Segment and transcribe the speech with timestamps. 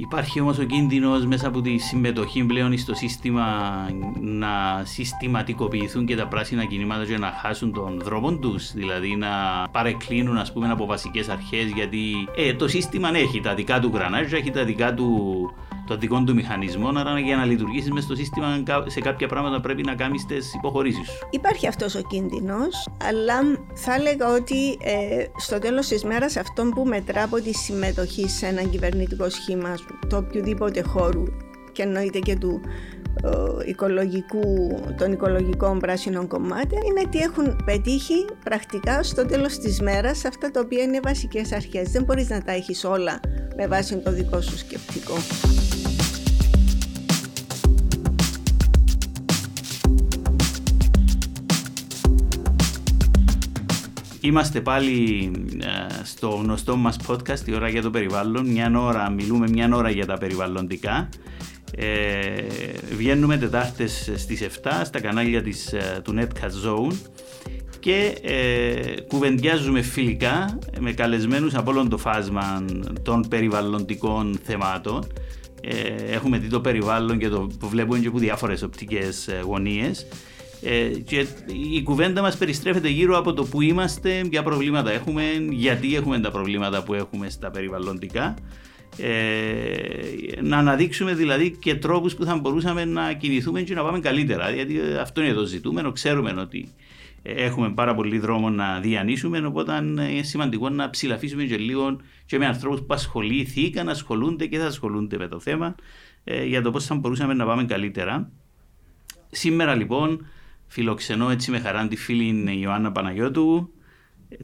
[0.00, 3.44] Υπάρχει όμως ο κίνδυνος μέσα από τη συμμετοχή πλέον στο σύστημα
[4.20, 9.28] να συστηματικοποιηθούν και τα πράσινα κινήματα και να χάσουν τον δρόμο τους, δηλαδή να
[9.70, 14.38] παρεκκλίνουν ας πούμε από βασικές αρχές γιατί ε, το σύστημα έχει τα δικά του γρανάζια,
[14.38, 15.50] έχει τα δικά του
[15.90, 19.82] το δικό του μηχανισμό, άρα για να λειτουργήσεις μες στο σύστημα σε κάποια πράγματα πρέπει
[19.82, 21.26] να κάνεις τις υποχωρήσεις σου.
[21.30, 23.40] Υπάρχει αυτός ο κίνδυνος, αλλά
[23.74, 28.46] θα έλεγα ότι ε, στο τέλος της μέρας αυτό που μετρά από τη συμμετοχή σε
[28.46, 29.74] ένα κυβερνητικό σχήμα
[30.08, 31.24] το οποιοδήποτε χώρου
[31.72, 32.60] και εννοείται και του
[33.24, 40.24] ε, οικολογικού, των οικολογικών πράσινων κομμάτων είναι ότι έχουν πετύχει πρακτικά στο τέλος της μέρας
[40.24, 41.90] αυτά τα οποία είναι βασικές αρχές.
[41.90, 43.20] Δεν μπορείς να τα έχεις όλα
[43.56, 45.14] με βάση το δικό σου σκεπτικό.
[54.20, 55.30] Είμαστε πάλι
[55.60, 58.46] ε, στο γνωστό μας podcast, η ώρα για το περιβάλλον.
[58.46, 61.08] Μια ώρα, μιλούμε μια ώρα για τα περιβαλλοντικά.
[61.76, 62.42] Ε,
[62.96, 66.96] βγαίνουμε Τετάρτες στις 7 στα κανάλια της, ε, του Netcast Zone
[67.80, 72.64] και ε, κουβεντιάζουμε φιλικά με καλεσμένους από όλο το φάσμα
[73.02, 75.06] των περιβαλλοντικών θεμάτων.
[75.60, 80.06] Ε, έχουμε δει το περιβάλλον και το βλέπουμε και από διάφορες οπτικές γωνίες
[80.62, 81.26] ε, και
[81.74, 86.30] η κουβέντα μας περιστρέφεται γύρω από το που είμαστε, ποια προβλήματα έχουμε, γιατί έχουμε τα
[86.30, 88.34] προβλήματα που έχουμε στα περιβαλλοντικά.
[88.96, 94.50] Ε, να αναδείξουμε δηλαδή και τρόπους που θα μπορούσαμε να κινηθούμε και να πάμε καλύτερα.
[94.50, 95.92] Γιατί αυτό είναι το ζητούμενο.
[95.92, 96.68] Ξέρουμε ότι
[97.22, 101.96] έχουμε πάρα πολύ δρόμο να διανύσουμε, οπότε είναι σημαντικό να ψηλαφίσουμε και λίγο
[102.26, 105.74] και με ανθρώπους που ασχολήθηκαν, ασχολούνται και θα ασχολούνται με το θέμα
[106.24, 108.30] ε, για το πώς θα μπορούσαμε να πάμε καλύτερα.
[109.30, 110.26] Σήμερα λοιπόν
[110.72, 113.72] Φιλοξενώ έτσι με χαρά τη φίλη Ιωάννα Παναγιώτου,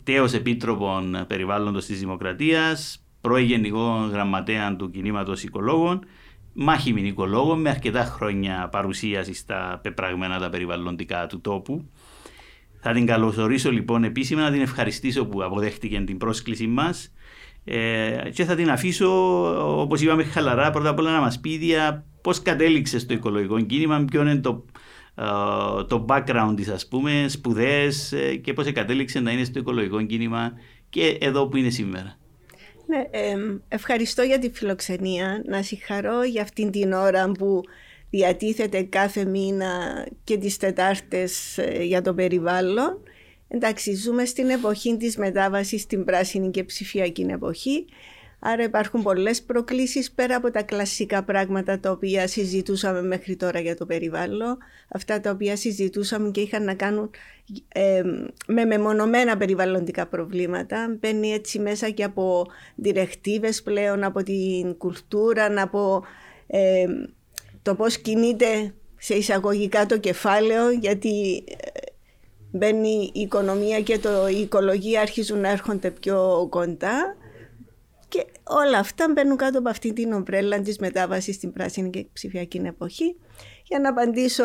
[0.04, 6.00] τέος Επίτροπων Περιβάλλοντος της Δημοκρατίας, πρώην Γενικό Γραμματέα του Κινήματος Οικολόγων,
[6.52, 11.84] μάχημη οικολόγων με αρκετά χρόνια παρουσίασης στα πεπραγμένα τα περιβαλλοντικά του τόπου.
[12.80, 17.12] Θα την καλωσορίσω λοιπόν επίσημα να την ευχαριστήσω που αποδέχτηκε την πρόσκληση μας
[17.64, 19.10] ε, και θα την αφήσω
[19.80, 21.60] όπως είπαμε χαλαρά πρώτα απ' όλα να μας πει
[22.22, 24.64] πώς κατέληξε στο οικολογικό κίνημα, ποιο είναι το
[25.14, 25.24] ε,
[25.84, 30.52] το background της ας πούμε, σπουδές ε, και πώς κατέληξε να είναι στο οικολογικό κίνημα
[30.90, 32.16] και εδώ που είναι σήμερα.
[32.86, 33.02] Ναι,
[33.68, 35.42] ευχαριστώ για τη φιλοξενία.
[35.46, 37.62] Να συγχαρώ για αυτήν την ώρα που
[38.10, 43.02] διατίθεται κάθε μήνα και τις Τετάρτες ε, για το περιβάλλον.
[43.48, 47.84] Εντάξει, ζούμε στην εποχή της μετάβασης στην πράσινη και ψηφιακή εποχή
[48.38, 53.76] Άρα υπάρχουν πολλές προκλήσεις πέρα από τα κλασικά πράγματα τα οποία συζητούσαμε μέχρι τώρα για
[53.76, 54.58] το περιβάλλον.
[54.88, 57.10] Αυτά τα οποία συζητούσαμε και είχαν να κάνουν
[58.46, 60.96] με μεμονωμένα περιβαλλοντικά προβλήματα.
[61.00, 66.04] Μπαίνει έτσι μέσα και από διρεκτίβες πλέον, από την κουλτούρα, από
[67.62, 71.80] το πώς κινείται σε εισαγωγικά το κεφάλαιο, γιατί ε,
[72.50, 77.16] μπαίνει η οικονομία και το, η οικολογία αρχίζουν να έρχονται πιο κοντά.
[78.08, 82.62] Και όλα αυτά μπαίνουν κάτω από αυτή την ομπρέλα της μετάβασης στην πράσινη και ψηφιακή
[82.64, 83.16] εποχή.
[83.64, 84.44] Για να απαντήσω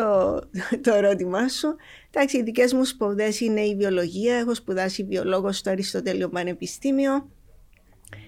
[0.82, 1.76] το ερώτημά σου,
[2.10, 4.36] εντάξει, οι δικές μου σπουδές είναι η βιολογία.
[4.36, 7.30] Έχω σπουδάσει βιολόγος στο Αριστοτέλειο Πανεπιστήμιο.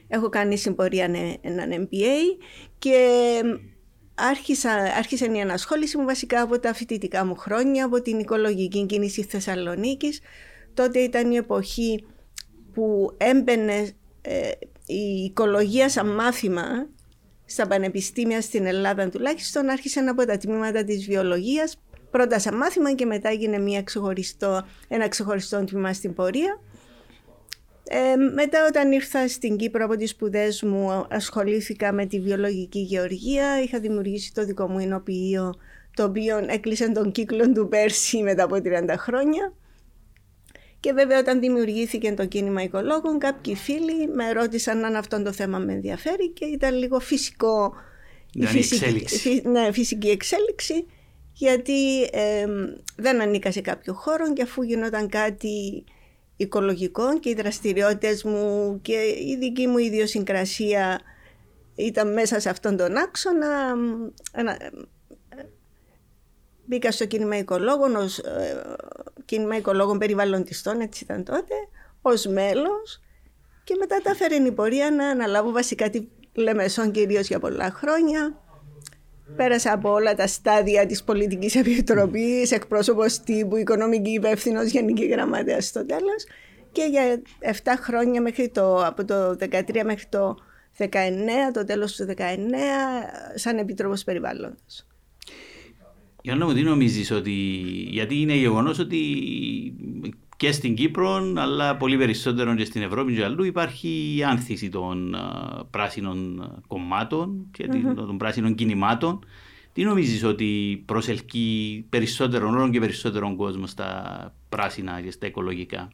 [0.09, 1.05] Έχω κάνει συμπορία
[1.41, 2.45] έναν MBA
[2.79, 2.99] και
[4.15, 9.23] άρχισα, άρχισε η ανασχόληση μου βασικά από τα φοιτητικά μου χρόνια, από την οικολογική κίνηση
[9.23, 10.21] Θεσσαλονίκης.
[10.75, 12.05] Τότε ήταν η εποχή
[12.73, 13.91] που έμπαινε
[14.23, 14.51] ε,
[14.87, 16.87] η οικολογία σαν μάθημα
[17.45, 21.79] στα πανεπιστήμια στην Ελλάδα τουλάχιστον άρχισε από τα τμήματα της βιολογίας
[22.11, 26.61] πρώτα σαν μάθημα και μετά έγινε μια ξεχωριστό, ένα ξεχωριστό τμήμα στην πορεία.
[27.89, 33.63] Ε, μετά όταν ήρθα στην Κύπρο από τις σπουδές μου ασχολήθηκα με τη βιολογική γεωργία.
[33.63, 35.55] Είχα δημιουργήσει το δικό μου εινοποιείο
[35.95, 39.53] το οποίο έκλεισε τον κύκλο του πέρσι μετά από 30 χρόνια.
[40.85, 45.59] Και βέβαια όταν δημιουργήθηκε το κίνημα οικολόγων κάποιοι φίλοι με ρώτησαν αν αυτό το θέμα
[45.59, 47.75] με ενδιαφέρει και ήταν λίγο φυσικό
[48.33, 49.43] η φυσική, εξέλιξη.
[49.45, 50.87] ναι, φυσική εξέλιξη
[51.33, 52.11] γιατί
[52.97, 55.85] δεν ανήκα σε κάποιο χώρο και αφού γινόταν κάτι
[56.37, 58.95] οικολογικό και οι δραστηριότητες μου και
[59.27, 61.01] η δική μου ιδιοσυγκρασία
[61.75, 63.75] ήταν μέσα σε αυτόν τον άξονα
[66.67, 68.63] Μπήκα στο κίνημα οικολόγων, ως ε,
[69.25, 71.55] κίνημα οικολόγων περιβαλλοντιστών, έτσι ήταν τότε,
[72.03, 73.01] ως μέλος
[73.65, 78.39] και μετά τα έφερε η πορεία να αναλάβω βασικά τη Λεμεσόν κυρίως για πολλά χρόνια.
[79.37, 85.87] Πέρασα από όλα τα στάδια της πολιτικής επιτροπής, εκπρόσωπος τύπου, οικονομική υπεύθυνος, γενική γραμματέα στο
[85.87, 86.27] τέλος
[86.73, 90.37] και για 7 χρόνια μέχρι το, από το 2013 μέχρι το
[90.79, 90.87] 19,
[91.53, 92.21] το τέλος του 19,
[93.35, 94.87] σαν Επίτροπος Περιβάλλοντος.
[96.25, 97.33] Γιάννα μου, τι νομίζεις ότι,
[97.91, 98.99] γιατί είναι γεγονός ότι
[100.37, 105.17] και στην Κύπρο, αλλά πολύ περισσότερο και στην Ευρώπη και αλλού υπάρχει η άνθηση των
[105.71, 107.95] πράσινων κομμάτων και mm-hmm.
[107.95, 109.25] των πράσινων κινημάτων.
[109.73, 115.93] Τι νομίζεις ότι προσελκύει περισσότερο όλο και περισσότερο κόσμο στα πράσινα και στα οικολογικά;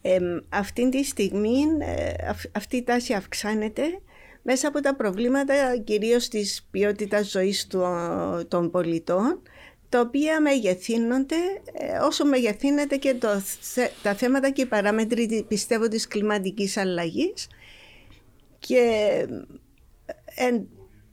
[0.00, 3.82] Ε, αυτή τη στιγμή ε, αυτή η τάση αυξάνεται
[4.48, 7.66] μέσα από τα προβλήματα κυρίως της ποιότητας ζωής
[8.48, 9.42] των πολιτών
[9.88, 11.36] τα οποία μεγεθύνονται
[11.72, 13.28] ε, όσο μεγεθύνεται και το,
[14.02, 17.48] τα θέματα και οι παράμετροι πιστεύω της κλιματικής αλλαγής.
[18.58, 18.80] Και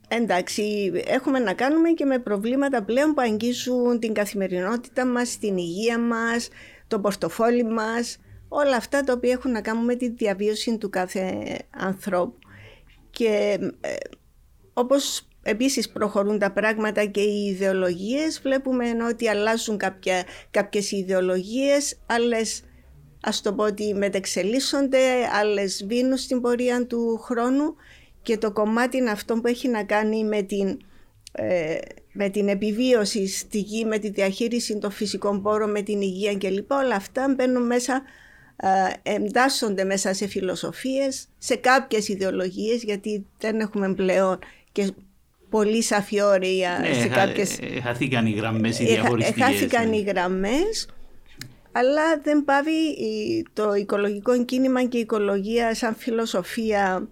[0.08, 5.98] εντάξει έχουμε να κάνουμε και με προβλήματα πλέον που αγγίζουν την καθημερινότητα μας, την υγεία
[5.98, 6.48] μας,
[6.86, 11.56] το πορτοφόλι μας όλα αυτά τα οποία έχουν να κάνουν με τη διαβίωση του κάθε
[11.70, 12.43] ανθρώπου
[13.14, 13.94] και ε,
[14.72, 22.62] όπως επίσης προχωρούν τα πράγματα και οι ιδεολογίες βλέπουμε ότι αλλάζουν κάποια, κάποιες ιδεολογίες άλλες
[23.20, 24.98] ας το πω ότι μετεξελίσσονται
[25.32, 27.74] άλλες βίνουν στην πορεία του χρόνου
[28.22, 30.78] και το κομμάτι είναι αυτό που έχει να κάνει με την,
[31.32, 31.76] ε,
[32.12, 36.72] με την επιβίωση στη γη, με τη διαχείριση των φυσικών πόρων, με την υγεία κλπ.
[36.72, 38.02] Όλα αυτά μπαίνουν μέσα
[39.02, 44.38] εντάσσονται μέσα σε φιλοσοφίες, σε κάποιες ιδεολογίες γιατί δεν έχουμε πλέον
[44.72, 44.92] και
[45.48, 47.58] πολύ σαφή όρια ναι, σε κάποιες...
[47.58, 49.44] Ε, χάθηκαν οι γραμμές οι διαχωριστικές.
[49.44, 49.96] Χάθηκαν ναι.
[49.96, 50.88] οι γραμμές
[51.72, 52.72] αλλά δεν πάβει
[53.52, 57.08] το οικολογικό κίνημα και η οικολογία σαν φιλοσοφία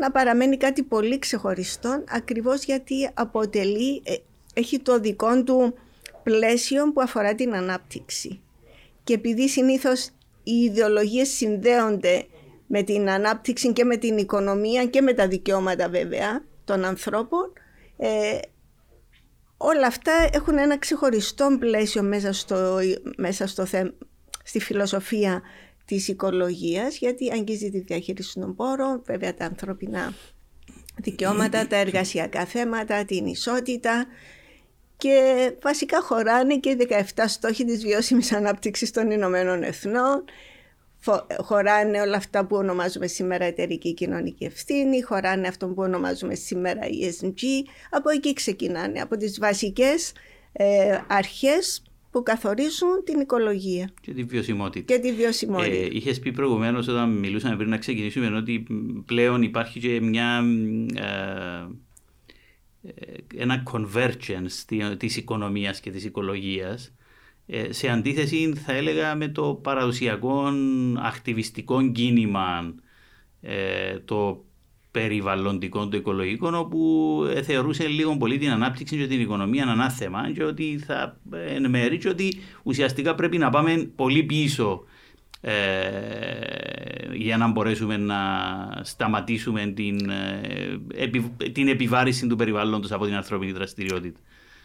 [0.00, 4.14] να παραμένει κάτι πολύ ξεχωριστό ακριβώς γιατί αποτελεί, ε,
[4.54, 5.74] έχει το δικό του
[6.22, 8.40] πλαίσιο που αφορά την ανάπτυξη.
[9.04, 10.10] Και επειδή συνήθως
[10.42, 12.26] οι ιδεολογίες συνδέονται
[12.66, 17.52] με την ανάπτυξη και με την οικονομία και με τα δικαιώματα βέβαια των ανθρώπων
[17.96, 18.38] ε,
[19.56, 22.78] όλα αυτά έχουν ένα ξεχωριστό πλαίσιο μέσα, στο,
[23.16, 23.66] μέσα στο
[24.44, 25.42] στη φιλοσοφία
[25.84, 30.14] της οικολογίας γιατί αγγίζει τη διαχείριση των πόρων, βέβαια τα ανθρώπινα
[30.96, 34.06] δικαιώματα, τα εργασιακά θέματα, την ισότητα
[35.02, 36.76] και βασικά χωράνε και οι
[37.14, 40.24] 17 στόχοι της βιώσιμης ανάπτυξης των Ηνωμένων Εθνών,
[41.38, 47.42] χωράνε όλα αυτά που ονομάζουμε σήμερα εταιρική κοινωνική ευθύνη, χωράνε αυτό που ονομάζουμε σήμερα ESG,
[47.90, 50.12] από εκεί ξεκινάνε, από τις βασικές
[50.52, 53.90] ε, αρχές που καθορίζουν την οικολογία.
[54.00, 54.94] Και τη βιωσιμότητα.
[54.94, 55.74] Και τη βιωσιμότητα.
[55.74, 58.66] Ε, είχες πει προηγουμένως όταν μιλούσαμε πριν να ξεκινήσουμε ότι
[59.06, 60.44] πλέον υπάρχει και μια...
[60.94, 61.81] Ε,
[63.36, 66.92] ένα convergence της οικονομίας και της οικολογίας
[67.46, 70.52] ε, σε αντίθεση θα έλεγα με το παραδοσιακό
[71.02, 72.74] ακτιβιστικό κίνημα
[73.40, 74.44] ε, το
[74.90, 80.44] περιβαλλοντικό, το οικολογικό, όπου ε, θεωρούσε λίγο πολύ την ανάπτυξη και την οικονομία ανάθεμα και
[80.44, 84.84] ότι θα ενημερεί και ότι ουσιαστικά πρέπει να πάμε πολύ πίσω
[85.44, 85.52] ε,
[87.12, 88.18] για να μπορέσουμε να
[88.82, 90.10] σταματήσουμε την,
[90.96, 91.10] ε,
[91.52, 94.20] την επιβάρηση του περιβάλλοντος από την ανθρώπινη δραστηριότητα.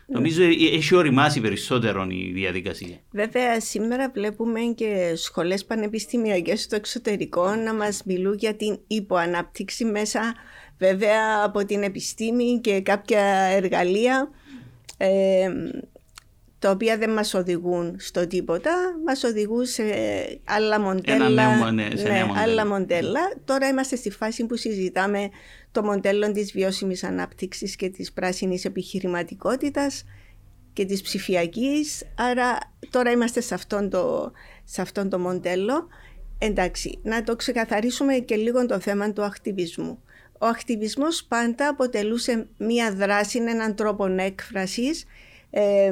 [0.10, 0.44] Νομίζω
[0.74, 2.98] έχει οριμάσει περισσότερο η διαδικασία.
[3.12, 10.34] Βέβαια, σήμερα βλέπουμε και σχολές πανεπιστημιακές στο εξωτερικό να μας μιλούν για την υποανάπτυξη μέσα
[10.78, 14.30] βέβαια από την επιστήμη και κάποια εργαλεία
[14.98, 15.50] ε,
[16.60, 18.72] τα οποία δεν μας οδηγούν στο τίποτα,
[19.06, 19.84] μας οδηγούν σε
[20.44, 21.30] άλλα μοντέλα.
[21.30, 23.20] Νέο, ναι, σε ναι, άλλα μοντέλα.
[23.46, 25.30] Τώρα είμαστε στη φάση που συζητάμε
[25.72, 30.04] το μοντέλο της βιώσιμης ανάπτυξης και της πράσινης επιχειρηματικότητας
[30.74, 32.04] και της ψηφιακής.
[32.16, 32.58] Άρα
[32.90, 34.32] τώρα είμαστε σε αυτόν το,
[34.64, 35.88] σε αυτόν το μοντέλο.
[36.40, 40.02] Εντάξει, να το ξεκαθαρίσουμε και λίγο το θέμα του ακτιβισμού.
[40.40, 45.06] Ο ακτιβισμός πάντα αποτελούσε μία δράση, έναν τρόπο έκφρασης
[45.50, 45.90] ε,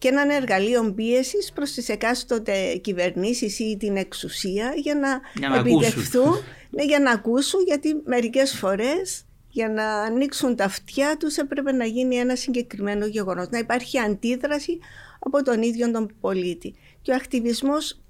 [0.00, 6.42] και έναν εργαλείο πίεσης προς τις εκάστοτε κυβερνήσεις ή την εξουσία για να, για επιτευχθούν,
[6.70, 11.84] ναι, για να ακούσουν, γιατί μερικές φορές για να ανοίξουν τα αυτιά τους έπρεπε να
[11.84, 14.78] γίνει ένα συγκεκριμένο γεγονός, να υπάρχει αντίδραση
[15.18, 16.74] από τον ίδιο τον πολίτη.
[17.02, 18.00] Και ο ακτιβισμός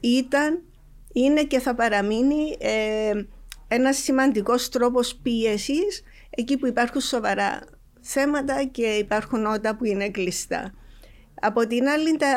[0.00, 0.62] ήταν,
[1.12, 3.12] είναι και θα παραμείνει ε,
[3.68, 7.60] ένας σημαντικός τρόπος πίεσης εκεί που υπάρχουν σοβαρά
[8.00, 10.74] θέματα και υπάρχουν ότα που είναι κλειστά.
[11.44, 12.34] Από την άλλη τα,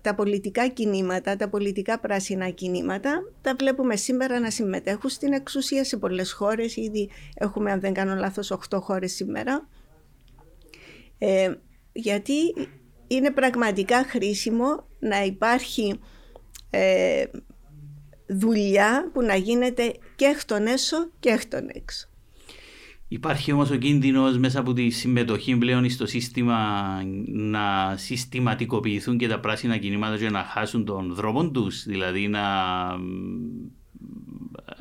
[0.00, 5.96] τα πολιτικά κινήματα, τα πολιτικά πράσινα κινήματα, τα βλέπουμε σήμερα να συμμετέχουν στην εξουσία σε
[5.96, 6.76] πολλές χώρες.
[6.76, 9.68] Ήδη έχουμε, αν δεν κάνω λάθος, 8 χώρες σήμερα.
[11.18, 11.54] Ε,
[11.92, 12.54] γιατί
[13.06, 16.00] είναι πραγματικά χρήσιμο να υπάρχει
[16.70, 17.24] ε,
[18.26, 22.11] δουλειά που να γίνεται και εκ των έσω και εκ των έξω.
[23.12, 26.58] Υπάρχει όμως ο κίνδυνος μέσα από τη συμμετοχή πλέον στο σύστημα
[27.26, 32.40] να συστηματικοποιηθούν και τα πράσινα κινήματα και να χάσουν τον δρόμο τους, δηλαδή να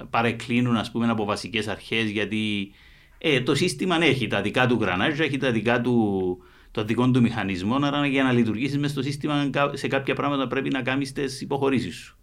[0.10, 2.72] παρεκκλίνουν ας πούμε από βασικές αρχές γιατί
[3.18, 6.38] ε, το σύστημα έχει τα δικά του γρανάζια, έχει τα δικά του
[6.72, 10.70] το δικό του μηχανισμό, άρα για να λειτουργήσεις μέσα στο σύστημα σε κάποια πράγματα πρέπει
[10.70, 12.18] να κάνεις τις υποχωρήσεις σου.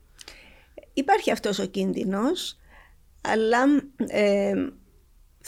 [0.93, 2.59] Υπάρχει αυτός ο κίνδυνος,
[3.21, 3.59] αλλά
[4.07, 4.53] ε,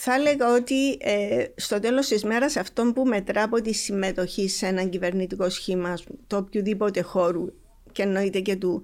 [0.03, 4.67] θα έλεγα ότι ε, στο τέλος της μέρας αυτό που μετρά από τη συμμετοχή σε
[4.67, 7.53] έναν κυβερνητικό σχήμα, το οποιοδήποτε χώρου
[7.93, 8.83] και εννοείται και του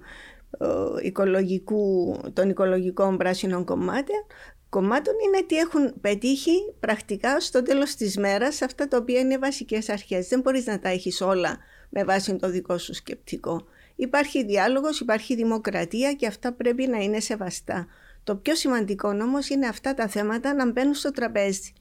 [0.59, 0.67] ε,
[1.01, 4.25] οικολογικού, των οικολογικών πράσινων κομμάτων,
[4.69, 9.89] κομμάτων είναι τι έχουν πετύχει πρακτικά στο τέλος της μέρας αυτά τα οποία είναι βασικές
[9.89, 10.27] αρχές.
[10.27, 11.57] Δεν μπορείς να τα έχεις όλα
[11.89, 13.65] με βάση το δικό σου σκεπτικό.
[13.95, 17.87] Υπάρχει διάλογος, υπάρχει δημοκρατία και αυτά πρέπει να είναι σεβαστά.
[18.27, 21.73] Το πιο σημαντικό όμως είναι αυτά τα θέματα να μπαίνουν στο τραπέζι,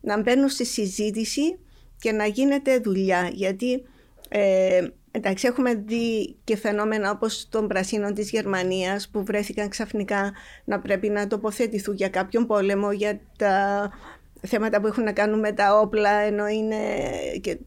[0.00, 1.58] να μπαίνουν στη συζήτηση
[1.98, 3.30] και να γίνεται δουλειά.
[3.32, 3.82] Γιατί
[4.28, 10.32] ε, εντάξει, έχουμε δει και φαινόμενα όπως των πρασίνων της Γερμανίας που βρέθηκαν ξαφνικά
[10.64, 13.90] να πρέπει να τοποθετηθούν για κάποιον πόλεμο, για τα
[14.40, 16.76] θέματα που έχουν να κάνουν με τα όπλα, ενώ είναι
[17.40, 17.58] και,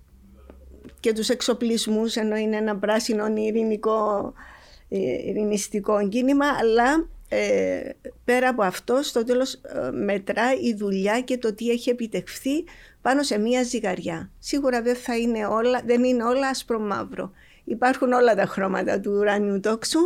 [1.00, 4.34] και τους εξοπλισμούς, ενώ είναι ένα πράσινο ειρηνικό,
[4.90, 7.90] ε, ειρηνιστικό κίνημα, αλλά ε,
[8.26, 12.64] πέρα από αυτό, στο τέλος ε, μετρά η δουλειά και το τι έχει επιτευχθεί
[13.02, 14.32] πάνω σε μία ζυγαριά.
[14.40, 17.32] Σίγουρα δεν, θα είναι όλα, δεν είναι όλα άσπρο-μαύρο.
[17.64, 20.00] Υπάρχουν όλα τα χρώματα του ουράνιου τόξου.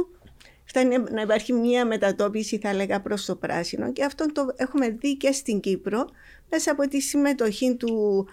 [0.64, 3.92] Φτάνει να υπάρχει μία μετατόπιση, θα έλεγα, προς το πράσινο.
[3.92, 6.10] Και αυτό το έχουμε δει και στην Κύπρο,
[6.50, 8.28] μέσα από τη συμμετοχή του,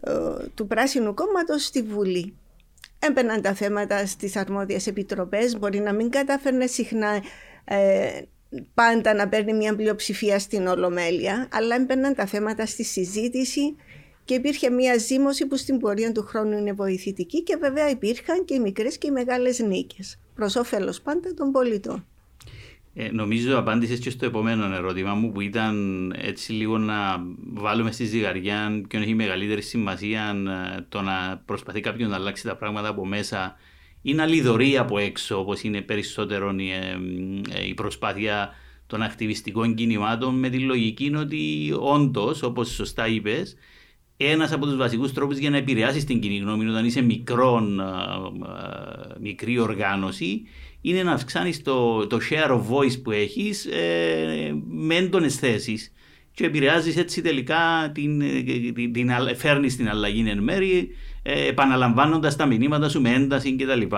[0.00, 0.12] ε,
[0.54, 2.36] του Πράσινου Κόμματος στη Βουλή.
[2.98, 7.22] Έμπαιναν τα θέματα στις αρμόδιες επιτροπές, μπορεί να μην κατάφερνε συχνά
[7.64, 8.22] ε,
[8.74, 13.76] πάντα να παίρνει μια πλειοψηφία στην Ολομέλεια, αλλά έμπαιναν τα θέματα στη συζήτηση
[14.24, 18.54] και υπήρχε μια ζήμωση που στην πορεία του χρόνου είναι βοηθητική και βέβαια υπήρχαν και
[18.54, 22.06] οι μικρές και οι μεγάλες νίκες, προς όφελος πάντα των πολιτών.
[22.94, 28.04] Ε, νομίζω απάντησες και στο επόμενο ερώτημα μου που ήταν έτσι λίγο να βάλουμε στη
[28.04, 30.36] ζυγαριά και έχει μεγαλύτερη σημασία
[30.76, 33.56] ε, το να προσπαθεί κάποιο να αλλάξει τα πράγματα από μέσα
[34.02, 36.98] είναι αλληδωρή από έξω, όπως είναι περισσότερο η, ε,
[37.58, 38.54] ε, η προσπάθεια
[38.86, 43.56] των ακτιβιστικών κινημάτων με τη λογική ότι όντως, όπως σωστά είπες,
[44.16, 49.20] ένας από τους βασικούς τρόπους για να επηρεάσεις την κοινή γνώμη όταν είσαι μικρό, ε,
[49.20, 50.42] μικρή οργάνωση
[50.80, 55.92] είναι να αυξάνεις το, το share of voice που έχεις ε, με έντονες θέσεις.
[56.34, 58.18] Και επηρεάζεις έτσι τελικά την,
[58.74, 60.88] την, την, φέρνεις την αλλαγή εν μέρη
[61.22, 63.96] ε, επαναλαμβάνοντας τα μηνύματα σου με ένταση κτλ.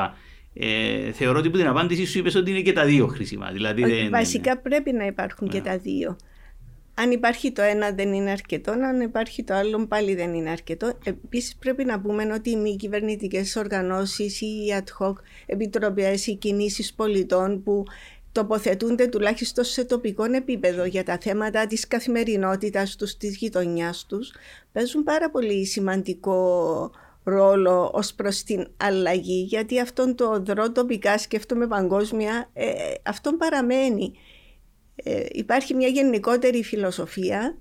[0.54, 3.50] Ε, θεωρώ ότι που την απάντηση σου είπες ότι είναι και τα δύο χρήσιμα.
[3.52, 6.16] Δηλαδή βασικά πρέπει να υπάρχουν και τα δύο.
[6.94, 10.92] Αν υπάρχει το ένα δεν είναι αρκετό, αν υπάρχει το άλλο πάλι δεν είναι αρκετό.
[11.04, 15.12] Επίσης πρέπει να πούμε ότι οι μη κυβερνητικές οργανώσεις, οι ad hoc
[15.46, 17.84] επιτροπές, οι κινήσεις πολιτών που
[18.32, 24.32] τοποθετούνται τουλάχιστον σε τοπικό επίπεδο για τα θέματα της καθημερινότητας τους, της γειτονιάς τους,
[24.72, 26.90] παίζουν πάρα πολύ σημαντικό
[27.24, 34.12] ρόλο ως προς την αλλαγή γιατί αυτόν το δρό τοπικά σκέφτομαι παγκόσμια ε, αυτόν παραμένει
[34.94, 37.58] ε, υπάρχει μια γενικότερη φιλοσοφία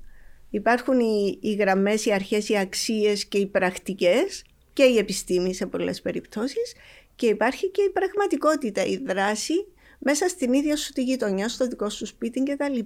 [0.49, 4.43] υπάρχουν οι, οι γραμμές, οι αρχές, οι αξίες και οι πρακτικές
[4.73, 6.73] και η επιστήμη σε πολλές περιπτώσεις
[7.15, 9.53] και υπάρχει και η πραγματικότητα, η δράση
[9.99, 12.79] μέσα στην ίδια σου τη γειτονιά, στο δικό σου σπίτι κτλ.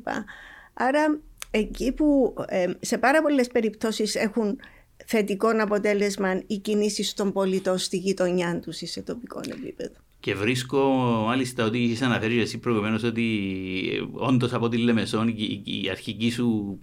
[0.73, 1.19] Άρα
[1.51, 4.59] εκεί που ε, σε πάρα πολλές περιπτώσεις έχουν
[5.05, 9.95] θετικό αποτέλεσμα οι κινήσεις των πολιτών στη γειτονιά τους ή σε τοπικό επίπεδο.
[10.19, 10.79] Και βρίσκω
[11.25, 13.23] μάλιστα ότι είχες αναφέρει εσύ προηγουμένως ότι
[13.93, 16.79] ε, όντως από τη Λεμεσόν η, η, αρχική σου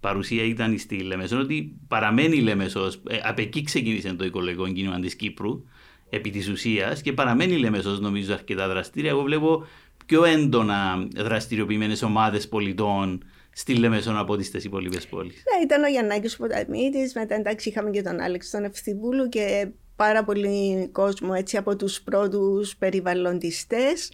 [0.00, 3.00] παρουσία ήταν στη Λεμεσόν, ότι παραμένει η Λεμεσός.
[3.08, 5.64] Ε, από εκεί ξεκίνησε το οικολογικό κίνημα της Κύπρου
[6.10, 9.10] επί της ουσίας και παραμένει η Λεμεσός νομίζω αρκετά δραστήρια.
[9.10, 9.66] Εγώ βλέπω
[10.06, 13.22] πιο έντονα δραστηριοποιημένες ομάδες πολιτών
[13.58, 15.34] στη Λεμεσόν από τι υπόλοιπες πόλεις.
[15.34, 20.24] Ναι, ήταν ο Γιαννάκης Ποταμίτης, μετά εντάξει είχαμε και τον Άλεξ τον Ευθυβούλου και πάρα
[20.24, 24.12] πολύ κόσμο έτσι από τους πρώτους περιβαλλοντιστές.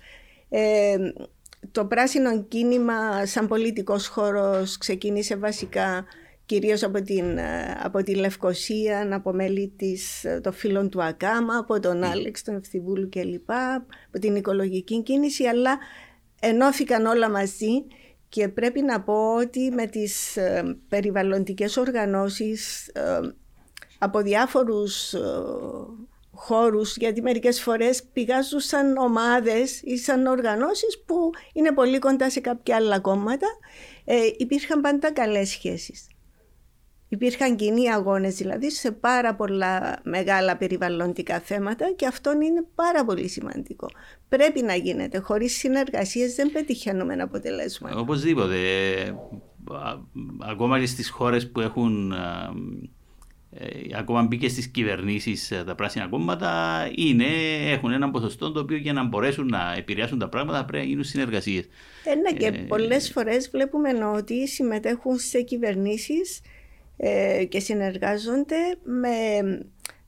[0.49, 0.97] Ε,
[1.71, 6.05] το πράσινο κίνημα σαν πολιτικός χώρος ξεκίνησε βασικά
[6.47, 7.39] κυρίως από, την,
[7.83, 12.07] από τη Λευκοσία, από μέλη της, των φίλων του Ακάμα, από τον ναι.
[12.07, 13.51] Άλεξ, τον Ευθυβούλου κλπ,
[14.07, 15.79] από την οικολογική κίνηση, αλλά
[16.41, 17.85] ενώθηκαν όλα μαζί
[18.35, 23.21] και πρέπει να πω ότι με τις ε, περιβαλλοντικές οργανώσεις ε,
[23.99, 25.21] από διάφορους ε,
[26.33, 32.41] χώρους γιατί μερικές φορές πηγάζουν σαν ομάδες ή σαν οργανώσεις που είναι πολύ κοντά σε
[32.41, 33.47] κάποια άλλα κόμματα
[34.05, 36.07] ε, υπήρχαν πάντα καλές σχέσεις.
[37.15, 43.29] Υπήρχαν κοινοί αγώνες δηλαδή σε πάρα πολλά μεγάλα περιβαλλοντικά θέματα και αυτό είναι πάρα πολύ
[43.29, 43.91] σημαντικό.
[44.29, 45.19] Πρέπει να γίνεται.
[45.19, 47.97] Χωρίς συνεργασίες δεν πετυχαίνουμε αποτελέσματα.
[47.97, 48.57] Οπωσδήποτε.
[48.57, 49.15] Ε,
[50.49, 52.13] ακόμα και στις χώρες που έχουν
[53.57, 57.27] ε, ακόμα μπήκε στις κυβερνήσεις ε, τα πράσινα κόμματα, είναι,
[57.71, 61.05] έχουν ένα ποσοστό το οποίο για να μπορέσουν να επηρεάσουν τα πράγματα πρέπει να γίνουν
[61.05, 61.69] συνεργασίες.
[62.05, 66.41] Ε, ναι, και ε, πολλές φορές βλέπουμε ότι συμμετέχουν σε κυβερνήσεις
[66.97, 69.09] ε, και συνεργάζονται με,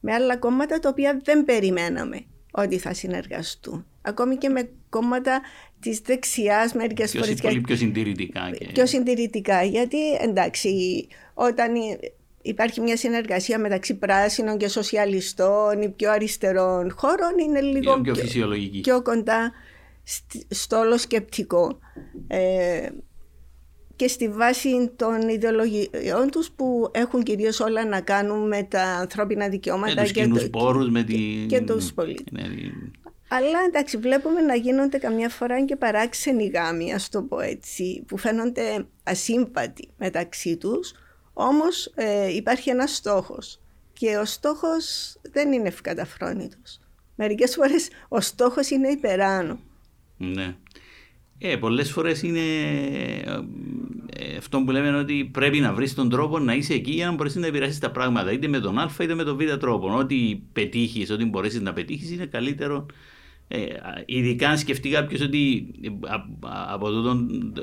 [0.00, 3.87] με άλλα κόμματα τα οποία δεν περιμέναμε ότι θα συνεργαστούν.
[4.02, 5.40] Ακόμη και με κόμματα
[5.81, 7.40] της δεξιάς μερικές φορές.
[7.40, 8.50] Πολύ πιο συντηρητικά.
[8.59, 8.66] Και...
[8.73, 10.71] Πιο συντηρητικά, γιατί εντάξει,
[11.35, 11.73] όταν
[12.43, 18.81] υπάρχει μια συνεργασία μεταξύ πράσινων και σοσιαλιστών ή πιο αριστερών χώρων είναι λίγο πιο, φυσιολογική.
[18.81, 19.52] πιο κοντά
[20.49, 21.78] στο όλο σκεπτικό.
[22.26, 22.88] Ε,
[23.97, 29.49] και στη βάση των ιδεολογιών τους που έχουν κυρίως όλα να κάνουν με τα ανθρώπινα
[29.49, 31.49] δικαιώματα με τους και, το, πόρους, με την...
[31.49, 32.47] και τους πολίτες.
[33.29, 38.17] Αλλά εντάξει βλέπουμε να γίνονται καμιά φορά και παράξενοι γάμοι, ας το πω έτσι, που
[38.17, 40.95] φαίνονται ασύμβατοι μεταξύ τους
[41.38, 43.61] όμως ε, υπάρχει ένας στόχος
[43.93, 46.81] και ο στόχος δεν είναι ευκαταφρόνητος.
[47.15, 49.59] Μερικές φορές ο στόχος είναι υπεράνω.
[50.17, 50.57] Ναι.
[51.38, 52.40] Ε, πολλές φορές είναι
[54.07, 57.12] ε, αυτό που λέμε ότι πρέπει να βρεις τον τρόπο να είσαι εκεί για να
[57.12, 59.97] μπορέσεις να επηρεάσεις τα πράγματα είτε με τον α είτε με τον β τρόπο.
[59.97, 62.87] Ό,τι πετύχεις, ό,τι μπορέσεις να πετύχεις είναι καλύτερο
[63.49, 63.64] ε,
[64.07, 65.88] ειδικά αν σκεφτεί κάποιος ότι ε,
[66.73, 66.88] από,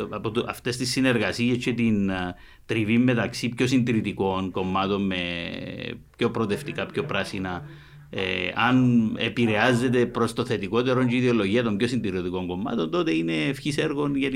[0.10, 5.18] από το, αυτές τις συνεργασίες και την α, τριβή μεταξύ πιο συντηρητικών κομμάτων με
[6.18, 7.66] πιο προοδευτικά, πιο πράσινα
[8.16, 13.34] ε, αν επηρεάζεται προς το θετικότερο και η ιδεολογία των πιο συντηρητικών κομμάτων, τότε είναι
[13.34, 14.30] ευχής έργο για,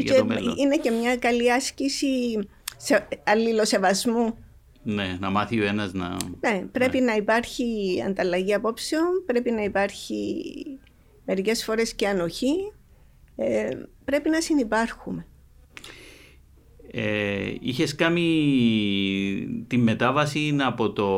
[0.00, 0.56] για το μέλλον.
[0.56, 2.38] Είναι και μια καλή άσκηση
[2.76, 4.38] σε αλληλοσεβασμού.
[4.82, 6.16] Ναι, να μάθει ο ένας να...
[6.40, 7.04] Ναι, πρέπει ναι.
[7.04, 7.64] να υπάρχει
[8.06, 10.24] ανταλλαγή απόψεων, πρέπει να υπάρχει
[11.24, 12.72] μερικές φορές και ανοχή,
[13.36, 13.68] ε,
[14.04, 15.26] πρέπει να συνεπάρχουμε.
[16.96, 18.26] Ε, είχες κάνει
[19.66, 21.08] τη μετάβαση από το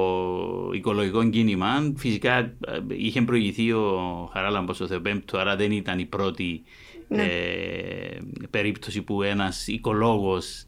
[0.75, 1.93] οικολογικό κίνημα.
[1.97, 2.53] Φυσικά ε,
[2.89, 6.63] είχε προηγηθεί ο Χαράλαμπος ο Θεοπέμπτου, άρα δεν ήταν η πρώτη
[7.09, 7.23] ναι.
[7.23, 8.19] ε,
[8.51, 10.67] περίπτωση που ένας οικολόγος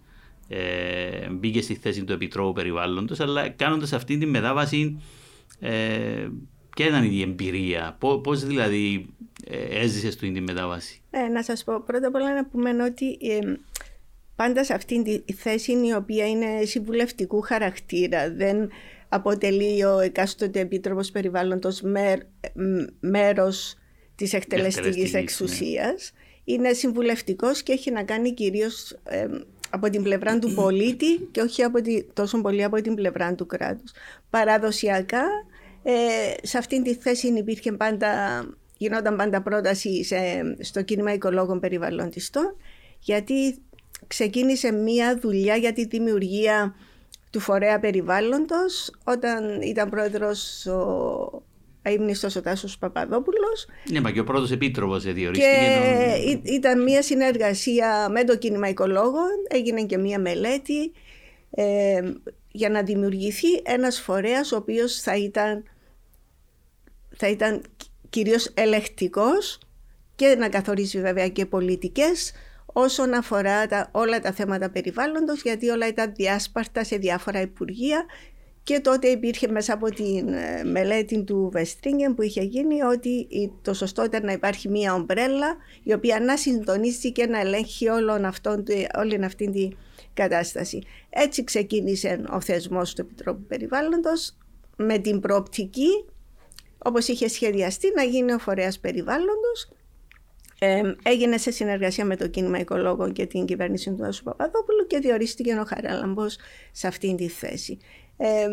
[0.48, 5.00] ε, μπήκε στη θέση του Επιτρόπου Περιβάλλοντος, αλλά κάνοντας αυτή τη μετάβαση
[5.60, 6.28] ε,
[6.76, 9.06] ποια ήταν η εμπειρία, πώς δηλαδή
[9.44, 13.06] ε, έζησες του τη μετάβαση; Ε, να σας πω πρώτα απ' όλα να πούμε ότι
[13.06, 13.38] ε,
[14.38, 18.70] πάντα σε αυτήν τη θέση η οποία είναι συμβουλευτικού χαρακτήρα δεν
[19.08, 22.18] αποτελεί ο εκάστοτε Επίτροπος Περιβάλλοντος μέρ,
[23.00, 23.74] μέρος
[24.14, 25.18] της εκτελεστικής ναι.
[25.18, 26.12] εξουσίας.
[26.44, 28.98] Είναι συμβουλευτικός και έχει να κάνει κυρίως
[29.70, 33.46] από την πλευρά του πολίτη και όχι από τη, τόσο πολύ από την πλευρά του
[33.46, 33.92] κράτους.
[34.30, 35.24] Παραδοσιακά
[36.42, 38.42] σε αυτήν τη θέση υπήρχε πάντα
[38.76, 40.16] γινόταν πάντα πρόταση σε,
[40.60, 42.56] στο κίνημα οικολόγων περιβαλλοντιστών
[42.98, 43.62] γιατί
[44.08, 46.74] ξεκίνησε μία δουλειά για τη δημιουργία
[47.30, 51.42] του φορέα περιβάλλοντος όταν ήταν πρόεδρος ο
[51.82, 53.66] αείμνηστος ο Τάσος Παπαδόπουλος.
[53.90, 55.50] Ναι, μα και ο πρώτος επίτροπος διορίστηκε.
[56.24, 56.54] Και τον...
[56.54, 60.92] ήταν μία συνεργασία με το κίνημα οικολόγων, έγινε και μία μελέτη
[61.50, 62.00] ε,
[62.50, 65.64] για να δημιουργηθεί ένας φορέας ο οποίος θα ήταν,
[67.16, 67.62] θα ήταν
[68.10, 69.58] κυρίως ελεκτικός
[70.14, 72.32] και να καθορίζει βέβαια και πολιτικές
[72.80, 78.04] όσον αφορά τα, όλα τα θέματα περιβάλλοντος γιατί όλα ήταν διάσπαρτα σε διάφορα υπουργεία
[78.62, 83.28] και τότε υπήρχε μέσα από τη ε, μελέτη του Βεστρίνγκεν που είχε γίνει ότι
[83.62, 88.24] το σωστό ήταν να υπάρχει μία ομπρέλα η οποία να συντονίσει και να ελέγχει όλον
[88.24, 88.64] αυτόν,
[88.98, 89.76] όλη αυτή την
[90.14, 90.82] κατάσταση.
[91.10, 94.36] Έτσι ξεκίνησε ο θεσμός του Επιτρόπου Περιβάλλοντος
[94.76, 96.04] με την προοπτική
[96.78, 99.68] όπως είχε σχεδιαστεί να γίνει ο φορέας περιβάλλοντος.
[100.60, 104.98] Ε, έγινε σε συνεργασία με το κίνημα οικολόγων και την κυβέρνηση του Άσου Παπαδόπουλου και
[104.98, 106.38] διορίστηκε ο Χαράλαμπος
[106.72, 107.78] σε αυτήν τη θέση.
[108.16, 108.48] Ε,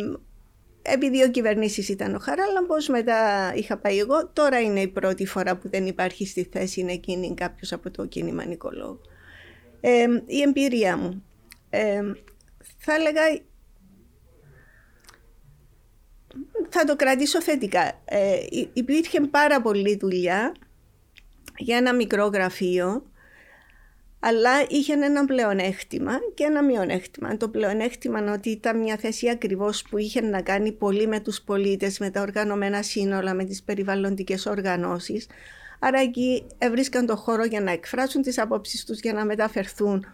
[0.81, 4.27] επειδή ο κυβερνήσει ήταν ο Χαράλαμπος, μετά είχα πάει εγώ.
[4.27, 8.05] Τώρα είναι η πρώτη φορά που δεν υπάρχει στη θέση είναι εκείνη κάποιος από το
[8.05, 9.01] κίνημα Νικολόγου.
[9.81, 11.23] Ε, η εμπειρία μου.
[11.69, 12.01] Ε,
[12.77, 13.21] θα έλεγα
[16.69, 18.01] θα το κρατήσω θετικά.
[18.05, 18.37] Ε,
[18.73, 20.53] υπήρχε πάρα πολλή δουλειά
[21.57, 23.03] για ένα μικρό γραφείο,
[24.19, 27.37] αλλά είχε ένα πλεονέκτημα και ένα μειονέκτημα.
[27.37, 31.41] Το πλεονέκτημα είναι ότι ήταν μια θέση ακριβώς που είχε να κάνει πολύ με τους
[31.41, 35.27] πολίτες, με τα οργανωμένα σύνολα, με τις περιβαλλοντικές οργανώσεις.
[35.79, 40.05] Άρα εκεί βρίσκαν το χώρο για να εκφράσουν τις απόψεις τους, για να μεταφερθούν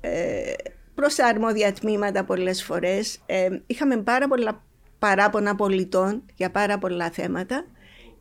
[0.00, 0.52] ε,
[0.94, 3.18] προς τα αρμόδια τμήματα πολλές φορές.
[3.26, 4.62] Ε, είχαμε πάρα πολλά
[4.98, 7.64] παράπονα πολιτών για πάρα πολλά θέματα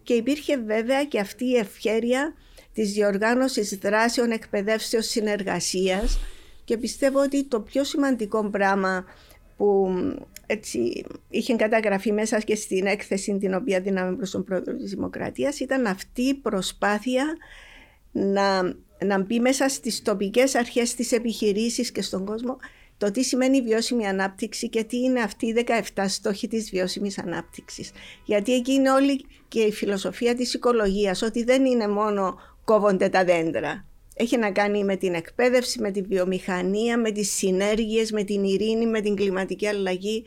[0.04, 2.34] και υπήρχε βέβαια και αυτή η ευχέρεια
[2.74, 6.20] της διοργάνωσης δράσεων εκπαιδεύσεως συνεργασίας
[6.64, 9.06] και πιστεύω ότι το πιο σημαντικό πράγμα
[9.58, 9.90] που
[10.46, 15.60] έτσι είχε καταγραφεί μέσα και στην έκθεση την οποία δίναμε προς τον πρόεδρο της Δημοκρατίας
[15.60, 17.38] ήταν αυτή η προσπάθεια
[18.12, 18.62] να,
[19.06, 22.58] να μπει μέσα στις τοπικές αρχές της επιχειρήσης και στον κόσμο
[22.98, 27.92] το τι σημαίνει βιώσιμη ανάπτυξη και τι είναι αυτή η 17 στόχη της βιώσιμης ανάπτυξης.
[28.26, 33.24] Γιατί εκεί είναι όλη και η φιλοσοφία της οικολογίας, ότι δεν είναι μόνο κόβονται τα
[33.24, 33.86] δέντρα.
[34.16, 38.86] Έχει να κάνει με την εκπαίδευση, με τη βιομηχανία, με τις συνέργειες, με την ειρήνη,
[38.86, 40.24] με την κλιματική αλλαγή,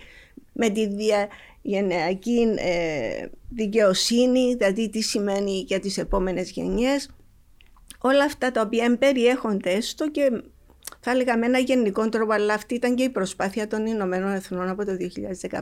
[0.53, 7.11] με τη διαγενειακή ε, δικαιοσύνη, δηλαδή τι σημαίνει για τις επόμενες γενιές.
[7.99, 10.43] Όλα αυτά τα οποία εμπεριέχονται έστω και
[11.01, 14.69] θα έλεγα με ένα γενικό τρόπο, αλλά αυτή ήταν και η προσπάθεια των Ηνωμένων Εθνών
[14.69, 14.93] από το
[15.51, 15.61] 2015,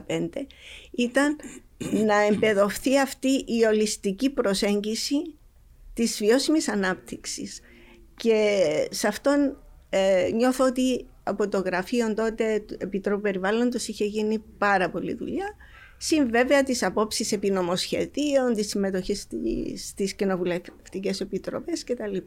[0.91, 1.35] ήταν
[1.77, 5.15] να εμπεδοθεί αυτή η ολιστική προσέγγιση
[5.93, 7.59] της βιώσιμης ανάπτυξης.
[8.15, 8.59] Και
[8.89, 9.57] σε αυτόν
[9.89, 15.55] ε, νιώθω ότι από το γραφείο τότε του Επιτρόπου Περιβάλλοντος είχε γίνει πάρα πολλή δουλειά.
[15.97, 22.17] Συν βέβαια τις απόψεις επί νομοσχεδίων, τη συμμετοχή στις, στις κοινοβουλευτικές επιτροπές κτλ.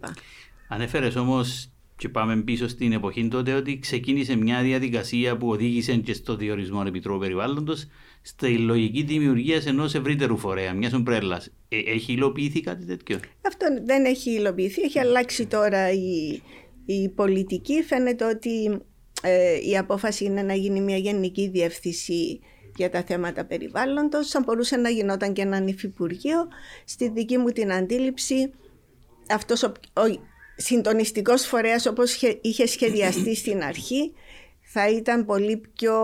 [0.69, 6.13] Ανέφερες όμως και πάμε πίσω στην εποχή τότε ότι ξεκίνησε μια διαδικασία που οδήγησε και
[6.13, 7.87] στο διορισμό Επιτρόπου Περιβάλλοντος
[8.23, 11.51] στη λογική δημιουργίας ενός ευρύτερου φορέα, μιας ομπρέλας.
[11.69, 14.83] Ε, έχει υλοποιηθεί κάτι τέτοιο; Αυτό δεν έχει υλοποιηθεί.
[14.83, 16.43] Έχει αλλάξει τώρα η,
[16.87, 17.83] η πολιτική.
[17.83, 18.81] Φαίνεται ότι
[19.23, 22.41] ε, η απόφαση είναι να γίνει μια γενική διευθυνσή
[22.77, 24.29] για τα θέματα περιβάλλοντος.
[24.29, 26.49] Θα μπορούσε να γινόταν και ένα υφυπουργείο.
[26.85, 28.51] Στη δική μου την αντίληψη,
[29.29, 29.73] αυτός ο,
[30.57, 34.13] συντονιστικός φορέας όπως είχε σχεδιαστεί στην αρχή
[34.61, 35.95] θα ήταν πολύ πιο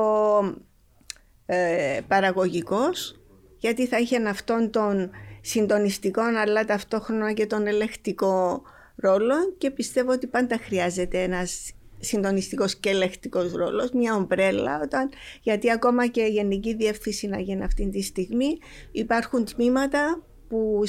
[1.46, 3.20] ε, παραγωγικός
[3.59, 8.62] γιατί θα είχε αυτόν τον συντονιστικό αλλά ταυτόχρονα και τον ελεκτικό
[8.96, 15.11] ρόλο και πιστεύω ότι πάντα χρειάζεται ένας συντονιστικός και ελεκτικός ρόλος, μια ομπρέλα, όταν,
[15.42, 18.59] γιατί ακόμα και η Γενική Διεύθυνση να γίνει αυτή τη στιγμή
[18.92, 20.83] υπάρχουν τμήματα που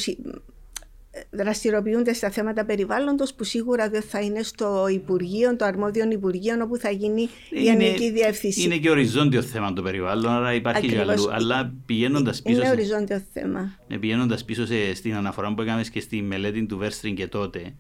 [1.30, 6.78] δραστηριοποιούνται στα θέματα περιβάλλοντος που σίγουρα δεν θα είναι στο Υπουργείο, το αρμόδιο Υπουργείο όπου
[6.78, 8.64] θα γίνει η Γενική Διεύθυνση.
[8.64, 11.32] Είναι και οριζόντιο θέμα το περιβάλλον, άρα υπάρχει και αλλού.
[11.32, 12.60] Αλλά πηγαίνοντας πίσω.
[12.60, 13.78] Είναι οριζόντιο θέμα.
[13.88, 17.76] Ε, πηγαίνοντας πίσω σε, στην αναφορά που έκαμε και στη μελέτη του Βέρστριν και τότε,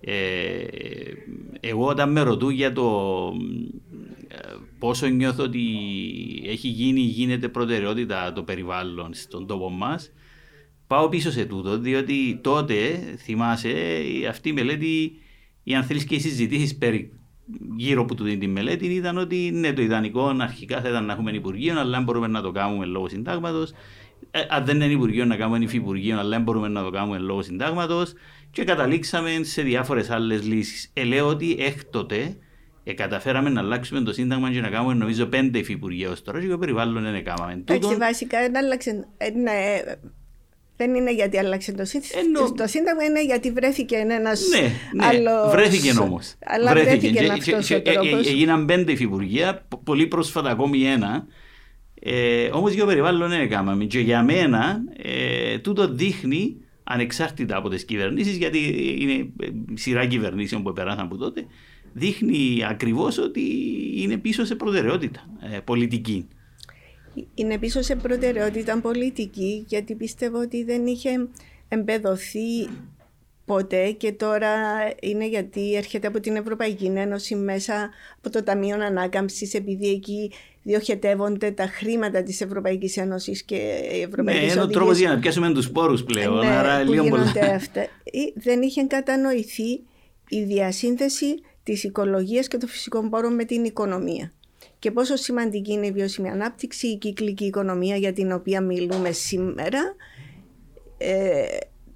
[0.00, 0.14] ε,
[1.60, 3.32] εγώ όταν με ρωτούν για το
[4.28, 4.36] ε,
[4.78, 5.60] πόσο νιώθω ότι
[6.46, 10.12] έχει γίνει, γίνεται προτεραιότητα το περιβάλλον στον τόπο μας,
[10.88, 12.74] Πάω πίσω σε τούτο, διότι τότε
[13.18, 13.72] θυμάσαι
[14.28, 15.12] αυτή η μελέτη,
[15.62, 17.18] ή αν θέλεις και οι συζητήσεις περί
[17.76, 21.80] γύρω από την μελέτη ήταν ότι ναι, το ιδανικό αρχικά θα ήταν να έχουμε Υπουργείο,
[21.80, 23.72] αλλά δεν μπορούμε να το κάνουμε λόγω συντάγματος.
[24.30, 27.42] Ε, αν δεν είναι Υπουργείο, να κάνουμε Υφυπουργείο, αλλά δεν μπορούμε να το κάνουμε λόγω
[27.42, 28.12] συντάγματος.
[28.50, 30.90] Και καταλήξαμε σε διάφορες άλλες λύσεις.
[30.92, 32.36] Ε, λέω ότι έκτοτε
[32.84, 36.48] ε, καταφέραμε να αλλάξουμε το Σύνταγμα και να κάνουμε νομίζω πέντε υφυπουργεία ως τώρα και
[36.48, 37.52] το περιβάλλον δεν έκαναμε.
[37.52, 39.08] Εντάξει, βασικά δεν άλλαξε.
[40.80, 42.20] Ε, ναι, δεν είναι γιατί άλλαξε το σύνταγμα.
[42.20, 42.52] Ενώ...
[42.52, 45.50] Το σύνταγμα είναι γιατί βρέθηκε ένας ναι, ναι, άλλο.
[45.50, 46.20] Βρέθηκε όμω.
[46.44, 48.26] Αλλά βρέθηκε, βρέθηκε αυτός ο τρόπος.
[48.26, 51.26] Ε, έγιναν πέντε υφυπουργεία, πολύ πρόσφατα ακόμη ένα.
[52.00, 53.84] Ε, Όμως για το περιβάλλον δεν έκαναμε.
[53.84, 58.58] Και για μένα ε, τούτο δείχνει ανεξάρτητα από τις κυβερνήσεις, γιατί
[58.98, 61.46] είναι ε, σειρά κυβερνήσεων που περάσαν από τότε,
[61.92, 63.42] δείχνει ακριβώς ότι
[63.96, 65.20] είναι πίσω σε προτεραιότητα
[65.52, 66.28] ε, πολιτική
[67.34, 71.28] είναι πίσω σε προτεραιότητα πολιτική γιατί πιστεύω ότι δεν είχε
[71.68, 72.68] εμπεδοθεί
[73.44, 74.50] ποτέ και τώρα
[75.00, 81.50] είναι γιατί έρχεται από την Ευρωπαϊκή Ένωση μέσα από το Ταμείο Ανάκαμψης επειδή εκεί διοχετεύονται
[81.50, 83.56] τα χρήματα της Ευρωπαϊκής Ένωσης και
[83.92, 86.38] η Ευρωπαϊκή Ναι, είναι ο τρόπος για να πιάσουμε τους πόρους πλέον.
[86.38, 87.86] Ναι, άρα που γίνονται αυτά.
[88.34, 89.80] Δεν είχε κατανοηθεί
[90.28, 94.32] η διασύνθεση της οικολογίας και των φυσικών πόρων με την οικονομία
[94.78, 99.94] και πόσο σημαντική είναι η βιώσιμη ανάπτυξη, η κυκλική οικονομία για την οποία μιλούμε σήμερα.
[100.98, 101.46] Ε,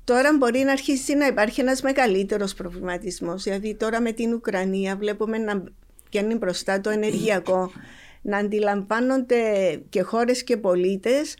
[0.04, 3.42] τώρα μπορεί να αρχίσει να υπάρχει ένας μεγαλύτερος προβληματισμός.
[3.42, 5.64] Δηλαδή τώρα με την Ουκρανία βλέπουμε να
[6.10, 7.72] βγαίνει μπροστά το ενεργειακό,
[8.22, 9.40] να αντιλαμβάνονται
[9.88, 11.36] και χώρες και πολίτες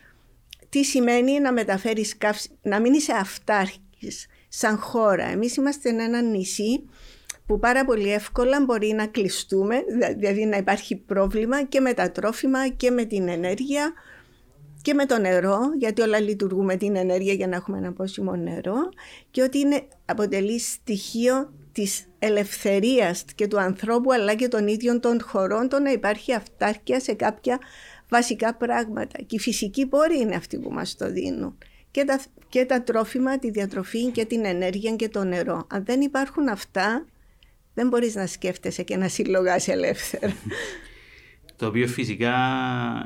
[0.69, 5.25] τι σημαίνει να μεταφέρεις καύση, να μην είσαι αυτάρχης σαν χώρα.
[5.25, 6.83] Εμείς είμαστε ένα νησί
[7.45, 9.75] που πάρα πολύ εύκολα μπορεί να κλειστούμε,
[10.17, 13.93] δηλαδή να υπάρχει πρόβλημα και με τα τρόφιμα και με την ενέργεια
[14.81, 18.35] και με το νερό, γιατί όλα λειτουργούν με την ενέργεια για να έχουμε ένα πόσιμο
[18.35, 18.75] νερό
[19.31, 25.21] και ότι είναι, αποτελεί στοιχείο της ελευθερίας και του ανθρώπου αλλά και των ίδιων των
[25.21, 27.59] χωρών το να υπάρχει αυτάρκεια σε κάποια
[28.09, 29.17] βασικά πράγματα.
[29.25, 31.57] Και οι φυσικοί πόροι είναι αυτοί που μας το δίνουν.
[31.91, 35.67] Και τα, και τα τρόφιμα, τη διατροφή και την ενέργεια και το νερό.
[35.69, 37.05] Αν δεν υπάρχουν αυτά,
[37.73, 40.33] δεν μπορείς να σκέφτεσαι και να συλλογάς ελεύθερα.
[41.55, 42.35] το οποίο φυσικά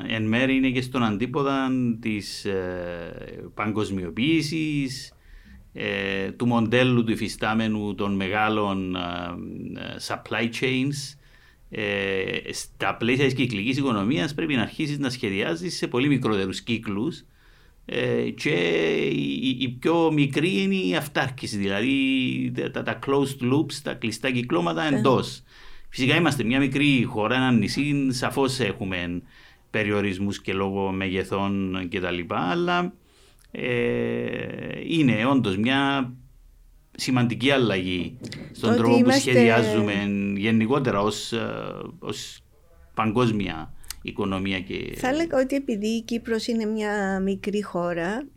[0.07, 5.13] εν μέρει είναι και στον αντίποδα της ε, παγκοσμιοποίησης,
[5.73, 8.99] ε, του μοντέλου του υφιστάμενου των μεγάλων ε,
[10.07, 11.15] supply chains.
[11.69, 17.19] Ε, στα πλαίσια της κυκλικής οικονομίας πρέπει να αρχίσεις να σχεδιάζεις σε πολύ μικρότερους κύκλους
[17.19, 17.25] ε,
[18.35, 18.51] και
[19.11, 24.83] η, η, πιο μικρή είναι η αυτάρκηση, δηλαδή τα, τα closed loops, τα κλειστά κυκλώματα
[24.83, 25.43] εντός.
[25.89, 29.21] Φυσικά είμαστε μια μικρή χώρα, ένα νησί, σαφώς έχουμε
[29.69, 32.19] περιορισμούς και λόγω μεγεθών κτλ.
[32.27, 32.93] Αλλά
[33.51, 33.69] ε,
[34.87, 36.11] είναι όντως μια
[36.95, 38.17] σημαντική αλλαγή
[38.51, 39.93] στον τρόπο που σχεδιάζουμε
[40.35, 41.47] γενικότερα ως, ε,
[41.99, 42.39] ως
[42.93, 43.73] παγκόσμια
[44.09, 44.59] οικονομία.
[44.59, 44.93] Και...
[44.95, 48.27] Θα έλεγα ότι επειδή η Κύπρος είναι μια μικρή χώρα,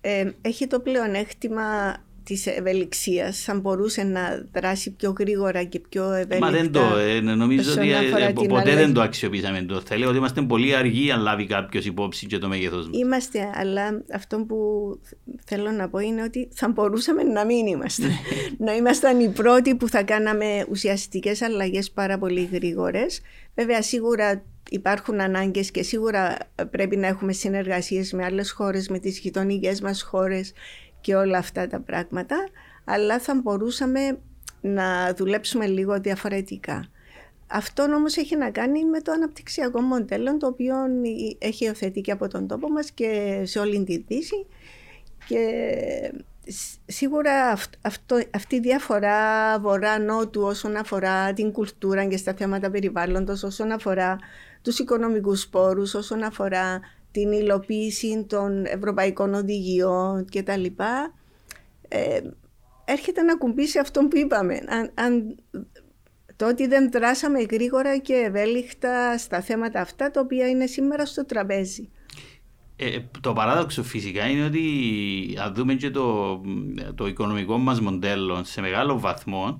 [0.00, 1.96] ε, έχει το πλεονέκτημα
[2.28, 6.38] της ευελιξίας, αν μπορούσε να δράσει πιο γρήγορα και πιο ευέλικτα.
[6.38, 9.80] Μα δεν το, ε, νομίζω ότι ε, ποτέ δεν το αξιοποιήσαμε το.
[9.80, 12.98] Θα λέω ότι είμαστε πολύ αργοί αν λάβει κάποιος υπόψη και το μέγεθος μας.
[12.98, 14.56] Είμαστε, αλλά αυτό που
[15.44, 18.06] θέλω να πω είναι ότι θα μπορούσαμε να μην είμαστε.
[18.06, 18.16] Ναι.
[18.66, 23.20] να ήμασταν οι πρώτοι που θα κάναμε ουσιαστικές αλλαγές πάρα πολύ γρήγορες.
[23.54, 26.36] Βέβαια, σίγουρα υπάρχουν ανάγκες και σίγουρα
[26.70, 30.52] πρέπει να έχουμε συνεργασίες με άλλες χώρες, με τις γειτονικές μας χώρες
[31.00, 32.36] και όλα αυτά τα πράγματα,
[32.84, 34.18] αλλά θα μπορούσαμε
[34.60, 36.88] να δουλέψουμε λίγο διαφορετικά.
[37.46, 40.74] Αυτό όμως έχει να κάνει με το αναπτυξιακό μοντέλο το οποίο
[41.38, 44.46] έχει υιοθετεί και από τον τόπο μας και σε όλη τη Δύση
[45.26, 45.42] και
[46.86, 53.72] σίγουρα αυτό, αυτή η διαφορά βορρά-νότου όσον αφορά την κουλτούρα και στα θέματα περιβάλλοντος, όσον
[53.72, 54.18] αφορά
[54.68, 60.64] τους οικονομικούς πόρους, όσον αφορά την υλοποίηση των ευρωπαϊκών οδηγιών κτλ.
[61.88, 62.20] Ε,
[62.84, 64.54] έρχεται να κουμπίσει αυτό που είπαμε.
[64.68, 65.34] Αν, αν,
[66.36, 71.24] το ότι δεν δράσαμε γρήγορα και ευέλικτα στα θέματα αυτά, τα οποία είναι σήμερα στο
[71.24, 71.90] τραπέζι.
[72.76, 74.62] Ε, το παράδοξο φυσικά είναι ότι
[75.44, 76.40] αν δούμε και το,
[76.94, 79.56] το οικονομικό μας μοντέλο σε μεγάλο βαθμό,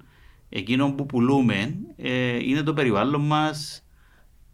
[0.49, 3.83] εκείνο που πουλούμε ε, είναι το περιβάλλον μας,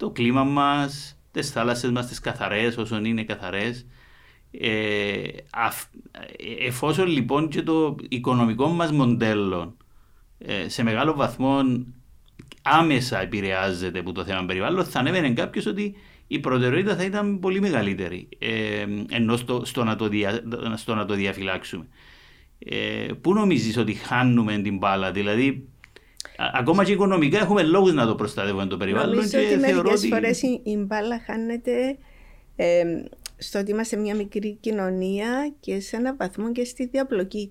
[0.04, 3.86] το κλίμα μας, τις θάλασσες μας, τις καθαρές, όσο είναι καθαρές.
[4.50, 5.28] Ε,
[6.66, 9.76] εφόσον λοιπόν και το οικονομικό μας μοντέλο
[10.38, 11.60] ε, σε μεγάλο βαθμό
[12.62, 15.94] άμεσα επηρεάζεται από το θέμα περιβάλλον, θα ανέβαινε κάποιος ότι
[16.26, 20.42] η προτεραιότητα θα ήταν πολύ μεγαλύτερη ε, ενώ στο, στο, να το δια,
[20.74, 21.86] στο να το διαφυλάξουμε.
[22.58, 25.68] Ε, πού νομίζεις ότι χάνουμε την μπάλα, δηλαδή
[26.52, 29.14] Ακόμα και οικονομικά έχουμε λόγους να το προστατεύουμε το περιβάλλον.
[29.14, 31.98] Νομίζω και ότι μερικές φορές η μπάλα χάνεται
[32.56, 32.84] ε,
[33.36, 37.50] στο ότι είμαστε μια μικρή κοινωνία και σε έναν βαθμό και στη διαπλοκή.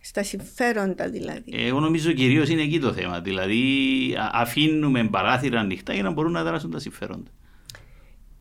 [0.00, 1.52] Στα συμφέροντα δηλαδή.
[1.52, 3.20] Εγώ νομίζω κυρίως είναι εκεί το θέμα.
[3.20, 3.62] Δηλαδή
[4.32, 7.30] αφήνουμε παράθυρα ανοιχτά για να μπορούν να δράσουν τα συμφέροντα.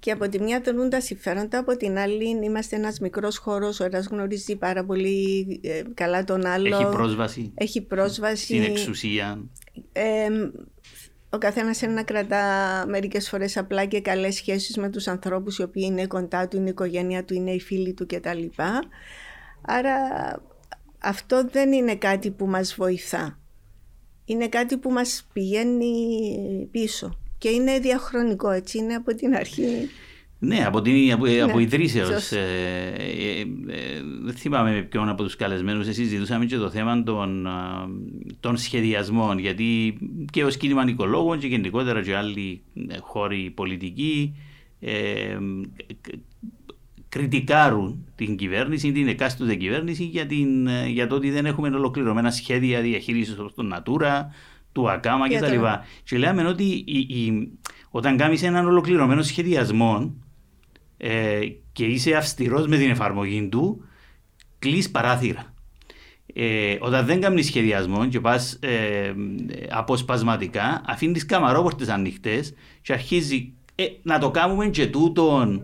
[0.04, 3.84] Και από τη μια δρούν τα συμφέροντα, από την άλλη είμαστε ένας μικρός χώρος, ο
[3.84, 6.76] ένας γνωρίζει πάρα πολύ ε, καλά τον άλλο.
[6.76, 7.52] Έχει πρόσβαση.
[7.56, 8.44] Έχει πρόσβαση.
[8.44, 9.44] Στην εξουσία.
[9.92, 10.30] Ε,
[11.30, 12.44] ο καθένας είναι να κρατά
[12.88, 16.68] μερικές φορές απλά και καλές σχέσεις με τους ανθρώπους οι οποίοι είναι κοντά του, είναι
[16.68, 18.46] η οικογένεια του, είναι οι φίλοι του κτλ.
[19.62, 19.96] Άρα
[21.00, 23.40] αυτό δεν είναι κάτι που μας βοηθά.
[24.26, 25.88] Είναι κάτι που μας πηγαίνει
[26.72, 27.18] πίσω.
[27.44, 29.90] Και είναι διαχρονικό, έτσι είναι από την αρχή.
[30.40, 32.32] Ναι, από, την, από, ναι, από ιδρύσεως.
[32.32, 32.40] Ε,
[32.98, 37.48] ε, ε, δεν θυμάμαι με ποιον από τους καλεσμένους εσείς ζητούσαμε και το θέμα των,
[38.40, 39.98] των σχεδιασμών γιατί
[40.32, 44.36] και ως κίνημα νοικολόγων και γενικότερα και άλλοι ε, χώροι πολιτικοί
[44.80, 45.38] ε,
[47.10, 52.82] κριτικάρουν την κυβέρνηση, την εκάστοτε κυβέρνηση για, την, για το ότι δεν έχουμε ολοκληρωμένα σχέδια
[52.82, 54.26] διαχείρισης των Natura,
[54.74, 55.46] του ΑΚΑΜΑ κτλ.
[55.46, 55.60] Και,
[56.04, 57.52] και λέμε ότι η, η,
[57.90, 60.14] όταν κάνεις έναν ολοκληρωμένο σχεδιασμό
[60.98, 61.40] ε,
[61.72, 63.84] και είσαι αυστηρός με την εφαρμογή του,
[64.60, 65.54] κλείς παράθυρα.
[66.34, 69.14] Ε, όταν δεν κάνεις σχεδιασμό και πας ε,
[69.70, 75.64] αποσπασματικά, αφήνεις τι καμαρόπορτες ανοιχτές και αρχίζει ε, να το κάνουμε και τούτον ε,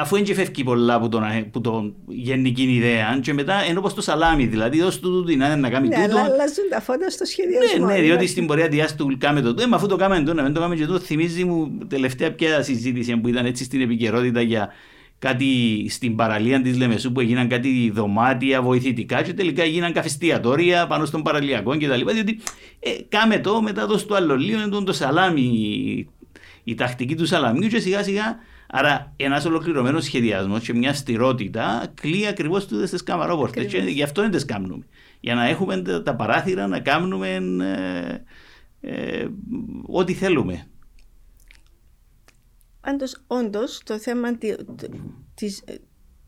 [0.00, 4.02] αφού δεν φεύγει πολλά από τον, από τον γενική ιδέα και μετά είναι όπως το
[4.02, 7.86] σαλάμι δηλαδή δώσ' του την να κάνει ναι, τούτο αλλά αλλάζουν τα φώτα στο σχεδιασμό
[7.86, 8.26] ναι, ναι, διότι δηλαδή.
[8.26, 10.60] στην πορεία διάστου του κάμε το ε, μα αφού το κάμε το, να μην το
[10.60, 14.72] κάμε και το θυμίζει μου τελευταία πια συζήτηση που ήταν έτσι στην επικαιρότητα για
[15.20, 15.46] κάτι
[15.90, 21.22] στην παραλία της Λεμεσού που έγιναν κάτι δωμάτια βοηθητικά και τελικά έγιναν καφεστιατόρια πάνω στον
[21.22, 22.12] παραλιακό κτλ.
[22.12, 22.40] Διότι
[22.80, 26.08] ε, κάμε το, μετά το στο άλλο λίγο, είναι το σαλάμι,
[26.64, 28.38] η τακτική του σαλαμιού και σιγά σιγά
[28.72, 33.66] Άρα, ένας ολοκληρωμένος σχεδιασμός και μια στηρότητα κλεί ακριβώς τούτες τις καμαρόπορτες.
[33.66, 34.86] Και γι' αυτό δεν τις κάνουμε.
[35.20, 37.28] Για να έχουμε τα παράθυρα να κάνουμε
[37.60, 38.24] ε,
[38.80, 39.28] ε,
[39.86, 40.66] ό,τι θέλουμε.
[42.80, 44.54] Πάντως, όντως, το θέμα τη
[45.34, 45.64] της,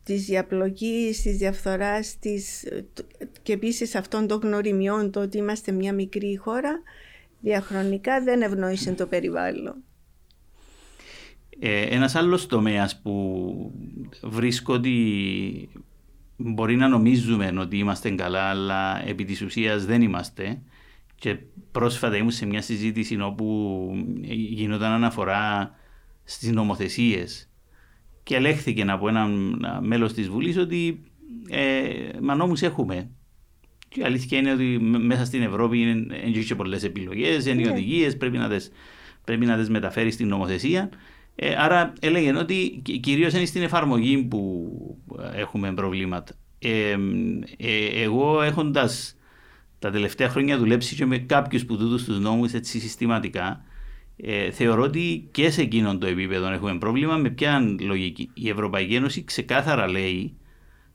[0.03, 2.63] της διαπλοκής, της διαφθοράς της,
[3.41, 6.81] και επίσης αυτών των γνωριμιών το ότι είμαστε μια μικρή χώρα
[7.41, 9.75] διαχρονικά δεν ευνόησε το περιβάλλον.
[11.59, 13.53] Ε, ένας άλλος τομέας που
[14.21, 15.69] βρίσκω ότι
[16.37, 20.61] μπορεί να νομίζουμε ότι είμαστε καλά αλλά επί της ουσίας δεν είμαστε
[21.15, 21.37] και
[21.71, 23.89] πρόσφατα ήμουν σε μια συζήτηση όπου
[24.31, 25.75] γινόταν αναφορά
[26.23, 27.49] στις νομοθεσίες
[28.23, 29.27] και ελέγχθηκε από ένα
[29.81, 31.03] μέλος της Βουλής ότι
[31.49, 31.83] ε,
[32.21, 33.09] μα νόμους έχουμε.
[33.89, 37.65] Και η αλήθεια είναι ότι μέσα στην Ευρώπη είναι, είναι και πολλές επιλογές, είναι οι
[37.65, 37.71] ναι.
[37.71, 38.71] οδηγίες, πρέπει να τις,
[39.23, 40.89] πρέπει να τις μεταφέρεις στην νομοθεσία.
[41.35, 44.69] Ε, άρα έλεγε ότι κυρίως είναι στην εφαρμογή που
[45.35, 46.33] έχουμε προβλήματα.
[46.59, 46.97] Ε,
[47.57, 49.15] ε, εγώ έχοντας
[49.79, 53.63] τα τελευταία χρόνια δουλέψει και με κάποιους που τούτους τους νόμους έτσι συστηματικά,
[54.17, 57.17] ε, θεωρώ ότι και σε εκείνον το επίπεδο έχουμε πρόβλημα.
[57.17, 58.29] Με ποια λογική.
[58.33, 60.37] Η Ευρωπαϊκή Ένωση ξεκάθαρα λέει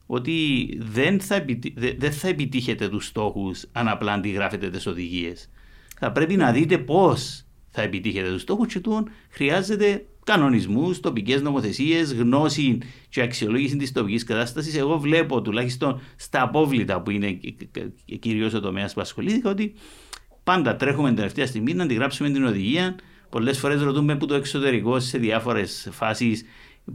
[0.07, 5.51] ότι δεν θα, επιτύ, δεν θα επιτύχετε τους στόχους αν απλά αντιγράφετε τις οδηγίες.
[5.99, 12.15] Θα πρέπει να δείτε πώς θα επιτύχετε τους στόχους και τούτον χρειάζεται κανονισμούς, τοπικές νομοθεσίες,
[12.15, 14.77] γνώση και αξιολόγηση της τοπικής κατάστασης.
[14.77, 17.41] Εγώ βλέπω τουλάχιστον στα απόβλητα που είναι
[18.19, 19.75] κυρίως ο τομέας που ασχολήθηκα ότι
[20.45, 22.97] πάντα τρέχουμε την τελευταία στιγμή να αντιγράψουμε την οδηγία.
[23.29, 26.45] Πολλές φορές ρωτούμε που το εξωτερικό σε διάφορες φάσεις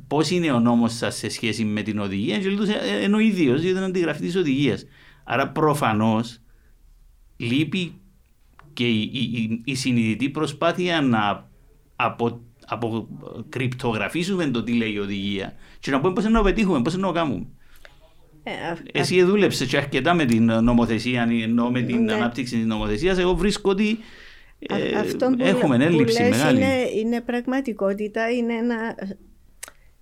[0.08, 2.39] πώς είναι ο νόμος σας σε σχέση με την οδηγία.
[2.39, 4.86] Και λέω «Ε, ενώ ίδιος για την αντιγραφή της οδηγίας.
[5.24, 6.39] Άρα προφανώς
[7.38, 7.93] λείπει
[8.74, 11.52] και η, η, η συνειδητή προσπάθεια να
[11.96, 16.97] από αποκρυπτογραφήσουμε το τι λέει η οδηγία και να πούμε πώς να το πετύχουμε, πώς
[16.97, 17.45] να το κάνουμε.
[18.43, 18.52] Ε,
[18.99, 22.13] Εσύ δούλεψες και αρκετά με την νομοθεσία, ενώ με την ναι.
[22.13, 23.17] ανάπτυξη της νομοθεσίας.
[23.17, 23.97] Εγώ βρίσκω ότι
[24.60, 26.58] ε, Αυτό που έχουμε που έλλειψη λες μεγάλη.
[26.58, 28.95] Είναι, είναι πραγματικότητα, είναι ένα,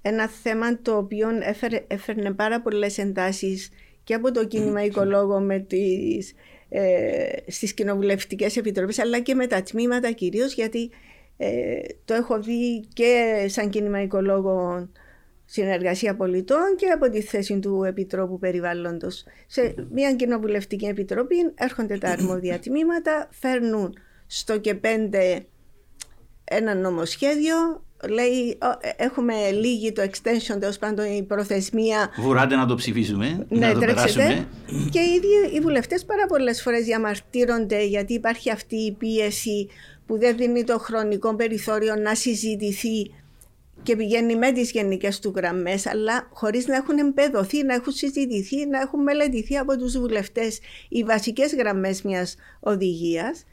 [0.01, 3.69] ένα θέμα το οποίο έφερε, έφερνε πάρα πολλές εντάσεις
[4.03, 6.33] και από το κίνημα οικολόγο με τις,
[6.69, 10.89] ε, στις κοινοβουλευτικές επιτροπές αλλά και με τα τμήματα κυρίως γιατί
[11.43, 14.91] ε, το έχω δει και σαν κίνημα οικολόγων
[15.45, 19.23] συνεργασία πολιτών και από τη θέση του Επιτρόπου Περιβάλλοντος.
[19.47, 23.93] Σε μια κοινοβουλευτική επιτροπή έρχονται τα αρμόδια τμήματα, φέρνουν
[24.27, 25.45] στο και πέντε
[26.43, 28.57] ένα νομοσχέδιο, λέει
[28.97, 32.09] έχουμε λίγη το extension, τέλος πάντων η προθεσμία.
[32.17, 34.47] Βουράτε να το ψηφίσουμε, ναι, να το περάσουμε.
[34.91, 39.69] Και οι ίδιοι οι βουλευτές πάρα πολλές φορές διαμαρτύρονται γιατί υπάρχει αυτή η πίεση
[40.05, 43.11] που δεν δίνει το χρονικό περιθώριο να συζητηθεί
[43.83, 48.65] και πηγαίνει με τις γενικές του γραμμές, αλλά χωρίς να έχουν εμπεδοθεί, να έχουν συζητηθεί,
[48.65, 50.59] να έχουν μελετηθεί από τους βουλευτές
[50.89, 53.45] οι βασικές γραμμές μιας οδηγίας.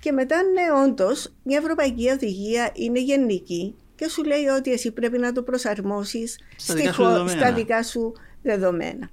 [0.00, 5.18] Και μετά, ναι, όντως, μια ευρωπαϊκή οδηγία είναι γενική και σου λέει ότι εσύ πρέπει
[5.18, 9.10] να το προσαρμόσεις στα, δικά, στα δικά σου δεδομένα.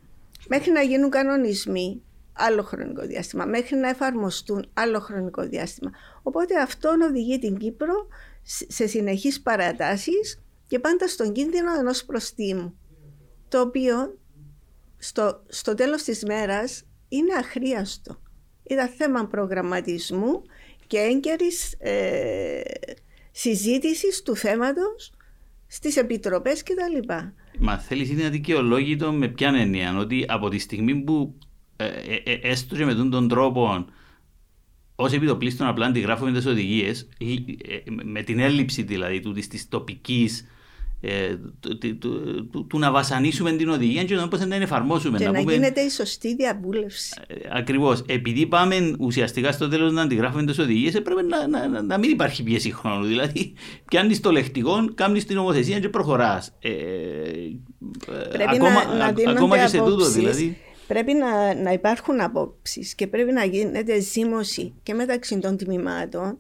[0.47, 2.01] Μέχρι να γίνουν κανονισμοί,
[2.39, 5.91] άλλο χρονικό διάστημα, μέχρι να εφαρμοστούν άλλο χρονικό διάστημα.
[6.23, 8.07] Οπότε αυτό οδηγεί την Κύπρο
[8.67, 12.77] σε συνεχείς παρατάσεις και πάντα στον κίνδυνο ενός προστίμου,
[13.47, 14.17] το οποίο
[14.97, 18.21] στο, στο τέλος της μέρας είναι αχρίαστο.
[18.63, 20.41] Ήταν θέμα προγραμματισμού
[20.87, 22.61] και έγκαιρης ε,
[23.31, 25.13] συζήτησης του θέματος
[25.67, 27.13] στις επιτροπές κτλ.
[27.59, 31.48] Μα θέλεις είναι αδικαιολόγητο με ποια έννοια, ότι από τη στιγμή που ε, ε, ε,
[32.41, 33.85] έστω και με τον τρόπο
[34.95, 37.07] ω επιτοπλίστων απλά αντιγράφουμε τις οδηγίες,
[38.03, 40.45] με την έλλειψη δηλαδή του, της τοπικής
[41.01, 45.17] ε, του, του, του, να βασανίσουμε την οδηγία και να πώς να την εφαρμόσουμε.
[45.17, 47.13] Και να, να πούμε, γίνεται η σωστή διαβούλευση.
[47.51, 48.03] Ακριβώς.
[48.07, 52.09] Επειδή πάμε ουσιαστικά στο τέλος να αντιγράφουμε τις οδηγίες, πρέπει να, να, να, να, μην
[52.09, 53.05] υπάρχει πίεση χρόνου.
[53.05, 53.53] Δηλαδή,
[53.85, 56.51] πιάνεις το λεκτικό, κάνει την νομοθεσία και προχωράς.
[56.59, 56.71] Ε,
[58.49, 60.57] ακόμα, να, να ακόμα και σε τούτο δηλαδή.
[60.89, 66.37] Πρέπει να, να υπάρχουν απόψεις και πρέπει να γίνεται ζήμωση και μεταξύ των τμήματων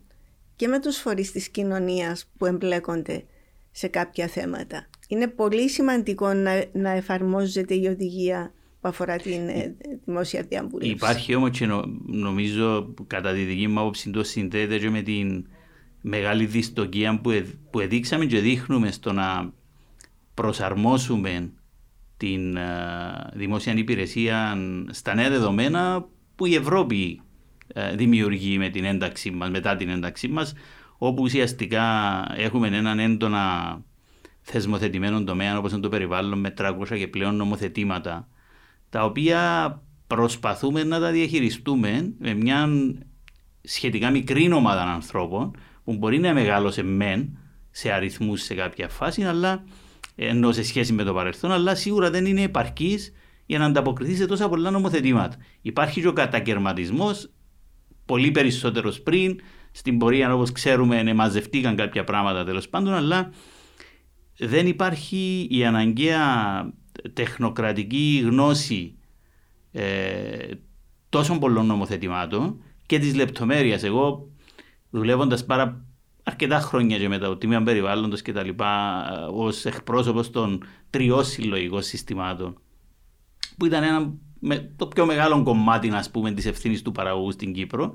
[0.55, 3.23] και με τους φορείς της κοινωνίας που εμπλέκονται
[3.71, 4.89] σε κάποια θέματα.
[5.07, 9.75] είναι πολύ σημαντικό να, να εφαρμόζεται η οδηγία που αφορά την ε,
[10.05, 10.91] δημόσια διαβούλευση.
[10.91, 11.67] Υπάρχει όμως και
[12.05, 15.45] νομίζω κατά τη δική μου άποψη το συνδέεται και με την
[16.01, 17.31] μεγάλη δυστοκία που,
[17.69, 19.53] που εδείξαμε και δείχνουμε στο να
[20.33, 21.51] προσαρμόσουμε
[22.19, 24.57] την uh, δημόσια υπηρεσία
[24.89, 26.05] στα νέα δεδομένα
[26.35, 27.21] που η Ευρώπη
[27.73, 30.53] uh, δημιουργεί με την ένταξή μας, μετά την ένταξή μας,
[30.97, 31.85] όπου ουσιαστικά
[32.35, 33.77] έχουμε έναν έντονα
[34.41, 38.27] θεσμοθετημένο τομέα όπως είναι το περιβάλλον με 300 και πλέον νομοθετήματα
[38.89, 42.67] τα οποία προσπαθούμε να τα διαχειριστούμε με μια
[43.61, 45.51] σχετικά μικρή ομάδα ανθρώπων
[45.83, 47.37] που μπορεί να μεγάλωσε μεν
[47.71, 49.63] σε αριθμούς σε κάποια φάση, αλλά
[50.21, 53.11] ενώ σε σχέση με το παρελθόν, αλλά σίγουρα δεν είναι επαρκής
[53.45, 55.37] για να ανταποκριθεί σε τόσα πολλά νομοθετήματα.
[55.61, 57.29] Υπάρχει και ο κατακαιρματισμός,
[58.05, 59.39] πολύ περισσότερος πριν.
[59.71, 63.31] Στην πορεία, όπως ξέρουμε, μαζευτήκαν κάποια πράγματα τέλος πάντων, αλλά
[64.37, 66.73] δεν υπάρχει η αναγκαία
[67.13, 68.97] τεχνοκρατική γνώση
[69.71, 70.51] ε,
[71.09, 73.83] τόσων πολλών νομοθετημάτων και της λεπτομέρειας.
[73.83, 74.29] Εγώ
[74.89, 75.85] δουλεύοντας πάρα
[76.29, 79.03] αρκετά χρόνια και με το Τμήμα Περιβάλλοντος και τα λοιπά,
[79.33, 82.59] ως εκπρόσωπος των τριών συλλογικών συστημάτων,
[83.57, 87.53] που ήταν ένα, με, το πιο μεγάλο κομμάτι ας πούμε, της ευθύνης του παραγωγού στην
[87.53, 87.93] Κύπρο,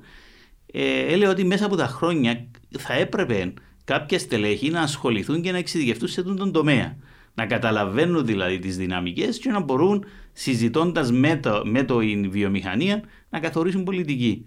[0.67, 2.47] ε, έλεγε ότι μέσα από τα χρόνια
[2.79, 3.55] θα έπρεπε
[3.85, 6.97] κάποια στελέχη να ασχοληθούν και να εξειδικευτούν σε τον τομέα.
[7.35, 13.03] Να καταλαβαίνουν δηλαδή τις δυναμικές και να μπορούν συζητώντας με το, με το η βιομηχανία
[13.31, 14.47] να καθορίσουν πολιτική.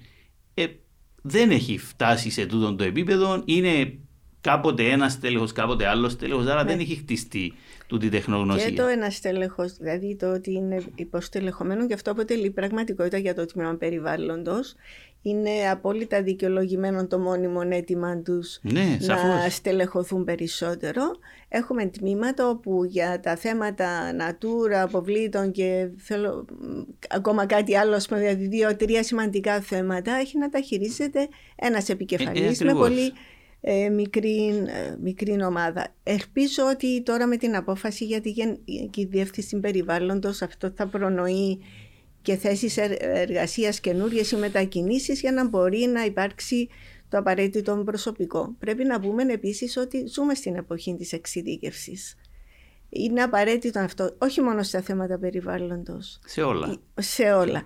[1.27, 3.41] Ε, δεν έχει φτάσει σε τούτο το επίπεδο.
[3.45, 3.93] Είναι
[4.41, 6.69] κάποτε ένας τέλεχο, κάποτε άλλος τέλεχο, άρα ναι.
[6.69, 7.53] δεν έχει χτιστεί
[7.87, 8.69] τούτη τεχνογνωσία.
[8.69, 13.45] Και το ένας τέλεχο, δηλαδή το ότι είναι υποστελεχωμένο και αυτό αποτελεί πραγματικότητα για το
[13.45, 14.75] τμήμα περιβάλλοντος
[15.21, 21.01] είναι απόλυτα δικαιολογημένο το μόνιμο αίτημα τους ναι, να στελεχωθούν περισσότερο.
[21.49, 26.45] Έχουμε τμήματα όπου για τα θέματα natura, αποβλήτων και θέλω
[27.09, 32.73] ακόμα κάτι άλλο, δηλαδή δύο-τρία σημαντικά θέματα, έχει να τα χειρίζεται ένας επικεφαλής ε, με
[32.73, 33.11] πολύ
[33.61, 35.87] ε, μικρή, ε, μικρή ομάδα.
[36.03, 41.59] Ελπίζω ότι τώρα με την απόφαση για τη Γενική Διεύθυνση Περιβάλλοντος αυτό θα προνοεί
[42.27, 46.69] και θέσεις εργασίας καινούριε ή μετακινήσεις για να μπορεί να υπάρξει
[47.09, 48.55] το απαραίτητο προσωπικό.
[48.59, 52.15] Πρέπει να πούμε επίσης ότι ζούμε στην εποχή της εξειδίκευσης.
[52.89, 56.19] Είναι απαραίτητο αυτό, όχι μόνο στα θέματα περιβάλλοντος.
[56.25, 56.77] Σε όλα.
[56.99, 57.63] Σε όλα.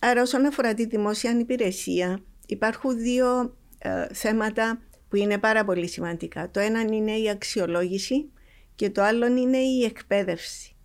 [0.00, 6.50] Άρα όσον αφορά τη δημόσια υπηρεσία υπάρχουν δύο ε, θέματα που είναι πάρα πολύ σημαντικά.
[6.50, 8.30] Το ένα είναι η αξιολόγηση
[8.74, 10.75] και το άλλο είναι η εκπαίδευση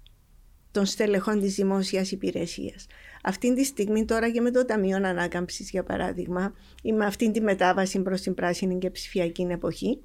[0.72, 2.86] των στελεχών της δημόσιας υπηρεσίας.
[3.24, 6.54] Αυτή τη στιγμή τώρα και με το Ταμείο Ανάκαμψης για παράδειγμα
[6.84, 10.00] ή με αυτή τη μετάβαση προς την πράσινη και ψηφιακή εποχή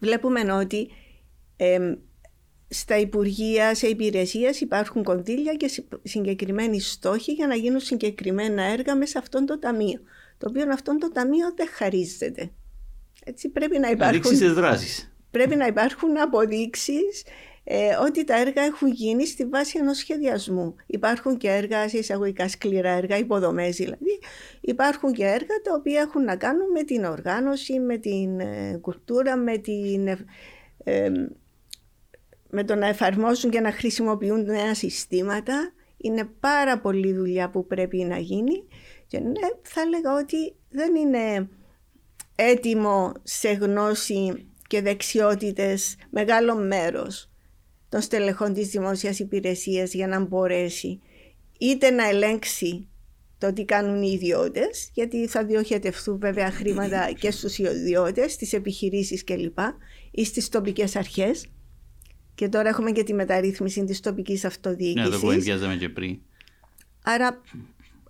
[0.00, 0.88] βλέπουμε ότι
[2.68, 9.10] στα Υπουργεία, σε υπηρεσίες υπάρχουν κονδύλια και συγκεκριμένοι στόχοι για να γίνουν συγκεκριμένα έργα μέσα
[9.10, 10.00] σε αυτό το ταμείο.
[10.38, 12.50] Το οποίο αυτό το ταμείο δεν χαρίζεται.
[13.24, 14.38] Έτσι πρέπει να υπάρχουν.
[15.30, 17.22] Πρέπει να υπάρχουν αποδείξεις
[17.64, 20.74] ε, ότι τα έργα έχουν γίνει στη βάση ενός σχεδιασμού.
[20.86, 24.18] Υπάρχουν και έργα, σε εισαγωγικά σκληρά έργα, υποδομές δηλαδή.
[24.60, 29.36] Υπάρχουν και έργα τα οποία έχουν να κάνουν με την οργάνωση, με την ε, κουλτούρα,
[29.36, 30.08] με, την,
[30.84, 31.10] ε,
[32.50, 35.72] με το να εφαρμόσουν και να χρησιμοποιούν νέα συστήματα.
[35.96, 38.64] Είναι πάρα πολλή δουλειά που πρέπει να γίνει
[39.06, 41.48] και ναι, θα έλεγα ότι δεν είναι
[42.34, 47.33] έτοιμο σε γνώση και δεξιότητες μεγάλο μέρος
[47.94, 51.00] των στελεχών της δημόσιας υπηρεσίας για να μπορέσει
[51.58, 52.88] είτε να ελέγξει
[53.38, 59.24] το τι κάνουν οι ιδιώτες, γιατί θα διοχετευτούν βέβαια χρήματα και στους ιδιώτες, στις επιχειρήσεις
[59.24, 59.58] κλπ.
[60.10, 61.46] ή στις τοπικές αρχές.
[62.34, 65.08] Και τώρα έχουμε και τη μεταρρύθμιση της τοπικής αυτοδιοίκησης.
[65.08, 66.18] Ναι, το κουβεντιάζαμε και πριν.
[67.04, 67.40] Άρα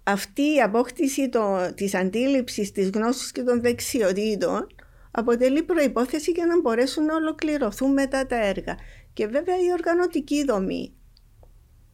[0.03, 4.66] αυτή η απόκτηση το, της αντίληψης, της γνώσης και των δεξιοτήτων
[5.11, 8.76] αποτελεί προϋπόθεση για να μπορέσουν να ολοκληρωθούν μετά τα έργα.
[9.14, 10.92] Και βέβαια η οργανωτική δομή.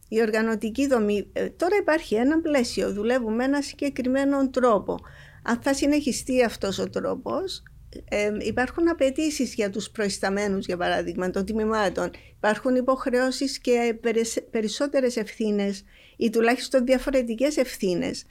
[0.07, 4.99] Η οργανωτική δομή, ε, τώρα υπάρχει ένα πλαίσιο, δουλεύουμε με ένα συγκεκριμένο τρόπο.
[5.43, 7.63] Αν θα συνεχιστεί αυτός ο τρόπος,
[8.09, 12.09] ε, υπάρχουν απαιτήσεις για τους προϊσταμένους, για παράδειγμα, των τιμημάτων.
[12.37, 13.99] Υπάρχουν υποχρεώσεις και
[14.51, 15.83] περισσότερες ευθύνες
[16.17, 18.25] ή τουλάχιστον διαφορετικές ευθύνες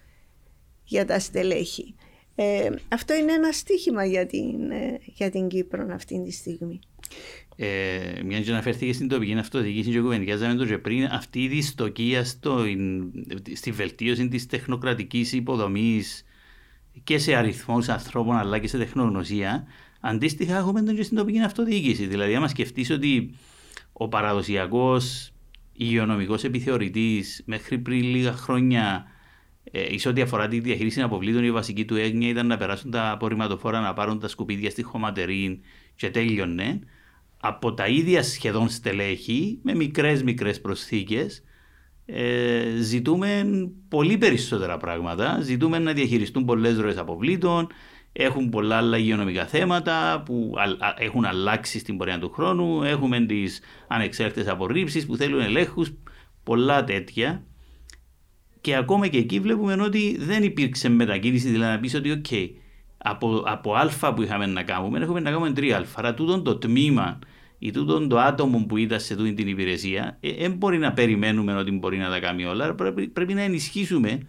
[0.85, 1.95] για τα στελέχη.
[2.35, 6.79] Ε, αυτό είναι ένα στίχημα για την, ε, για την Κύπρο αυτή τη στιγμή.
[7.57, 12.25] Ε, μια και αναφέρθηκε στην τοπική αυτοδιοίκηση και κουβεντιάζαμε το και πριν, αυτή η δυστοκία
[12.25, 12.65] στο,
[13.55, 16.25] στη βελτίωση της τεχνοκρατικής υποδομής
[17.05, 19.67] και σε αριθμούς ανθρώπων αλλά και σε τεχνογνωσία,
[20.01, 22.07] αντίστοιχα έχουμε τον και στην τοπική αυτοδιοίκηση.
[22.07, 23.35] Δηλαδή, άμα σκεφτείς ότι
[23.93, 25.33] ο παραδοσιακός
[25.73, 29.07] υγειονομικός επιθεωρητής μέχρι πριν λίγα χρόνια
[29.65, 33.11] ε, εις ό,τι αφορά τη διαχείριση αποβλήτων, η βασική του έγνοια ήταν να περάσουν τα
[33.11, 35.61] απορριμματοφόρα, να πάρουν τα σκουπίδια στη χωματερή
[35.97, 36.81] και τέλειωνε.
[37.41, 41.43] Από τα ίδια σχεδόν στελέχη, με μικρές μικρές προσθήκες,
[42.07, 43.45] ε, ζητούμε
[43.89, 45.41] πολύ περισσότερα πράγματα.
[45.41, 47.67] Ζητούμε να διαχειριστούν πολλές ροές αποβλήτων,
[48.13, 50.55] έχουν πολλά άλλα υγειονομικά θέματα που
[50.99, 52.83] έχουν αλλάξει στην πορεία του χρόνου.
[52.83, 55.93] Έχουμε τις ανεξέλεκτε απορρίψεις που θέλουν ελέγχους,
[56.43, 57.45] πολλά τέτοια.
[58.61, 62.49] Και ακόμα και εκεί βλέπουμε ότι δεν υπήρξε μετακίνηση, δηλαδή να πεις ότι, OK,
[62.99, 65.85] από, από Α που είχαμε να κάνουμε, έχουμε να κάνουμε 3Α.
[65.95, 67.19] Άρα τούτο το τμήμα
[67.63, 71.55] ή τούτο το άτομο που ήταν σε τούτη την υπηρεσία, δεν ε, μπορεί να περιμένουμε
[71.55, 72.75] ότι μπορεί να τα κάνει όλα.
[72.75, 74.21] Πρέπει, πρέπει να ενισχύσουμε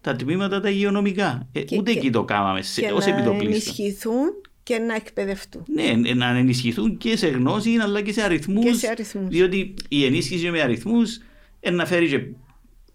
[0.00, 1.48] τα τμήματα τα υγειονομικά.
[1.52, 2.58] Ε, και, ούτε και, εκεί το κάναμε
[2.94, 3.36] ως επιτοπλίστων.
[3.36, 4.28] Να ενισχυθούν
[4.62, 5.64] και να εκπαιδευτούν.
[5.74, 8.64] Ναι, να ενισχυθούν και σε γνώση αλλά και σε αριθμούς.
[9.28, 11.18] Διότι η ενίσχυση με αριθμούς
[11.72, 12.20] να φέρει και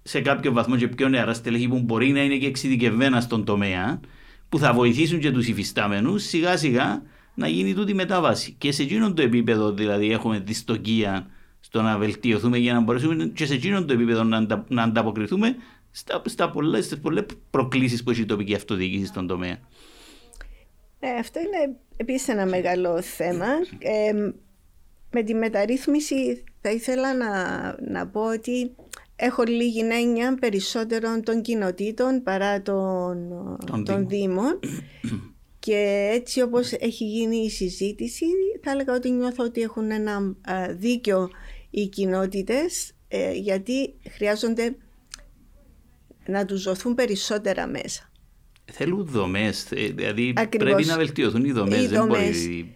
[0.04, 4.00] σε κάποιο βαθμό και πιο νεαρά στελέχη που μπορεί να είναι και εξειδικευμένα στον τομέα,
[4.50, 7.02] που θα βοηθήσουν και τους υφιστάμενους σιγά σιγά
[7.36, 8.55] να γίνει τούτη μετάβαση.
[8.57, 11.27] Και σε εκείνο το επίπεδο δηλαδή έχουμε δυστοκία
[11.59, 15.55] στο να βελτιωθούμε για να μπορέσουμε και σε εκείνο το επίπεδο να, αντα, να ανταποκριθούμε
[15.91, 19.57] στα, στα πολλές, στις πολλές προκλήσεις που έχει η τοπική αυτοδιοίκηση στον τομέα.
[20.99, 23.45] Ε, αυτό είναι επίσης ένα μεγάλο θέμα.
[23.79, 24.13] Ε,
[25.11, 27.31] με τη μεταρρύθμιση θα ήθελα να,
[27.89, 28.75] να πω ότι
[29.15, 33.29] έχω λίγη έννοια περισσότερων των κοινοτήτων παρά των,
[33.86, 34.59] των Δήμων
[35.66, 38.26] και έτσι όπως έχει γίνει η συζήτηση
[38.63, 40.36] θα έλεγα ότι νιώθω ότι έχουν ένα
[40.70, 41.30] δίκιο
[41.70, 44.76] οι κοινότητες ε, γιατί χρειάζονται
[46.26, 48.11] να τους δοθούν περισσότερα μέσα.
[48.72, 51.84] Θέλουν δομές, ε, δηλαδή πρέπει να βελτιωθούν οι δομές.
[51.84, 52.76] Οι δεν Μπορεί...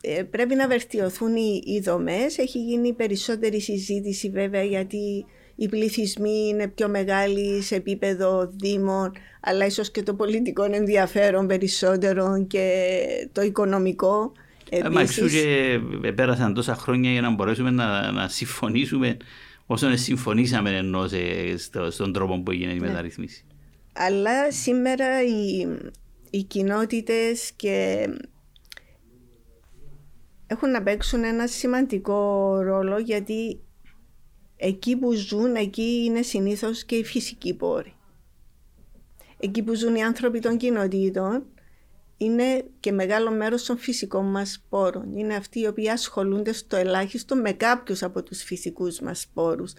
[0.00, 2.38] Ε, πρέπει να βελτιωθούν οι, οι δομές.
[2.38, 5.24] Έχει γίνει περισσότερη συζήτηση βέβαια γιατί
[5.56, 12.44] οι πληθυσμοί είναι πιο μεγάλοι σε επίπεδο δήμων, αλλά ίσως και το πολιτικό ενδιαφέρον περισσότερο
[12.48, 12.94] και
[13.32, 14.32] το οικονομικό.
[14.70, 15.80] Ε, μα εξού και
[16.14, 19.16] πέρασαν τόσα χρόνια για να μπορέσουμε να, να συμφωνήσουμε
[19.66, 21.08] όσο συμφωνήσαμε ενώ
[21.56, 22.86] στο, στον τρόπο που έγινε η ναι.
[22.86, 23.44] μεταρρύθμιση.
[23.92, 25.66] Αλλά σήμερα οι,
[26.30, 28.06] οι κοινότητες και
[30.46, 33.60] έχουν να παίξουν ένα σημαντικό ρόλο γιατί
[34.64, 37.94] εκεί που ζουν, εκεί είναι συνήθως και οι φυσικοί πόροι.
[39.38, 41.44] Εκεί που ζουν οι άνθρωποι των κοινοτήτων
[42.16, 45.16] είναι και μεγάλο μέρος των φυσικών μας πόρων.
[45.16, 49.72] Είναι αυτοί οι οποίοι ασχολούνται στο ελάχιστο με κάποιους από τους φυσικούς μας πόρους.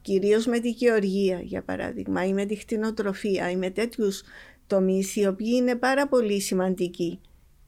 [0.00, 4.22] Κυρίως με τη γεωργία, για παράδειγμα, ή με τη χτινοτροφία, ή με τέτοιους
[4.66, 7.20] τομείς οι οποίοι είναι πάρα πολύ σημαντικοί.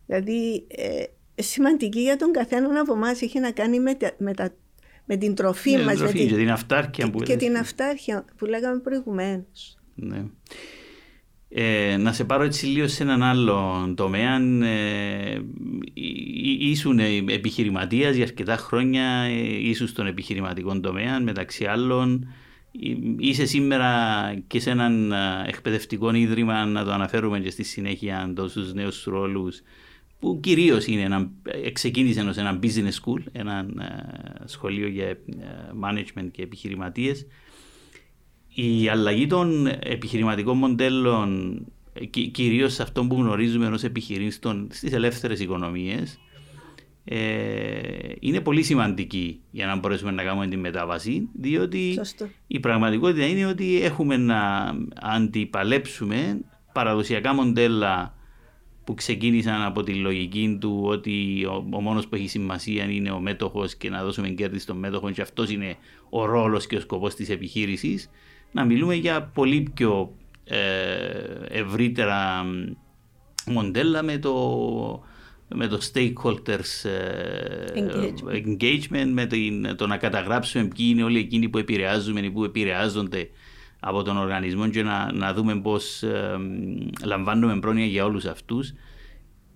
[0.07, 1.05] Δηλαδή, ε,
[1.35, 4.55] σημαντική για τον καθένα από εμάς έχει να κάνει με, με τα
[5.11, 5.97] με την τροφή ναι, μας.
[5.97, 6.29] Τροφή, με την...
[6.29, 9.79] Και την αυτάρκεια που Και την αυτάρκεια που λέγαμε προηγουμένως.
[9.95, 10.25] Ναι.
[11.49, 14.41] Ε, να σε πάρω έτσι λίγο σε έναν άλλο τομέα.
[14.63, 15.41] Ε,
[16.59, 16.99] ήσουν
[17.29, 22.29] επιχειρηματίας για αρκετά χρόνια, ε, ήσουν στον επιχειρηματικό τομέα μεταξύ άλλων.
[22.83, 23.95] Ε, είσαι σήμερα
[24.47, 25.15] και σε έναν
[25.47, 29.63] εκπαιδευτικό ίδρυμα, να το αναφέρουμε και στη συνέχεια τόσους νέους ρόλους
[30.21, 31.31] που κυρίως είναι ένα,
[31.73, 35.17] ξεκίνησε ως ένα business school, ένα ε, σχολείο για ε,
[35.83, 37.27] management και επιχειρηματίες.
[38.55, 41.55] Η αλλαγή των επιχειρηματικών μοντέλων,
[41.93, 46.19] ε, κυρίως σε αυτό που γνωρίζουμε ως επιχειρήστων στις ελεύθερες οικονομίες,
[48.21, 52.01] είναι πολύ σημαντική για να μπορέσουμε να κάνουμε την μετάβαση, διότι
[52.47, 56.41] η πραγματικότητα είναι ότι έχουμε να αντιπαλέψουμε
[56.73, 58.15] παραδοσιακά μοντέλα
[58.85, 63.21] που ξεκίνησαν από τη λογική του ότι ο, ο μόνος που έχει σημασία είναι ο
[63.21, 65.77] μέτοχος και να δώσουμε κέρδη στον μέτοχο και αυτός είναι
[66.11, 68.11] ο ρόλος και ο σκοπός της επιχείρησης
[68.53, 70.13] να μιλούμε για πολύ πιο
[70.45, 70.59] ε,
[71.49, 72.45] ευρύτερα
[73.47, 74.35] μοντέλα με το,
[75.49, 79.13] με το stakeholders ε, engagement, engagement
[79.61, 83.29] με το να καταγράψουμε ποιοι είναι όλοι εκείνοι που επηρεάζουμε ή που επηρεάζονται
[83.81, 86.37] από τον οργανισμό και να, να δούμε πώς ε,
[87.05, 88.73] λαμβάνουμε πρόνοια για όλους αυτούς.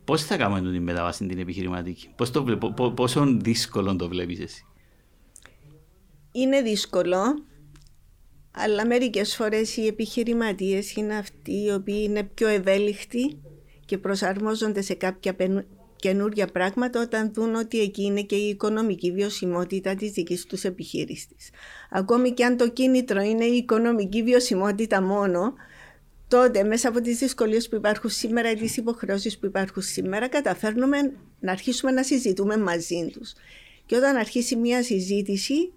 [0.05, 2.45] Πώς θα κάνουμε την μεταβάση την επιχειρηματική, πώς το,
[2.95, 4.67] πόσο δύσκολο το βλέπεις εσύ;
[6.33, 7.45] Είναι δύσκολο,
[8.51, 13.43] αλλά μερικές φορές οι επιχειρηματίες είναι αυτοί οι οποίοι είναι πιο ευέλικτοι
[13.85, 15.37] και προσαρμόζονται σε κάποια
[16.05, 21.51] καινούργια πράγματα όταν δουν ότι εκεί είναι και η οικονομική βιωσιμότητα της δικής τους επιχείρησης.
[21.91, 25.55] Ακόμη και αν το κίνητρο είναι η οικονομική βιωσιμότητα μόνο,
[26.29, 31.13] τότε μέσα από τις δυσκολίες που υπάρχουν σήμερα ή τις υποχρεώσεις που υπάρχουν σήμερα καταφέρνουμε
[31.41, 33.33] να αρχίσουμε να συζητούμε μαζί τους.
[33.87, 35.73] Και όταν αρχίσει μια συζήτηση,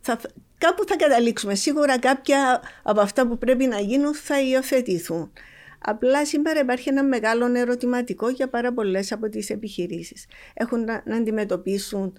[0.00, 0.20] θα,
[0.58, 1.54] κάπου θα καταλήξουμε.
[1.54, 5.32] Σίγουρα κάποια από αυτά που πρέπει να γίνουν θα υιοθετηθούν.
[5.78, 10.26] Απλά σήμερα υπάρχει ένα μεγάλο ερωτηματικό για πάρα πολλές από τις επιχειρήσεις.
[10.54, 12.12] Έχουν να, να αντιμετωπίσουν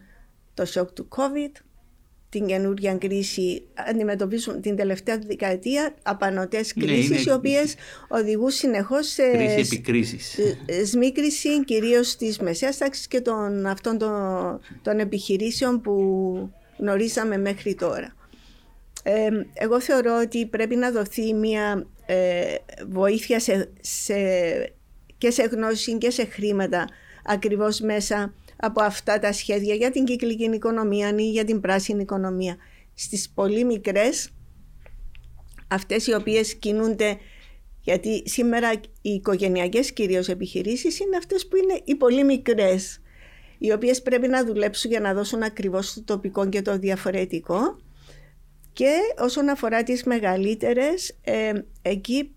[0.54, 1.62] το σοκ του COVID,
[2.30, 7.76] την καινούργια κρίση, αντιμετωπίζουν την τελευταία δεκαετία απανοτές ναι, κρίσεις, οι οποίες
[8.08, 9.24] οδηγούν συνεχώς σε
[10.84, 14.12] σμίκριση κυρίως της μεσαίας τάξης και των, αυτών των,
[14.82, 15.94] των επιχειρήσεων που
[16.78, 18.16] γνωρίσαμε μέχρι τώρα.
[19.04, 22.56] Ε, εγώ θεωρώ ότι πρέπει να δοθεί μια ε,
[22.90, 24.16] βοήθεια σε, σε,
[25.18, 26.88] και σε γνώση και σε χρήματα
[27.26, 32.58] ακριβώς μέσα από αυτά τα σχέδια για την κυκλική οικονομία ή για την πράσινη οικονομία.
[32.94, 34.30] Στις πολύ μικρές,
[35.68, 37.18] αυτές οι οποίες κινούνται,
[37.82, 43.02] γιατί σήμερα οι οικογενειακές κυρίως επιχειρήσεις είναι αυτές που είναι οι πολύ μικρές,
[43.58, 47.78] οι οποίες πρέπει να δουλέψουν για να δώσουν ακριβώς το τοπικό και το διαφορετικό.
[48.78, 52.36] Και όσον αφορά τις μεγαλύτερες, ε, εκεί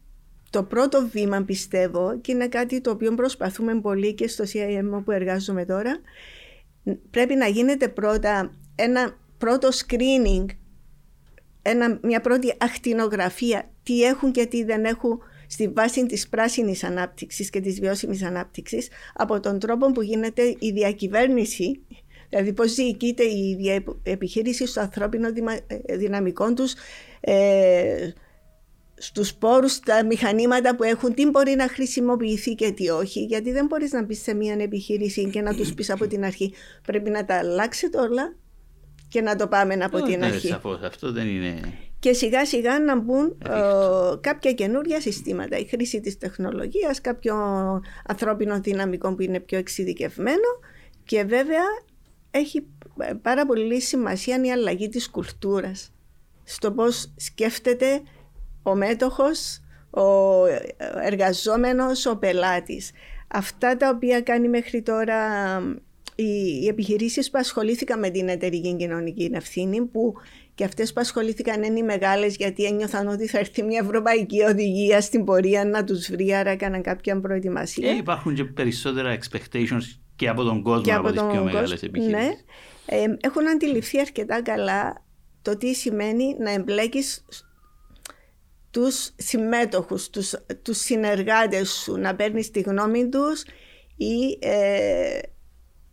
[0.50, 5.10] το πρώτο βήμα πιστεύω και είναι κάτι το οποίο προσπαθούμε πολύ και στο CIM που
[5.10, 6.00] εργάζομαι τώρα
[7.10, 10.44] πρέπει να γίνεται πρώτα ένα πρώτο screening
[11.62, 17.50] ένα, μια πρώτη ακτινογραφία τι έχουν και τι δεν έχουν στη βάση της πράσινης ανάπτυξης
[17.50, 21.80] και της βιώσιμης ανάπτυξης από τον τρόπο που γίνεται η διακυβέρνηση
[22.30, 25.28] δηλαδή πώς διοικείται η επιχείρηση στο ανθρώπινο
[25.86, 26.74] ε, δυναμικό τους
[27.20, 28.10] ε,
[28.94, 33.24] Στους πόρους, τα μηχανήματα που έχουν, τι μπορεί να χρησιμοποιηθεί και τι όχι.
[33.24, 36.54] Γιατί δεν μπορείς να μπεις σε μια επιχείρηση και να τους πεις από την αρχή
[36.86, 38.36] πρέπει να τα αλλάξετε όλα
[39.08, 40.46] και να το πάμε από την αρχή.
[40.46, 41.60] Σαφώς, αυτό δεν είναι...
[41.98, 43.38] Και σιγά σιγά να μπουν
[44.20, 45.58] κάποια καινούρια συστήματα.
[45.58, 47.34] Η χρήση της τεχνολογίας, κάποιο
[48.06, 50.48] ανθρώπινο δυναμικό που είναι πιο εξειδικευμένο
[51.04, 51.64] και βέβαια
[52.30, 52.66] έχει
[53.22, 55.92] πάρα πολύ σημασία η αλλαγή της κουλτούρας
[56.44, 58.02] στο πώς σκέφτεται
[58.62, 59.60] ο μέτοχος,
[59.90, 60.02] ο
[61.02, 62.90] εργαζόμενος, ο πελάτης.
[63.28, 65.18] Αυτά τα οποία κάνει μέχρι τώρα
[66.14, 70.14] οι επιχειρήσεις που ασχολήθηκαν με την εταιρική κοινωνική ευθύνη που
[70.54, 75.00] και αυτές που ασχολήθηκαν είναι οι μεγάλες γιατί ένιωθαν ότι θα έρθει μια ευρωπαϊκή οδηγία
[75.00, 77.90] στην πορεία να τους βρει άρα έκαναν κάποια προετοιμασία.
[77.90, 81.82] Ε, υπάρχουν και περισσότερα expectations και από τον κόσμο και από, από τις πιο μεγάλες
[81.82, 82.20] επιχειρήσεις.
[82.20, 82.30] Ναι,
[82.86, 85.04] ε, έχουν αντιληφθεί αρκετά καλά
[85.42, 87.24] το τι σημαίνει να εμπλέκεις
[88.70, 93.42] τους συμμέτοχους, τους, τους συνεργάτες σου, να παίρνεις τη γνώμη τους
[93.96, 95.18] ή ε,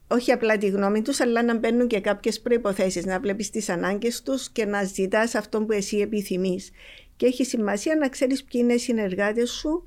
[0.08, 4.22] όχι απλά τη γνώμη τους, αλλά να παίρνουν και κάποιες προϋποθέσεις, να βλέπεις τις ανάγκες
[4.22, 6.72] τους και να ζητάς αυτό που εσύ επιθυμείς.
[7.16, 9.84] Και έχει σημασία να ξέρεις ποιοι είναι οι συνεργάτες σου,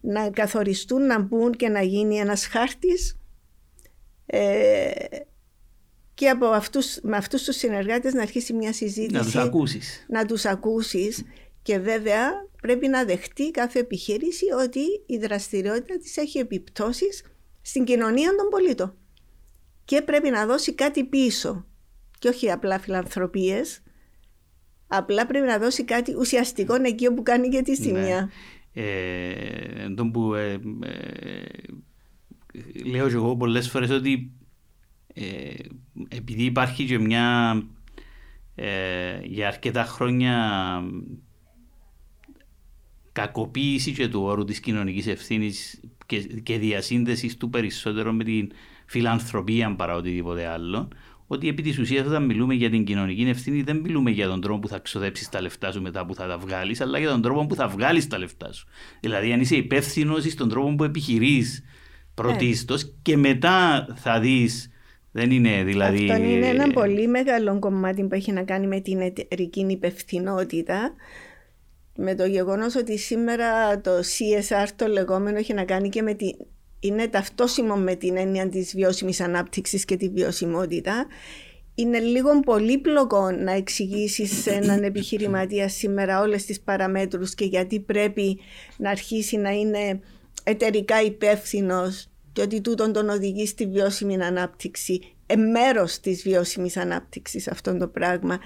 [0.00, 3.16] να καθοριστούν, να μπουν και να γίνει ένας χάρτης
[4.34, 4.90] ε,
[6.14, 9.16] και από αυτούς, με αυτούς τους συνεργάτες να αρχίσει μια συζήτηση.
[9.16, 10.06] Να τους ακούσεις.
[10.08, 11.22] Να τους ακούσεις
[11.62, 12.30] και βέβαια
[12.60, 17.24] πρέπει να δεχτεί κάθε επιχείρηση ότι η δραστηριότητα της έχει επιπτώσεις
[17.62, 18.94] στην κοινωνία των πολιτών.
[19.84, 21.66] Και πρέπει να δώσει κάτι πίσω.
[22.18, 23.82] Και όχι απλά φιλανθρωπίες.
[24.86, 28.30] Απλά πρέπει να δώσει κάτι ουσιαστικό εκεί όπου κάνει και τη σημεία.
[28.72, 28.82] Ναι.
[28.82, 30.58] Ε, που ε, ε,
[32.84, 34.32] λέω και εγώ πολλές φορές ότι
[35.14, 35.54] ε,
[36.08, 37.62] επειδή υπάρχει και μια
[38.54, 40.34] ε, για αρκετά χρόνια
[43.12, 48.50] κακοποίηση και του όρου της κοινωνικής ευθύνης και, και διασύνδεσης του περισσότερο με την
[48.86, 50.88] φιλανθρωπία παρά οτιδήποτε άλλο,
[51.26, 54.58] ότι επί της ουσίας όταν μιλούμε για την κοινωνική ευθύνη δεν μιλούμε για τον τρόπο
[54.58, 57.46] που θα ξοδέψεις τα λεφτά σου μετά που θα τα βγάλεις, αλλά για τον τρόπο
[57.46, 58.66] που θα βγάλεις τα λεφτά σου.
[59.00, 61.64] Δηλαδή, αν είσαι υπεύθυνος στον τρόπο που επιχειρείς
[62.14, 64.66] πρωτίστως και μετά θα δεις.
[65.12, 66.10] Δεν είναι δηλαδή.
[66.10, 70.94] Αυτό είναι ένα πολύ μεγάλο κομμάτι που έχει να κάνει με την εταιρική υπευθυνότητα
[71.96, 76.30] με το γεγονός ότι σήμερα το CSR το λεγόμενο έχει να κάνει και με τη,
[76.80, 81.06] είναι ταυτόσιμο με την έννοια της βιώσιμης ανάπτυξης και τη βιωσιμότητα
[81.74, 88.38] είναι λίγο πολύπλοκο να εξηγήσεις σε έναν επιχειρηματία σήμερα όλες τις παραμέτρους και γιατί πρέπει
[88.76, 90.00] να αρχίσει να είναι
[90.44, 97.48] εταιρικά υπεύθυνος και ότι τούτον τον οδηγεί στη βιώσιμη ανάπτυξη, ε, μέρος της βιώσιμης ανάπτυξης
[97.48, 98.38] αυτό το πράγμα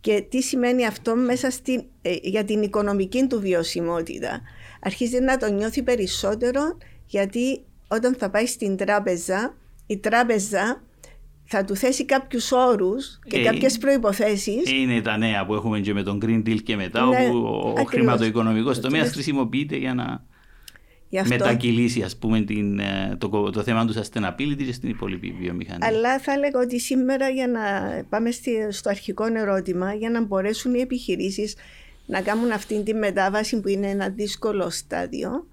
[0.00, 4.40] και τι σημαίνει αυτό μέσα στην, ε, για την οικονομική του βιωσιμότητα.
[4.80, 9.54] Αρχίζει να το νιώθει περισσότερο γιατί όταν θα πάει στην τράπεζα,
[9.86, 10.82] η τράπεζα
[11.44, 14.70] θα του θέσει κάποιους όρους και ε, κάποιες προϋποθέσεις.
[14.70, 17.74] Είναι τα νέα που έχουμε και με τον Green Deal και μετά, ναι, όπου ο,
[17.80, 20.24] ο χρηματοοικονομικός τομέας χρησιμοποιείται για να...
[21.18, 21.34] αυτό...
[21.34, 25.88] μετακυλήσει ας πούμε την, ε, το, το θέμα τους sustainability και στην υπόλοιπη βιομηχανία.
[25.88, 27.60] Αλλά θα έλεγα ότι σήμερα για να
[28.08, 28.30] πάμε
[28.70, 31.54] στο αρχικό ερώτημα για να μπορέσουν οι επιχειρήσεις
[32.06, 35.46] να κάνουν αυτή τη μετάβαση που είναι ένα δύσκολο στάδιο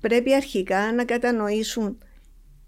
[0.00, 1.98] πρέπει αρχικά να κατανοήσουν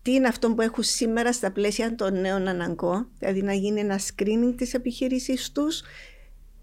[0.02, 3.98] τι είναι αυτό που έχουν σήμερα στα πλαίσια των νέων αναγκών, δηλαδή να γίνει ένα
[3.98, 5.82] screening της επιχείρησης τους,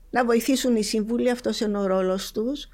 [0.09, 2.67] να βοηθήσουν οι σύμβουλοι, αυτός είναι ο ρόλος τους,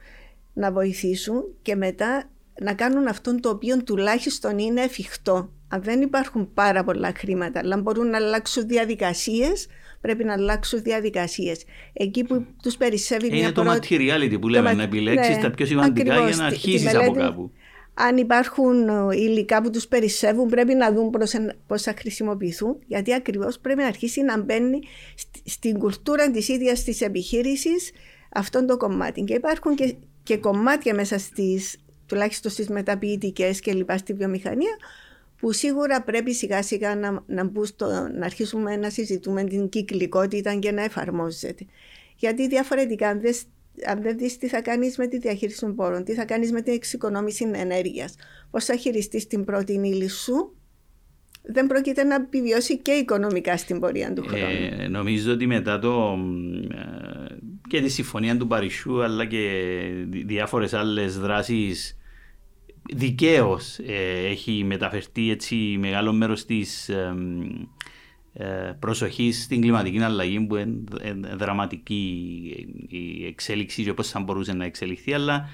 [0.53, 2.29] να βοηθήσουν και μετά
[2.61, 5.49] να κάνουν αυτό το οποίο τουλάχιστον είναι εφικτό.
[5.67, 9.67] Αν δεν υπάρχουν πάρα πολλά χρήματα, αλλά μπορούν να αλλάξουν διαδικασίες,
[10.01, 11.63] πρέπει να αλλάξουν διαδικασίες.
[11.93, 15.65] Εκεί που τους περισσεύει είναι μια το materiality που λέμε, να επιλέξεις ναι, τα πιο
[15.65, 17.51] σημαντικά ακριβώς, για να αρχίσεις από κάπου.
[17.93, 21.09] Αν υπάρχουν ε, υλικά που τους περισσεύουν πρέπει να δουν
[21.67, 24.79] πώς θα χρησιμοποιηθούν γιατί ακριβώς πρέπει να αρχίσει να μπαίνει
[25.45, 27.91] στην κουλτούρα της ίδιας της επιχείρησης
[28.29, 29.21] αυτό το κομμάτι.
[29.21, 31.77] Και υπάρχουν και, και κομμάτια μέσα στις
[32.09, 34.77] τουλάχιστον στις μεταποιητικές και λοιπά στη βιομηχανία
[35.37, 37.51] που σίγουρα πρέπει σιγά σιγά να, να,
[38.17, 41.65] να αρχίσουμε να συζητούμε την κυκλικότητα και να εφαρμόζεται.
[42.15, 43.35] Γιατί διαφορετικά αν δεν
[43.85, 46.61] αν δεν δεις τι θα κάνεις με τη διαχείριση των πόρων, τι θα κάνεις με
[46.61, 48.15] την εξοικονόμηση ενέργειας,
[48.51, 50.53] πώς θα χειριστείς την πρώτη ύλη σου,
[51.41, 54.45] δεν πρόκειται να επιβιώσει και οικονομικά στην πορεία του χρόνου.
[54.79, 56.17] Ε, νομίζω ότι μετά το,
[56.71, 57.35] ε,
[57.69, 59.49] και τη συμφωνία του Παρισιού αλλά και
[60.25, 61.97] διάφορες άλλες δράσεις
[62.93, 67.15] δικαίως ε, έχει μεταφερθεί έτσι μεγάλο μέρος της ε,
[68.33, 71.93] ε, προσοχής στην κλιματική αλλαγή που είναι δραματική
[72.89, 75.49] η εξέλιξη και πώς θα μπορούσε να εξελιχθεί αλλά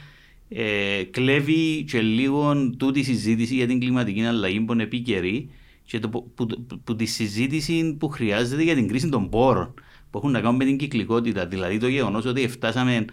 [0.49, 5.49] ε, κλέβει και λίγο τούτη συζήτηση για την κλιματική αλλαγή που είναι επίκαιρη
[5.83, 6.47] και το, που, που,
[6.83, 9.73] που, τη συζήτηση που χρειάζεται για την κρίση των πόρων
[10.09, 11.45] που έχουν να κάνουν με την κυκλικότητα.
[11.45, 13.05] Δηλαδή το γεγονός ότι φτάσαμε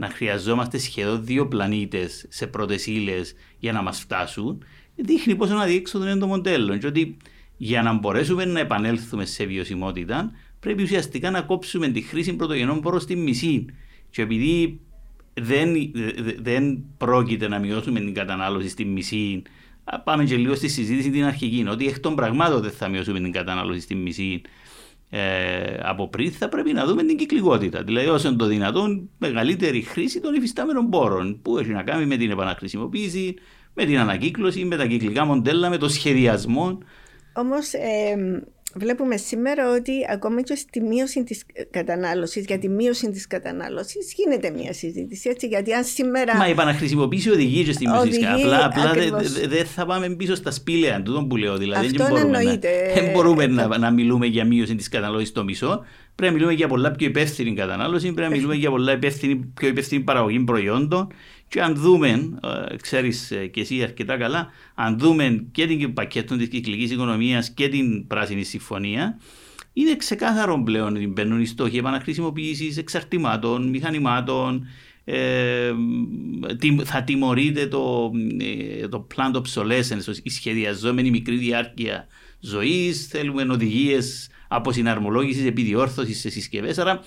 [0.00, 6.04] να χρειαζόμαστε σχεδόν δύο πλανήτες σε πρώτες ύλες για να μας φτάσουν, δείχνει πόσο αδιέξοδο
[6.04, 6.76] είναι το μοντέλο.
[6.76, 7.16] Και ότι
[7.56, 13.00] για να μπορέσουμε να επανέλθουμε σε βιωσιμότητα, πρέπει ουσιαστικά να κόψουμε τη χρήση πρωτογενών πόρων
[13.00, 13.64] στη μισή.
[14.10, 14.80] Και επειδή
[15.34, 15.74] δεν,
[16.40, 19.42] δεν πρόκειται να μειώσουμε την κατανάλωση στη μισή,
[20.04, 23.32] πάμε και λίγο στη συζήτηση την αρχική, ότι εκ των πραγμάτων δεν θα μειώσουμε την
[23.32, 24.42] κατανάλωση στη μισή
[25.10, 27.82] ε, από πριν, θα πρέπει να δούμε την κυκλικότητα.
[27.82, 32.30] Δηλαδή, όσο το δυνατόν μεγαλύτερη χρήση των υφιστάμενων πόρων, που έχει να κάνει με την
[32.30, 33.34] επαναχρησιμοποίηση,
[33.74, 36.78] με την ανακύκλωση, με τα κυκλικά μοντέλα, με το σχεδιασμό
[37.32, 38.42] Όμως ε,
[38.74, 44.50] βλέπουμε σήμερα ότι ακόμα και στη μείωση της κατανάλωσης, για τη μείωση της κατανάλωσης γίνεται
[44.50, 45.28] μια συζήτηση.
[45.28, 46.36] Έτσι, γιατί αν σήμερα.
[46.36, 48.20] Μα η επαναχρησιμοποίηση οδηγεί και στη μείωση.
[48.34, 49.14] Απλά, απλά δεν
[49.48, 51.56] δε θα πάμε πίσω στα σπήλαια του που λέω.
[51.56, 52.68] Δηλαδή, Αυτό δεν μπορούμε, εννοείται.
[52.86, 55.84] Να, δεν μπορούμε να, να μιλούμε για μείωση της κατανάλωσης στο μισό.
[56.14, 59.68] Πρέπει να μιλούμε για πολλά πιο υπεύθυνη κατανάλωση, πρέπει να μιλούμε για πολλά υπεύθυνη, πιο
[59.68, 61.12] υπεύθυνη παραγωγή προϊόντων
[61.50, 62.38] και αν δούμε,
[62.70, 67.50] ε, ξέρεις ε, και εσύ αρκετά καλά, αν δούμε και την πακέτο της κυκλικής οικονομίας
[67.50, 69.18] και την πράσινη συμφωνία,
[69.72, 74.66] είναι ξεκάθαρο πλέον ότι μπαίνουν οι στόχοι επαναχρησιμοποίησης εξαρτημάτων, μηχανημάτων,
[75.04, 75.72] ε,
[76.84, 78.10] θα τιμωρείται το,
[78.80, 82.06] ε, το plant obsolescence, η σχεδιαζόμενη μικρή διάρκεια
[82.40, 83.06] ζωής.
[83.06, 86.78] Θέλουμε οδηγίες από συναρμολόγηση, επιδιόρθωσης σε συσκευές.
[86.78, 87.02] Άρα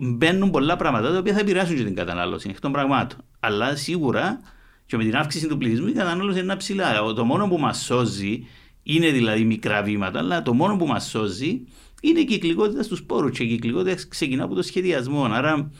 [0.00, 3.18] μπαίνουν πολλά πράγματα τα οποία θα επηρεάσουν και την κατανάλωση εκ των πραγμάτων.
[3.40, 4.40] Αλλά σίγουρα
[4.86, 7.12] και με την αύξηση του πληθυσμού η κατανάλωση είναι ψηλά.
[7.14, 8.46] Το μόνο που μας σώζει
[8.82, 11.60] είναι δηλαδή μικρά βήματα, αλλά το μόνο που μας σώζει
[12.00, 13.36] είναι η κυκλικότητα στους πόρους.
[13.36, 15.24] Και η κυκλικότητα ξεκινά από το σχεδιασμό.
[15.24, 15.70] Άρα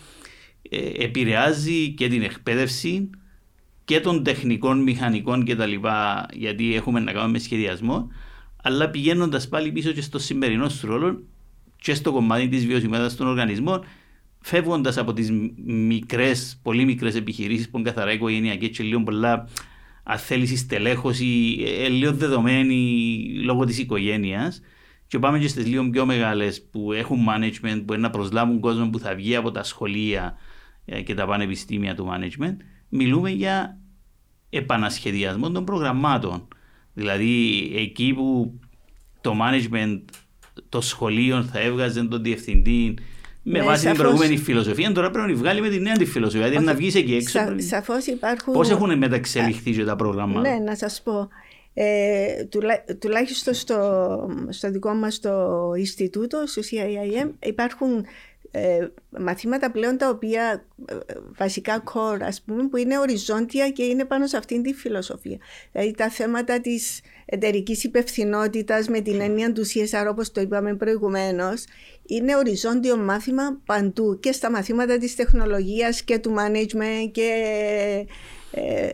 [0.62, 3.10] ε, επηρεάζει και την εκπαίδευση
[3.84, 5.72] και των τεχνικών, μηχανικών κτλ.
[6.32, 8.08] Γιατί έχουμε να κάνουμε σχεδιασμό.
[8.62, 11.22] Αλλά πηγαίνοντας πάλι πίσω και στο σημερινό σου ρόλο,
[11.80, 13.84] και στο κομμάτι της βιωσιμότητας των οργανισμών,
[14.40, 15.32] φεύγοντας από τις
[15.66, 19.48] μικρές, πολύ μικρές επιχειρήσεις που είναι καθαρά οικογενειακές και λίγο πολλά
[20.02, 24.60] αθέλησης, στελέχωση, ε, λίγο δεδομένη λόγω της οικογένειας.
[25.06, 28.90] Και πάμε και στις λίγο πιο μεγάλες που έχουν management, που είναι να προσλάβουν κόσμο
[28.90, 30.36] που θα βγει από τα σχολεία
[30.84, 32.56] ε, και τα πανεπιστήμια του management.
[32.88, 33.78] Μιλούμε για
[34.50, 36.48] επανασχεδιασμό των προγραμμάτων.
[36.94, 38.58] Δηλαδή εκεί που
[39.20, 40.00] το management
[40.68, 42.94] το σχολείο θα έβγαζε τον διευθυντή
[43.42, 43.96] με ναι, βάση σαφώς.
[43.96, 46.48] την προηγούμενη φιλοσοφία, τώρα πρέπει να βγάλει με τη νέα τη φιλοσοφία.
[46.48, 47.38] Δηλαδή να βγει εκεί έξω.
[47.38, 48.52] Σα, Σαφώς υπάρχουν.
[48.52, 51.28] Πώς έχουν μεταξελιχθεί και τα προγράμματα; Ναι, να σας πω.
[51.74, 58.04] Ε, τουλά, τουλάχιστον στο, στο δικό μας το Ινστιτούτο, στο CIIM, υπάρχουν
[58.50, 58.86] ε,
[59.18, 60.94] μαθήματα πλέον τα οποία ε,
[61.38, 65.38] βασικά core ας πούμε που είναι οριζόντια και είναι πάνω σε αυτήν τη φιλοσοφία.
[65.72, 71.64] Δηλαδή τα θέματα της εταιρικής υπευθυνότητας με την έννοια του CSR όπως το είπαμε προηγουμένως
[72.06, 77.30] είναι οριζόντιο μάθημα παντού και στα μαθήματα της τεχνολογίας και του management και
[78.50, 78.88] ε,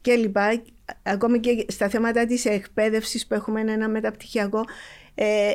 [0.00, 0.62] και λοιπά,
[1.02, 4.64] ακόμη και στα θέματα της εκπαίδευσης που έχουμε ένα μεταπτυχιακό,
[5.14, 5.52] ε,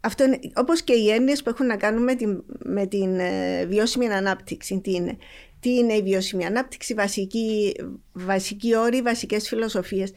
[0.00, 3.66] αυτό είναι, όπως και οι έννοιες που έχουν να κάνουν με την, με την ε,
[3.66, 4.80] βιώσιμη ανάπτυξη.
[4.80, 5.16] Τι είναι.
[5.60, 7.74] τι είναι η βιώσιμη ανάπτυξη, βασική,
[8.12, 10.12] βασική όρη, βασικές φιλοσοφίες.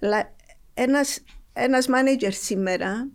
[0.00, 0.34] Αλλά
[0.74, 3.10] ένας, ένας manager σήμερα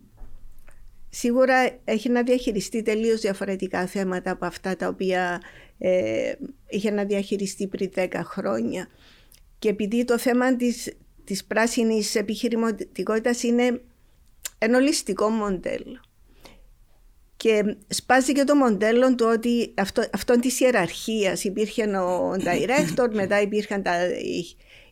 [1.08, 5.42] σίγουρα έχει να διαχειριστεί τελείως διαφορετικά θέματα από αυτά τα οποία
[5.78, 6.32] ε,
[6.68, 8.88] είχε να διαχειριστεί πριν 10 χρόνια.
[9.58, 13.80] Και επειδή το θέμα της, της πράσινης επιχειρηματικότητας είναι
[14.58, 16.00] ένα ολιστικό μοντέλο.
[17.42, 23.40] Και σπάζει και το μοντέλο του ότι αυτό, αυτόν της ιεραρχίας υπήρχε ο director, μετά
[23.40, 23.92] υπήρχαν τα,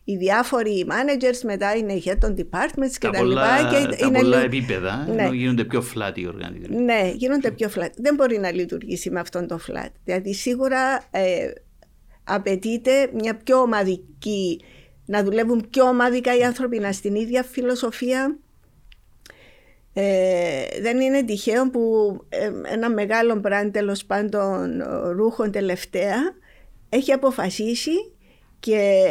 [0.03, 3.57] οι διάφοροι managers, μετά είναι οι head των departments και τα, λοιπά.
[3.71, 5.29] Και τα είναι πολλά επίπεδα, ναι.
[5.31, 6.75] γίνονται πιο flat οι οργανισμοί.
[6.75, 7.91] Ναι, γίνονται πιο flat.
[7.95, 9.91] Δεν μπορεί να λειτουργήσει με αυτόν τον flat.
[10.03, 11.51] Δηλαδή σίγουρα ε,
[12.23, 14.61] απαιτείται μια πιο ομαδική,
[15.05, 18.37] να δουλεύουν πιο ομαδικά οι άνθρωποι, να στην ίδια φιλοσοφία.
[19.93, 21.81] Ε, δεν είναι τυχαίο που
[22.29, 26.17] ε, ένα μεγάλο brand τέλος πάντων ρούχων τελευταία
[26.89, 28.11] έχει αποφασίσει
[28.59, 29.03] και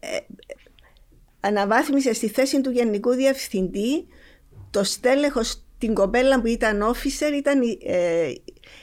[0.00, 0.18] ε,
[1.40, 4.06] αναβάθμισε στη θέση του Γενικού Διευθυντή.
[4.70, 8.32] Το στέλεχος την κοπέλα που ήταν officer ήταν, ε,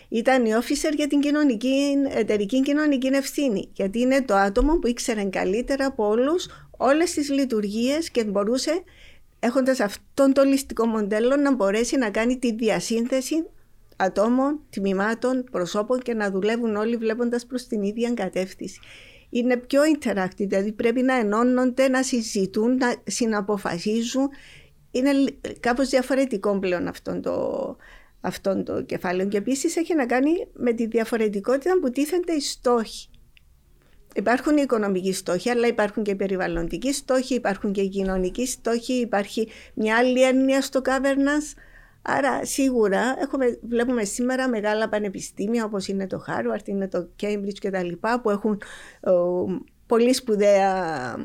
[0.10, 5.24] ήταν η officer για την κοινωνική, εταιρική κοινωνική ευθύνη γιατί είναι το άτομο που ήξερε
[5.24, 6.48] καλύτερα από όλους
[6.78, 8.84] όλες τις λειτουργίες και μπορούσε
[9.40, 13.46] έχοντας αυτόν το ληστικό μοντέλο να μπορέσει να κάνει τη διασύνθεση
[13.96, 18.80] ατόμων, τμήματων, προσώπων και να δουλεύουν όλοι βλέποντας προς την ίδια κατεύθυνση
[19.30, 24.30] είναι πιο interactive, δηλαδή πρέπει να ενώνονται, να συζητούν, να συναποφασίζουν.
[24.92, 25.12] Είναι
[25.60, 27.76] κάπως διαφορετικό πλέον αυτό το,
[28.22, 33.10] αυτό το κεφάλαιο και επίσης έχει να κάνει με τη διαφορετικότητα που τίθενται οι στόχοι.
[34.20, 38.94] Υπάρχουν οι οικονομικοί στόχοι, αλλά υπάρχουν και οι περιβαλλοντικοί στόχοι, υπάρχουν και οι κοινωνικοί στόχοι,
[38.94, 41.58] υπάρχει μια άλλη έννοια στο governance.
[42.02, 47.70] Άρα σίγουρα έχουμε, βλέπουμε σήμερα μεγάλα πανεπιστήμια όπως είναι το Harvard, είναι το Cambridge και
[47.70, 48.62] τα λοιπά που έχουν
[49.86, 51.16] πολύ σπουδαία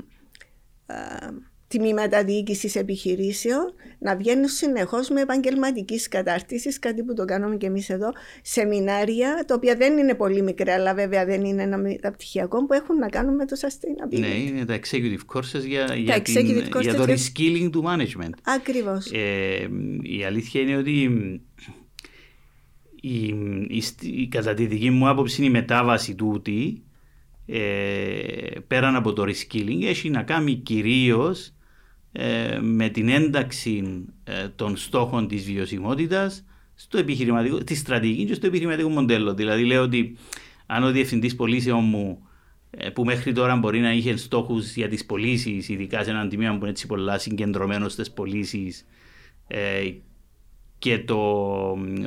[1.79, 7.89] τμήματα διοίκηση επιχειρήσεων να βγαίνουν συνεχώς με επαγγελματικής κατάρτισης, κάτι που το κάνουμε και εμείς
[7.91, 8.13] εδώ,
[8.43, 12.97] σεμινάρια, τα οποία δεν είναι πολύ μικρά, αλλά βέβαια δεν είναι ένα μεταπτυχιακό, που έχουν
[12.97, 14.21] να κάνουν με το sustainability.
[14.21, 18.33] Ναι, είναι τα executive courses για, για, την, courses για το reskilling του management.
[18.43, 19.11] Ακριβώς.
[19.13, 19.69] Ε,
[20.03, 21.03] η αλήθεια είναι ότι
[23.01, 23.27] η,
[23.69, 26.83] η, η, κατά τη δική μου άποψη η μετάβαση τούτη
[27.47, 27.61] ε,
[28.67, 31.54] πέραν από το reskilling έχει να κάνει κυρίως
[32.17, 36.45] ε, με την ένταξη ε, των στόχων της βιωσιμότητας
[36.75, 39.35] στο επιχειρηματικό, στη στρατηγικής και στο επιχειρηματικό μοντέλο.
[39.35, 40.17] Δηλαδή λέω ότι
[40.67, 42.29] αν ο διευθυντής πωλήσεων μου
[42.71, 46.51] ε, που μέχρι τώρα μπορεί να είχε στόχους για τις πωλήσεις, ειδικά σε έναν τιμίο
[46.51, 48.87] που είναι έτσι πολλά συγκεντρωμένος στις πωλήσεις
[50.79, 51.17] και το,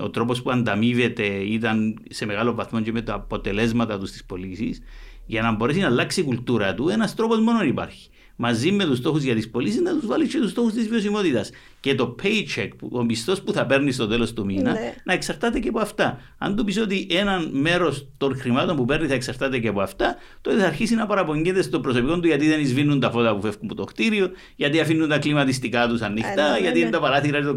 [0.01, 4.82] ο τρόπος που ανταμείβεται ήταν σε μεγάλο βαθμό και με τα αποτελέσματα τους στις πωλήσεις,
[5.26, 8.97] για να μπορέσει να αλλάξει η κουλτούρα του, ένας τρόπος μόνο υπάρχει μαζί με τους
[8.97, 11.49] στόχους για τις πωλήσεις να τους βάλεις και τους στόχους της βιωσιμότητας.
[11.80, 14.93] Και το paycheck, ο μισθός που θα παίρνεις στο τέλος του μήνα, ναι.
[15.03, 16.19] να εξαρτάται και από αυτά.
[16.38, 20.15] Αν του πεις ότι ένα μέρος των χρημάτων που παίρνει θα εξαρτάται και από αυτά,
[20.41, 23.63] τότε θα αρχίσει να παραπονιέται στο προσωπικό του γιατί δεν εισβήνουν τα φώτα που φεύγουν
[23.63, 27.41] από το κτίριο, γιατί αφήνουν τα κλιματιστικά τους ανοιχτά, ναι, γιατί είναι τα παράθυρα.
[27.41, 27.55] Το...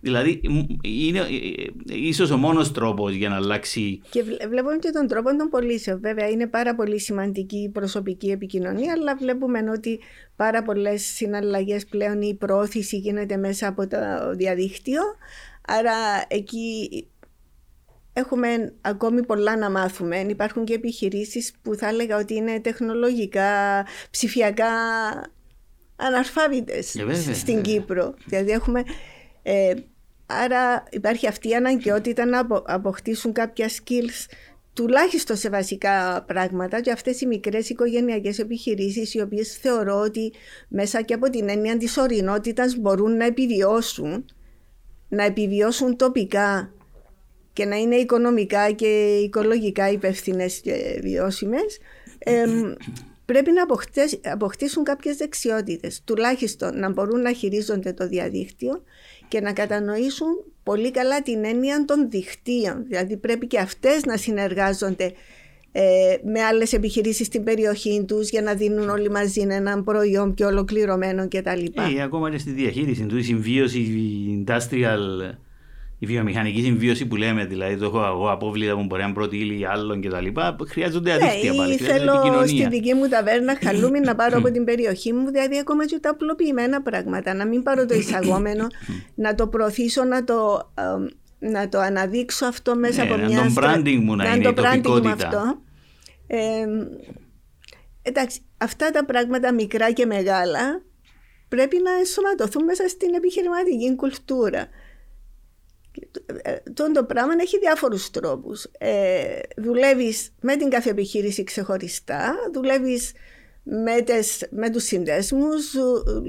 [0.00, 0.40] Δηλαδή,
[0.82, 4.00] είναι ε, ε, ίσως ο μόνος τρόπος για να αλλάξει.
[4.10, 6.00] Και βλέπουμε και τον τρόπο των πωλήσεων.
[6.00, 10.00] Βέβαια, είναι πάρα πολύ σημαντική η προσωπική επικοινωνία, αλλά βλέπουμε ότι
[10.38, 13.98] πάρα πολλές συναλλαγές πλέον η προώθηση γίνεται μέσα από το
[14.34, 15.02] διαδίκτυο.
[15.66, 16.88] Άρα εκεί
[18.12, 20.18] έχουμε ακόμη πολλά να μάθουμε.
[20.18, 24.72] Υπάρχουν και επιχειρήσεις που θα έλεγα ότι είναι τεχνολογικά, ψηφιακά
[25.96, 28.14] αναρφάβητες ε, στην Κύπρο.
[28.24, 28.82] Δηλαδή έχουμε...
[29.42, 29.74] Ε,
[30.26, 34.32] άρα υπάρχει αυτή η αναγκαιότητα να αποκτήσουν κάποια skills
[34.78, 40.32] τουλάχιστον σε βασικά πράγματα και αυτές οι μικρές οικογενειακές επιχειρήσεις οι οποίες θεωρώ ότι
[40.68, 44.24] μέσα και από την έννοια της ορεινότητας μπορούν να επιβιώσουν
[45.08, 46.72] να επιβιώσουν τοπικά
[47.52, 51.78] και να είναι οικονομικά και οικολογικά υπεύθυνες και βιώσιμες
[53.24, 53.66] πρέπει να
[54.32, 56.02] αποκτήσουν κάποιες δεξιότητες.
[56.04, 58.82] Τουλάχιστον να μπορούν να χειρίζονται το διαδίκτυο
[59.28, 62.84] και να κατανοήσουν πολύ καλά την έννοια των δικτύων.
[62.88, 65.12] Δηλαδή πρέπει και αυτές να συνεργάζονται
[65.72, 65.82] ε,
[66.24, 71.28] με άλλες επιχειρήσεις στην περιοχή τους για να δίνουν όλοι μαζί ένα προϊόν πιο ολοκληρωμένο
[71.28, 71.64] κτλ.
[71.96, 73.80] Ε, ακόμα και στη διαχείριση του, η συμβίωση
[74.38, 75.34] industrial
[75.98, 79.66] η βιομηχανική συμβίωση που λέμε, δηλαδή το έχω εγώ απόβλητα που μπορεί να πρώτη ύλη
[79.66, 80.26] άλλων κτλ.
[80.68, 81.76] Χρειάζονται αδίκτυα ναι, πάλι.
[81.76, 85.98] Θέλω στη δική μου ταβέρνα χαλούμι να πάρω από την περιοχή μου, δηλαδή ακόμα και
[85.98, 87.34] τα απλοποιημένα πράγματα.
[87.34, 88.66] Να μην πάρω το εισαγόμενο,
[89.14, 90.70] να το προωθήσω, να το,
[91.38, 93.42] να το αναδείξω αυτό μέσα ναι, από μια.
[93.42, 95.62] Να το branding μου να, είναι το branding μου αυτό.
[96.26, 96.66] Ε,
[98.02, 100.82] εντάξει, αυτά τα πράγματα μικρά και μεγάλα
[101.48, 104.68] πρέπει να ενσωματωθούν μέσα στην επιχειρηματική κουλτούρα.
[106.42, 108.64] Ε, το, το πράγμα έχει διάφορους τρόπους.
[108.78, 113.12] Ε, δουλεύεις με την κάθε επιχείρηση ξεχωριστά, δουλεύεις
[113.62, 115.74] με, τες, με τους συνδέσμους,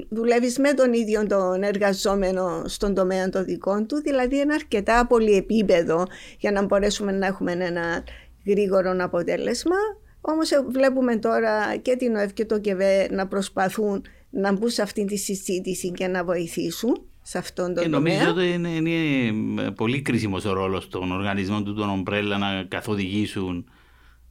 [0.08, 5.36] δουλεύεις με τον ίδιο τον εργαζόμενο στον τομέα των δικών του, δηλαδή είναι αρκετά πολύ
[5.36, 6.06] επίπεδο
[6.38, 8.04] για να μπορέσουμε να έχουμε ένα
[8.46, 9.76] γρήγορο αποτέλεσμα.
[10.20, 14.82] Όμως ε, βλέπουμε τώρα και την ΟΕΒ και το ΚΕΒΕ να προσπαθούν να μπουν σε
[14.82, 18.18] αυτή τη συζήτηση και να βοηθήσουν σε αυτόν τον και τομέα.
[18.18, 23.64] Νομίζω ότι είναι, είναι πολύ κρίσιμος ο ρόλος των οργανισμών του των Ομπρέλα να καθοδηγήσουν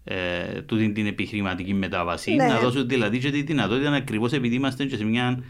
[0.04, 2.34] ε, τούτη την επιχειρηματική μετάβαση.
[2.34, 2.45] Ναι.
[2.45, 5.43] Να δώσουν δηλαδή και τη δυνατότητα ακριβώς επειδή είμαστε σε μια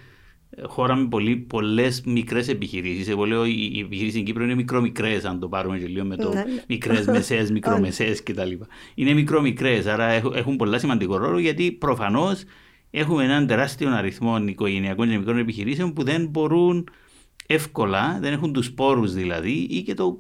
[0.68, 1.08] χώρα με
[1.47, 3.08] πολλές μικρές επιχειρήσεις.
[3.08, 6.16] Εγώ λέω οι, οι επιχειρήσεις στην Κύπρο είναι μικρομικρές, αν το πάρουμε και λίγο με
[6.16, 6.43] το ναι.
[6.68, 8.52] μικρές, μεσαίε, μικρομεσαίε κτλ.
[8.95, 12.43] Είναι μικρομικρές, άρα έχουν πολλά σημαντικό ρόλο γιατί προφανώς
[12.91, 16.89] έχουμε έναν τεράστιο αριθμό οικογενειακών και μικρών επιχειρήσεων που δεν μπορούν
[17.52, 20.18] εύκολα, δεν έχουν τους πόρους δηλαδή, ή και το,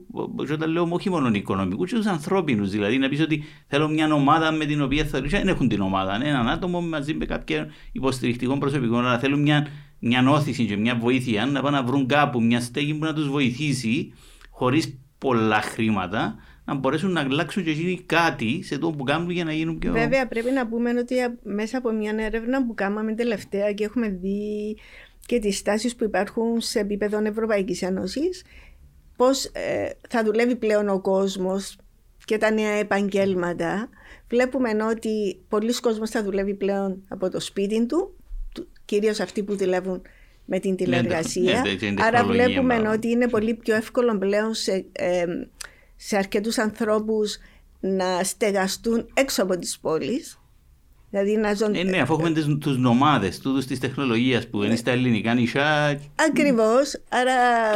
[0.51, 2.69] όταν λέω όχι μόνο οικονομικούς, και τους ανθρώπινους.
[2.69, 6.15] Δηλαδή, να πεις ότι θέλω μια ομάδα με την οποία θα δεν έχουν την ομάδα.
[6.15, 9.67] Είναι έναν άτομο μαζί με κάποιο υποστηρικτικό προσωπικό, αλλά θέλουν μια,
[9.99, 13.29] μια όθηση και μια βοήθεια να πάνε να βρουν κάπου μια στέγη που να τους
[13.29, 14.13] βοηθήσει
[14.49, 19.43] χωρίς πολλά χρήματα να μπορέσουν να αλλάξουν και γίνει κάτι σε το που κάνουν για
[19.43, 19.91] να γίνουν πιο.
[19.91, 24.77] Βέβαια, πρέπει να πούμε ότι μέσα από μια έρευνα που κάναμε τελευταία και έχουμε δει
[25.29, 28.43] και τις τάσεις που υπάρχουν σε επίπεδο Ευρωπαϊκής Ένωσης,
[29.15, 31.77] πώς ε, θα δουλεύει πλέον ο κόσμος
[32.25, 33.89] και τα νέα επαγγέλματα.
[34.29, 38.15] Βλέπουμε ότι πολλοί κόσμος θα δουλεύει πλέον από το σπίτι του,
[38.85, 40.01] κυρίως αυτοί που δουλεύουν
[40.45, 41.63] με την τηλεργασία.
[41.97, 45.25] Άρα βλέπουμε ότι είναι πολύ πιο εύκολο πλέον σε, ε,
[45.95, 47.37] σε αρκετούς ανθρώπους
[47.79, 50.38] να στεγαστούν έξω από τις πόλεις
[51.09, 51.75] Δηλαδή να ζουν...
[51.75, 55.99] Ε, ναι, αφού έχουμε τους νομάδες τούτους της τεχνολογίας που είναι στα ελληνικά νησιά.
[56.29, 57.01] Ακριβώς.
[57.09, 57.33] Άρα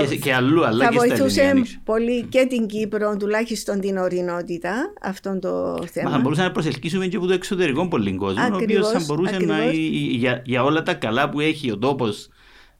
[0.07, 1.53] και, και αλλού, αλλά θα και βοηθούσε
[1.83, 6.09] πολύ και την Κύπρο, τουλάχιστον την ορεινότητα, αυτό το θέμα.
[6.09, 9.35] Μα θα μπορούσαμε να προσελκύσουμε και από το εξωτερικό πολύ κόσμο, ο οποίος θα μπορούσε
[9.35, 9.57] ακριβώς.
[9.57, 9.71] να.
[10.11, 12.27] Για, για όλα τα καλά που έχει ο τόπος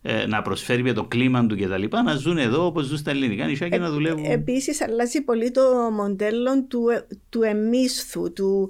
[0.01, 1.97] ε, να προσφέρει για το κλίμα του κτλ.
[2.03, 4.25] Να ζουν εδώ όπως ζουν στα ελληνικά νησιά και ε, να δουλεύουν.
[4.25, 5.61] Επίσης, αλλάζει πολύ το
[5.93, 6.85] μοντέλο του,
[7.29, 8.69] του εμίσθου, του,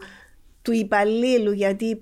[0.64, 2.02] του υπαλλήλου γιατί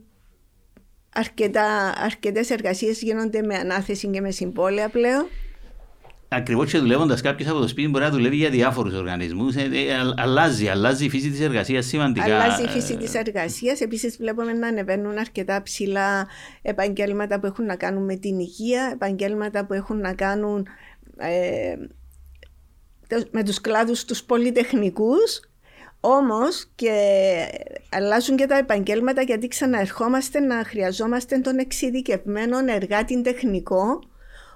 [1.14, 5.26] αρκετά, αρκετές εργασίες γίνονται με ανάθεση και με συμβόλαια πλέον.
[6.34, 9.56] Ακριβώς και δουλεύοντας κάποιος από το σπίτι μπορεί να δουλεύει για διάφορους οργανισμούς.
[9.56, 12.40] Ε, ε, αλλάζει, αλλάζει η φύση της εργασίας σημαντικά.
[12.40, 13.82] Αλλάζει η φύση της εργασίας.
[13.82, 16.28] Επίσης, βλέπουμε να ανεβαίνουν αρκετά ψηλά
[16.62, 20.68] επαγγέλματα που έχουν να κάνουν με την υγεία, επαγγέλματα που έχουν να κάνουν
[21.18, 21.76] ε,
[23.32, 25.40] με τους κλάδους τους πολυτεχνικούς
[26.02, 26.94] όμως και
[27.90, 34.00] αλλάζουν και τα επαγγέλματα γιατί ξαναερχόμαστε να χρειαζόμαστε τον εξειδικευμένο εργάτη τεχνικό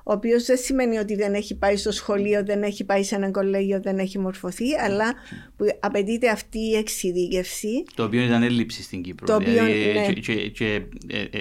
[0.07, 3.31] ο οποίος δεν σημαίνει ότι δεν έχει πάει στο σχολείο, δεν έχει πάει σε ένα
[3.31, 5.13] κολέγιο, δεν έχει μορφωθεί, αλλά
[5.57, 7.83] που απαιτείται αυτή η εξειδίκευση.
[7.95, 9.25] Το οποίο ήταν έλλειψη στην Κύπρο.
[9.25, 10.13] Το οποίο, δηλαδή, ναι.
[10.13, 11.39] Και, και, και ε, ε,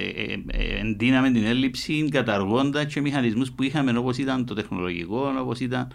[0.52, 5.92] ε, εντείναμε την έλλειψη καταργώντα και μηχανισμούς που είχαμε όπως ήταν το τεχνολογικό, όπως ήταν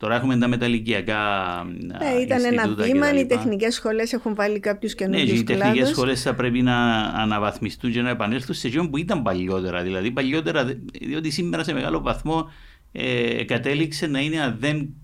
[0.00, 1.22] Τώρα έχουμε τα μεταλλικιακά.
[1.64, 3.12] Ναι, ήταν ένα βήμα.
[3.12, 7.92] Οι τεχνικές σχολές έχουν βάλει κάποιους καινούριου Ναι, οι τεχνικές σχολές θα πρέπει να αναβαθμιστούν
[7.92, 9.82] και να επανέλθουν σε αυτό που ήταν παλιότερα.
[9.82, 10.64] Δηλαδή, παλιότερα,
[11.00, 12.50] διότι σήμερα σε μεγάλο βαθμό
[12.92, 14.94] ε, κατέληξε να είναι αν δεν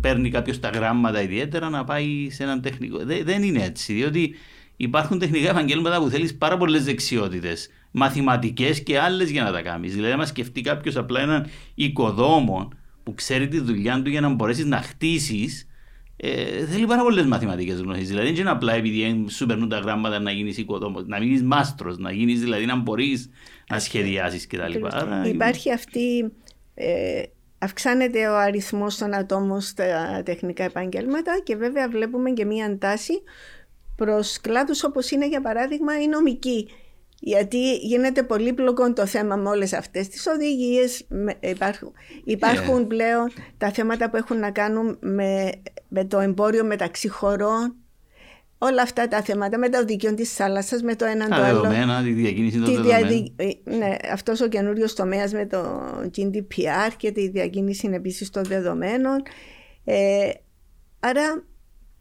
[0.00, 2.98] παίρνει κάποιος τα γράμματα ιδιαίτερα να πάει σε έναν τεχνικό.
[3.04, 3.92] Δε, δεν είναι έτσι.
[3.92, 4.34] Διότι
[4.76, 7.68] υπάρχουν τεχνικά επαγγέλματα που θέλεις πάρα πολλές δεξιότητες.
[7.90, 9.94] Μαθηματικές και άλλες για να τα κάνεις.
[9.94, 12.68] Δηλαδή, άμα σκεφτεί κάποιος απλά έναν οικοδόμο
[13.08, 15.68] που ξέρει τη δουλειά του για να μπορέσεις να χτίσεις,
[16.16, 18.08] ε, θέλει πάρα πολλές μαθηματικές γνώσεις.
[18.08, 21.98] Δηλαδή, δεν είναι απλά επειδή σου περνούν τα γράμματα να γίνεις οικοδόμος, να γίνεις μάστρος,
[21.98, 23.30] να γίνεις δηλαδή να μπορείς
[23.68, 24.72] να σχεδιάσεις κτλ.
[25.28, 26.32] Υπάρχει αυτή.
[26.74, 27.22] Ε,
[27.58, 33.22] αυξάνεται ο αριθμός των ατόμων στα τεχνικά επαγγέλματα και βέβαια βλέπουμε και μία τάση
[33.96, 36.68] προς κλάδους όπως είναι για παράδειγμα η νομική
[37.20, 41.06] γιατί γίνεται πολύπλοκο το θέμα με όλες αυτές τις οδηγίες.
[41.40, 41.92] Υπάρχουν,
[42.24, 42.88] υπάρχουν yeah.
[42.88, 45.50] πλέον τα θέματα που έχουν να κάνουν με,
[45.88, 47.74] με το εμπόριο μεταξύ χωρών.
[48.58, 51.60] Όλα αυτά τα θέματα με το δικαίωμα της θάλασσας, με το έναν το άλλο.
[51.60, 53.34] δεδομένα, τη διακίνηση των δεδομένων.
[53.64, 55.80] Ναι, αυτός ο καινούριος τομέας με το
[56.16, 59.22] GDPR και τη διακίνηση επίσης των δεδομένων.
[59.84, 60.30] Ε,
[61.00, 61.44] άρα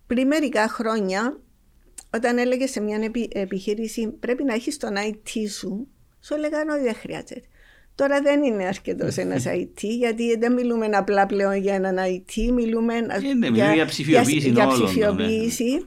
[0.08, 1.40] πριν μερικά χρόνια
[2.14, 5.88] όταν έλεγες σε μια επιχείρηση πρέπει να έχεις τον IT σου,
[6.20, 7.42] σου έλεγαν ότι δεν χρειάζεται.
[7.96, 12.94] Τώρα δεν είναι αρκετός ένας IT, γιατί δεν μιλούμε απλά πλέον για έναν IT, μιλούμε
[13.24, 14.50] είναι, για, για ψηφιοποίηση.
[14.50, 15.84] Για, για ψηφιοποίηση.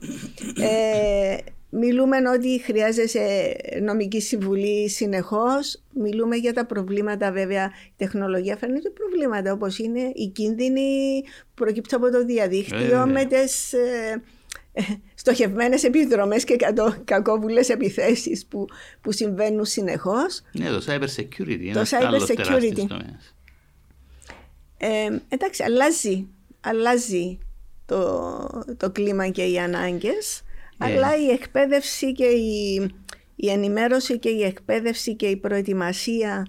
[0.55, 1.37] Ε,
[1.69, 5.83] μιλούμε ότι χρειάζεσαι νομική συμβουλή συνεχώς.
[5.93, 7.65] Μιλούμε για τα προβλήματα, βέβαια.
[7.65, 13.73] Η τεχνολογία φέρνει προβλήματα, όπως είναι οι κίνδυνοι που προκύπτουν από το διαδίκτυο με τις.
[13.73, 14.21] Ε,
[15.15, 16.55] Στοχευμένες επιδρομές και
[17.03, 18.65] κακόβουλες επιθέσεις που,
[19.01, 20.41] που συμβαίνουν συνεχώς.
[20.51, 21.71] Ναι, το cyber security.
[21.73, 22.87] Το cyber security.
[24.77, 26.27] Ε, εντάξει, αλλάζει,
[26.61, 27.39] αλλάζει
[27.85, 30.43] το, το κλίμα και οι ανάγκες,
[30.77, 30.85] ε.
[30.85, 32.75] αλλά η εκπαίδευση και η,
[33.35, 36.47] η ενημέρωση και η εκπαίδευση και η προετοιμασία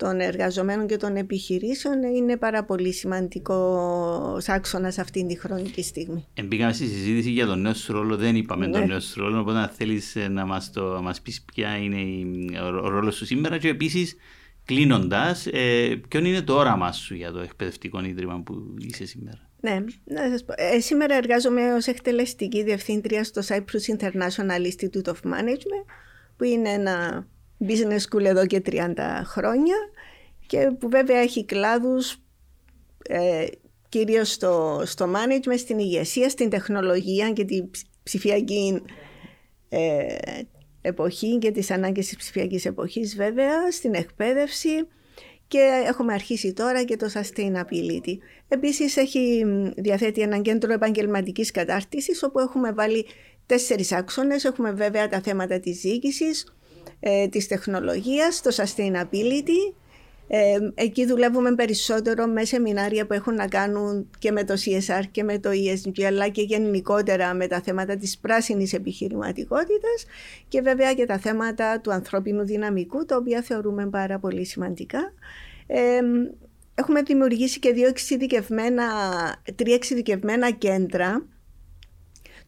[0.00, 3.56] των εργαζομένων και των επιχειρήσεων είναι πάρα πολύ σημαντικό
[4.46, 6.26] άξονας σε αυτήν τη χρονική στιγμή.
[6.34, 8.72] Εμπήκαμε στη συζήτηση για τον νέο σου ρόλο, δεν είπαμε ναι.
[8.72, 10.70] τον νέο σου ρόλο, οπότε αν θέλεις ε, να μας
[11.02, 12.00] μας πεις ποια είναι
[12.60, 14.16] ο ρόλος σου σήμερα και επίσης
[14.64, 19.84] κλείνοντας, ε, ποιο είναι το όραμά σου για το εκπαιδευτικό ίδρυμα που είσαι σήμερα; Ναι,
[20.04, 20.54] να σας πω.
[20.56, 25.84] Ε, σήμερα εργάζομαι ως εκτελεστική διευθύντρια στο Cyprus International Institute of Management,
[26.36, 27.26] που είναι ένα
[27.68, 28.94] business school εδώ και 30
[29.24, 29.76] χρόνια
[30.46, 32.16] και που βέβαια έχει κλάδους
[33.02, 33.46] ε,
[33.88, 37.70] κυρίως στο, στο management, στην ηγεσία, στην τεχνολογία και την
[38.02, 38.82] ψηφιακή
[39.68, 40.16] ε,
[40.80, 44.86] εποχή και τις ανάγκες της ψηφιακής εποχής βέβαια, στην εκπαίδευση
[45.48, 48.16] και έχουμε αρχίσει τώρα και το sustainability.
[48.48, 49.44] Επίσης έχει
[49.76, 53.06] διαθέτει ένα κέντρο επαγγελματικής κατάρτισης όπου έχουμε βάλει
[53.46, 54.44] τέσσερις άξονες.
[54.44, 56.54] Έχουμε βέβαια τα θέματα της διοίκησης,
[57.00, 59.74] ε, της τεχνολογίας, το sustainability.
[60.32, 65.22] Ε, εκεί δουλεύουμε περισσότερο με σεμινάρια που έχουν να κάνουν και με το CSR και
[65.22, 70.06] με το ESG αλλά και γενικότερα με τα θέματα της πράσινης επιχειρηματικότητας
[70.48, 75.12] και βέβαια και τα θέματα του ανθρώπινου δυναμικού τα οποία θεωρούμε πάρα πολύ σημαντικά.
[75.66, 76.00] Ε,
[76.74, 78.84] έχουμε δημιουργήσει και δύο εξειδικευμένα,
[79.54, 81.26] τρία εξειδικευμένα κέντρα.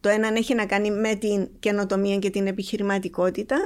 [0.01, 3.57] Το ένα έχει να κάνει με την καινοτομία και την επιχειρηματικότητα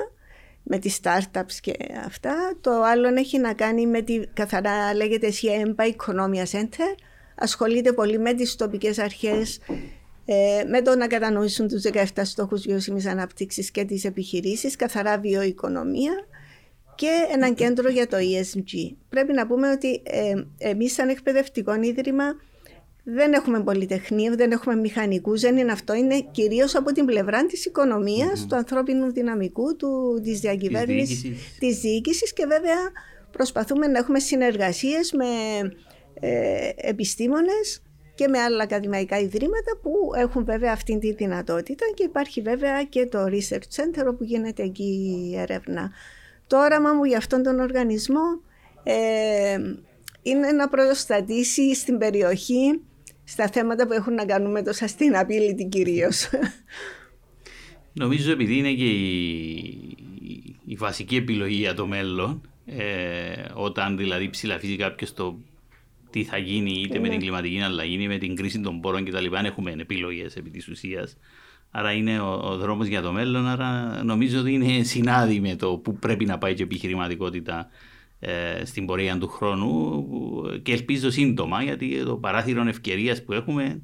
[0.69, 1.73] με τις startups και
[2.07, 2.57] αυτά.
[2.61, 6.97] Το άλλο έχει να κάνει με τη καθαρά λέγεται CMPA Economia Center.
[7.35, 9.61] Ασχολείται πολύ με τις τοπικές αρχές,
[10.25, 16.27] ε, με το να κατανοήσουν τους 17 στόχους βιώσιμης ανάπτυξης και τις επιχειρήσεις, καθαρά βιοοικονομία
[16.95, 18.97] και ένα κέντρο για το ESG.
[19.09, 22.25] Πρέπει να πούμε ότι ε, εμείς σαν εκπαιδευτικό ίδρυμα
[23.09, 25.95] δεν έχουμε πολυτεχνείο, δεν έχουμε μηχανικούς, δεν είναι αυτό.
[25.95, 31.23] Είναι κυρίως από την πλευρά της οικονομίας, του ανθρώπινου δυναμικού, του, της διακυβέρνησης,
[31.59, 32.77] της διοίκησης και βέβαια
[33.31, 35.27] προσπαθούμε να έχουμε συνεργασίες με
[36.21, 37.83] ε, επιστήμονες
[38.15, 43.07] και με άλλα ακαδημαϊκά ιδρύματα που έχουν βέβαια αυτή τη δυνατότητα και υπάρχει βέβαια και
[43.07, 45.91] το Research Center όπου γίνεται εκεί η έρευνα.
[46.47, 48.41] Το όραμα μου για αυτόν τον οργανισμό
[48.83, 49.59] ε,
[50.23, 52.81] είναι να προστατήσει στην περιοχή
[53.29, 56.29] στα θέματα που έχουν να κάνουν με το sustainability κυρίως.
[57.93, 59.97] Νομίζω επειδή είναι και η,
[60.67, 65.39] η βασική επιλογή για το μέλλον, ε, όταν δηλαδή ψηλαφίζει κάποιος το
[66.11, 67.23] τι θα γίνει είτε με την ναι.
[67.23, 69.35] κλιματική αλλαγή, με την κρίση των πόρων κτλ.
[69.35, 71.17] Αν έχουμε επιλογές επί της ουσίας.
[71.71, 73.47] Άρα είναι ο, ο δρόμος για το μέλλον.
[73.47, 77.67] Άρα νομίζω ότι είναι συνάδει με το που πρέπει να πάει και η επιχειρηματικότητα ε,
[78.65, 80.05] στην πορεία του χρόνου
[80.63, 83.81] και ελπίζω σύντομα γιατί το παράθυρο ευκαιρίας που έχουμε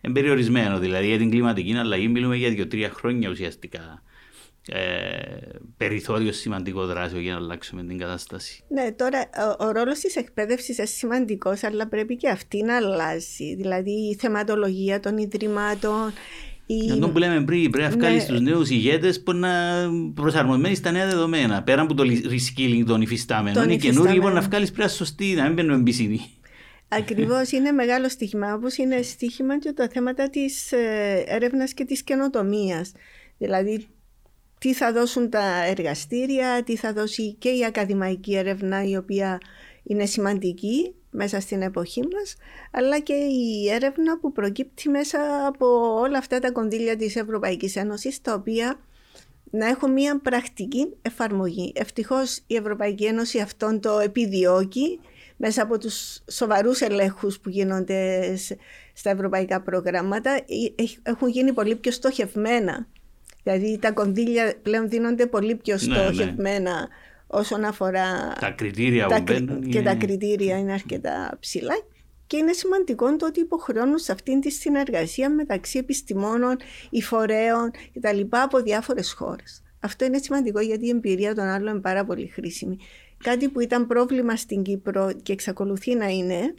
[0.00, 0.78] είναι περιορισμένο.
[0.78, 4.02] Δηλαδή για την κλιματική αλλαγή μιλούμε για δύο-τρία χρόνια ουσιαστικά.
[4.68, 4.78] Ε,
[5.76, 8.64] περιθώριο σημαντικό δράσιο για να αλλάξουμε την κατάσταση.
[8.68, 13.54] Ναι, τώρα ο, ο ρόλος της εκπαίδευσης είναι σημαντικός αλλά πρέπει και αυτή να αλλάζει.
[13.54, 16.12] Δηλαδή η θεματολογία των ιδρυμάτων,
[16.66, 16.90] η...
[16.90, 18.28] Αυτό που λέμε πριν, πρέπει να βγάλεις ναι.
[18.28, 19.48] τους νέους ηγέτες που είναι
[20.14, 21.62] προσαρμοσμένοι στα νέα δεδομένα.
[21.62, 25.54] Πέρα από το reskilling των υφιστάμενων, οι καινούργοι μπορεί να βγάλεις πρέπει σωστή, να μην
[25.54, 26.20] μπαίνουν εμπιστή.
[26.88, 28.54] Ακριβώς, είναι μεγάλο στοίχημα.
[28.54, 32.92] Όπως είναι στοίχημα και τα θέματα της ε, έρευνας και της καινοτομίας.
[33.38, 33.86] Δηλαδή,
[34.58, 39.38] τι θα δώσουν τα εργαστήρια, τι θα δώσει και η ακαδημαϊκή έρευνα, η οποία
[39.82, 42.36] είναι σημαντική μέσα στην εποχή μας,
[42.70, 45.66] αλλά και η έρευνα που προκύπτει μέσα από
[46.00, 48.78] όλα αυτά τα κονδύλια της Ευρωπαϊκής Ένωσης, τα οποία
[49.50, 51.72] να έχουν μια πρακτική εφαρμογή.
[51.74, 55.00] Ευτυχώς η Ευρωπαϊκή Ένωση αυτόν το επιδιώκει
[55.36, 58.34] μέσα από τους σοβαρούς ελέγχους που γίνονται
[58.92, 62.86] στα ευρωπαϊκά προγράμματα ε, έχουν γίνει πολύ πιο στοχευμένα.
[63.42, 65.76] Δηλαδή τα κονδύλια πλέον δίνονται πολύ πιο
[66.36, 66.70] ναι, ναι.
[67.34, 71.74] Στοχευμένα όσον αφορά τα κριτήρια τα, που μπαίνουν, και τα κριτήρια είναι αρκετά ψηλά
[72.26, 76.56] και είναι σημαντικό το ότι υποχρεώνουν σε αυτήν τη συνεργασία μεταξύ επιστημόνων,
[76.90, 78.20] υφορέων κτλ.
[78.30, 79.62] από διάφορες χώρες.
[79.80, 82.78] Αυτό είναι σημαντικό γιατί η εμπειρία των άλλων είναι πάρα πολύ χρήσιμη.
[83.24, 86.54] Κάτι που ήταν πρόβλημα στην Κύπρο και εξακολουθεί να είναι,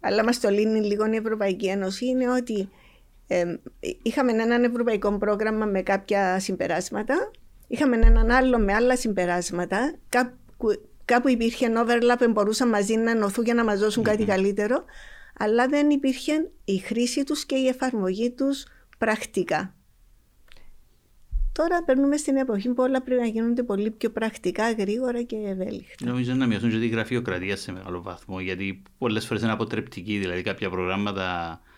[0.00, 2.68] αλλά μας το λύνει λίγο η Ευρωπαϊκή Ένωση, είναι ότι
[3.26, 3.54] ε,
[4.02, 7.30] είχαμε έναν ευρωπαϊκό πρόγραμμα με κάποια συμπεράσματα,
[7.70, 10.66] είχαμε έναν άλλο με άλλα συμπεράσματα, κάπου,
[11.04, 14.84] κάπου υπήρχε overlap, μπορούσαν μαζί να ενωθούν για να μας δωσουν κάτι καλύτερο,
[15.38, 18.64] αλλά δεν υπήρχε η χρήση τους και η εφαρμογή τους
[18.98, 19.74] πρακτικά.
[21.52, 26.06] Τώρα περνούμε στην εποχή που όλα πρέπει να γίνονται πολύ πιο πρακτικά, γρήγορα και ευέλικτα.
[26.06, 30.18] Νομίζω να μειωθούν και τη γραφειοκρατία σε μεγάλο βαθμό, γιατί πολλές φορές είναι αποτρεπτική.
[30.18, 31.69] Δηλαδή, κάποια προγράμματα ε, ε,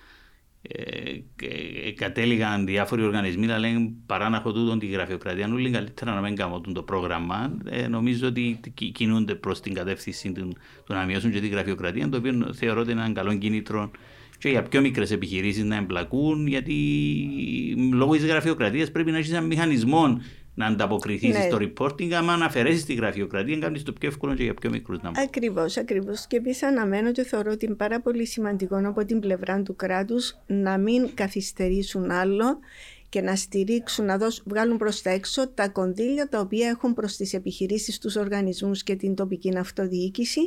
[1.97, 5.45] κατέληγαν διάφοροι οργανισμοί να λένε παρά να έχω τη γραφειοκρατία.
[5.45, 8.61] Αν καλύτερα να μην κάνουν το πρόγραμμα, ε, νομίζω ότι
[8.93, 10.53] κινούνται προς την κατεύθυνση του,
[10.87, 13.91] του να μειώσουν και τη γραφειοκρατία, το οποίο θεωρώ ότι είναι ένα καλό κίνητρο
[14.39, 16.75] και για πιο μικρές επιχειρήσεις να εμπλακούν, γιατί
[17.93, 20.21] λόγω της γραφειοκρατίας πρέπει να έχεις ένα μηχανισμό
[20.55, 21.41] να ανταποκριθείς ναι.
[21.41, 22.13] στο reporting.
[22.13, 26.27] Αν αφαιρέσει τη γραφειοκρατία, κάνεις το πιο εύκολο και για πιο μικρούς να Ακριβώς, ακριβώς.
[26.27, 30.37] Και επίσης αναμένω και θεωρώ ότι είναι πάρα πολύ σημαντικό από την πλευρά του κράτους
[30.47, 32.59] να μην καθυστερήσουν άλλο
[33.13, 37.17] και να στηρίξουν, να δώσουν, βγάλουν προς τα έξω τα κονδύλια τα οποία έχουν προς
[37.17, 40.41] τις επιχειρήσεις, τους οργανισμούς και την τοπική αυτοδιοίκηση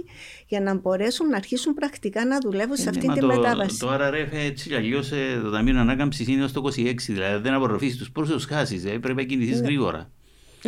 [0.48, 3.80] για να μπορέσουν να αρχίσουν πρακτικά να δουλεύουν σε ε, αυτή ναι, τη το, μετάβαση.
[3.80, 7.98] Το RRF έτσι αλλιώς ε, το Ταμείο Ανάκαμψης είναι ως το 26, δηλαδή δεν απορροφήσεις
[7.98, 8.82] τους πόρου, χάσει.
[8.86, 9.66] Ε, πρέπει να κινηθείς ναι.
[9.66, 10.12] γρήγορα.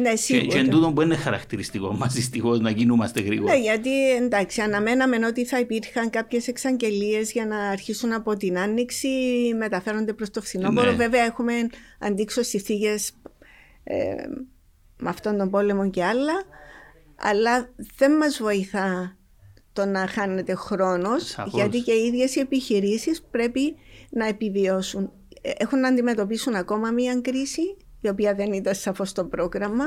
[0.02, 0.58] Ναι, σίγουρα.
[0.58, 3.54] Και, και τούτο που είναι χαρακτηριστικό μας δυστυχώς να κινούμαστε γρήγορα.
[3.54, 9.08] Ναι, γιατί εντάξει, αναμέναμε ότι θα υπήρχαν κάποιες εξαγγελίες για να αρχίσουν από την άνοιξη,
[9.58, 10.90] μεταφέρονται προς το φθινόπωρο.
[10.90, 10.96] Ναι.
[10.96, 11.54] Βέβαια, έχουμε
[12.00, 12.96] αντίξωση θύγε
[13.84, 14.14] ε,
[14.98, 16.34] με αυτόν τον πόλεμο και άλλα.
[17.20, 19.18] Αλλά δεν μας βοηθά
[19.74, 23.76] το να χάνεται χρόνος, γιατί και οι ίδιες οι επιχειρήσεις πρέπει
[24.10, 25.12] να επιβιώσουν.
[25.42, 29.86] Ε, έχουν να αντιμετωπίσουν ακόμα μία κρίση η οποία δεν ήταν σαφώς το πρόγραμμα,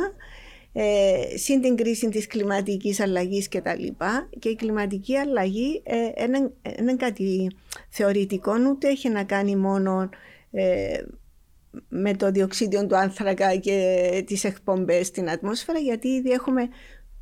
[0.72, 6.24] ε, συν την κρίση της κλιματικής αλλαγής και τα λοιπά και η κλιματική αλλαγή ε,
[6.78, 7.50] είναι κάτι
[7.88, 10.08] θεωρητικό ούτε έχει να κάνει μόνο
[10.50, 11.02] ε,
[11.88, 16.68] με το διοξίδιο του άνθρακα και τις εκπομπές στην ατμόσφαιρα γιατί ήδη έχουμε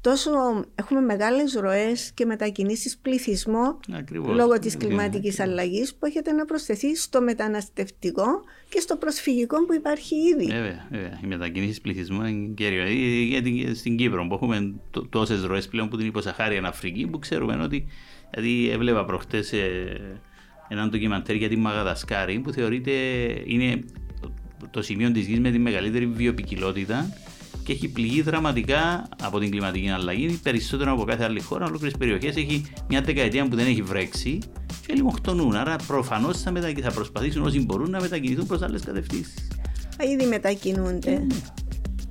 [0.01, 0.31] τόσο
[0.75, 4.37] έχουμε μεγάλες ροές και μετακινήσεις πληθυσμό Ακριβώς.
[4.37, 8.27] λόγω της κλιματικής αλλαγής που έχετε να προσθεθεί στο μεταναστευτικό
[8.69, 10.45] και στο προσφυγικό που υπάρχει ήδη.
[10.45, 11.21] Βέβαια, βέβαια.
[11.25, 12.83] Οι μετακινήσεις πληθυσμού είναι κέριο.
[12.83, 14.75] Ε, γιατί στην Κύπρο που έχουμε
[15.09, 17.87] τόσες ροές πλέον που την υποσαχάρια Αφρική που ξέρουμε ότι
[18.31, 20.21] δηλαδή έβλεπα προχτές ε,
[20.69, 22.91] έναν ντοκιμαντέρ για τη Μαγαδασκάρη που θεωρείται
[23.45, 23.85] είναι
[24.71, 27.13] το σημείο της γης με τη μεγαλύτερη βιοπικιλότητα
[27.69, 31.67] και έχει πληγεί δραματικά από την κλιματική αλλαγή περισσότερο από κάθε άλλη χώρα.
[31.67, 34.39] Ολόκληρες περιοχές έχει μια δεκαετία που δεν έχει βρέξει
[34.87, 35.55] και λιμοκτονούν.
[35.57, 39.35] Άρα προφανώς θα, θα προσπαθήσουν όσοι μπορούν να μετακινηθούν προς άλλες κατευθύνσεις.
[40.13, 41.27] Ήδη μετακινούνται.
[41.29, 41.35] Mm.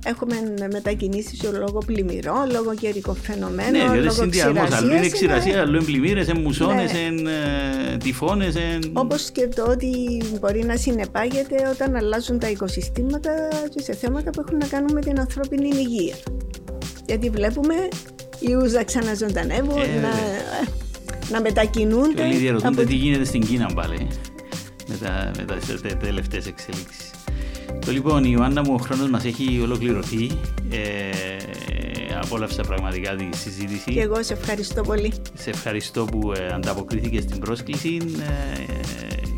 [0.08, 0.34] Έχουμε
[0.72, 3.90] μετακινήσει λόγω πλημμυρών, λόγω καιρικών φαινομένων.
[3.90, 4.62] Ναι, διότι συνδυασμό.
[4.72, 7.30] Αλλού είναι ξηρασίας, αλλού είναι πλημμύρες, είναι μουσώνες, ναι.
[7.92, 8.54] Ε, τυφώνες.
[8.56, 8.90] Εν...
[8.92, 13.30] Όπως και το ότι μπορεί να συνεπάγεται όταν αλλάζουν τα οικοσυστήματα
[13.74, 16.16] και σε θέματα που έχουν να κάνουν με την ανθρώπινη υγεία.
[17.06, 17.74] Γιατί βλέπουμε
[18.38, 20.10] ιούς να ξαναζωντανεύουν, ε, να,
[21.30, 22.28] να μετακινούνται.
[22.28, 22.84] Και όλοι από...
[22.84, 24.08] τι γίνεται στην Κίνα πάλι
[24.88, 27.10] με, τα, με τα τελευταίες εξελίξεις.
[27.88, 30.30] Το λοιπόν, η Ιωάννα μου, ο χρόνος μας έχει ολοκληρωθεί.
[30.70, 30.78] Ε,
[32.22, 33.92] απόλαυσα πραγματικά τη συζήτηση.
[33.92, 35.12] Και εγώ σε ευχαριστώ πολύ.
[35.34, 38.72] Σε ευχαριστώ που ε, ανταποκρίθηκες στην πρόσκληση ε,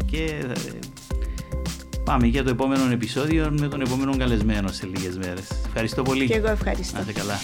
[0.07, 0.79] και ε,
[2.05, 5.45] πάμε για το επόμενο επεισόδιο με τον επόμενο καλεσμένο σε λίγες μέρες.
[5.67, 6.27] Ευχαριστώ πολύ.
[6.27, 6.95] Και εγώ ευχαριστώ.
[6.95, 7.39] Να είστε καλά.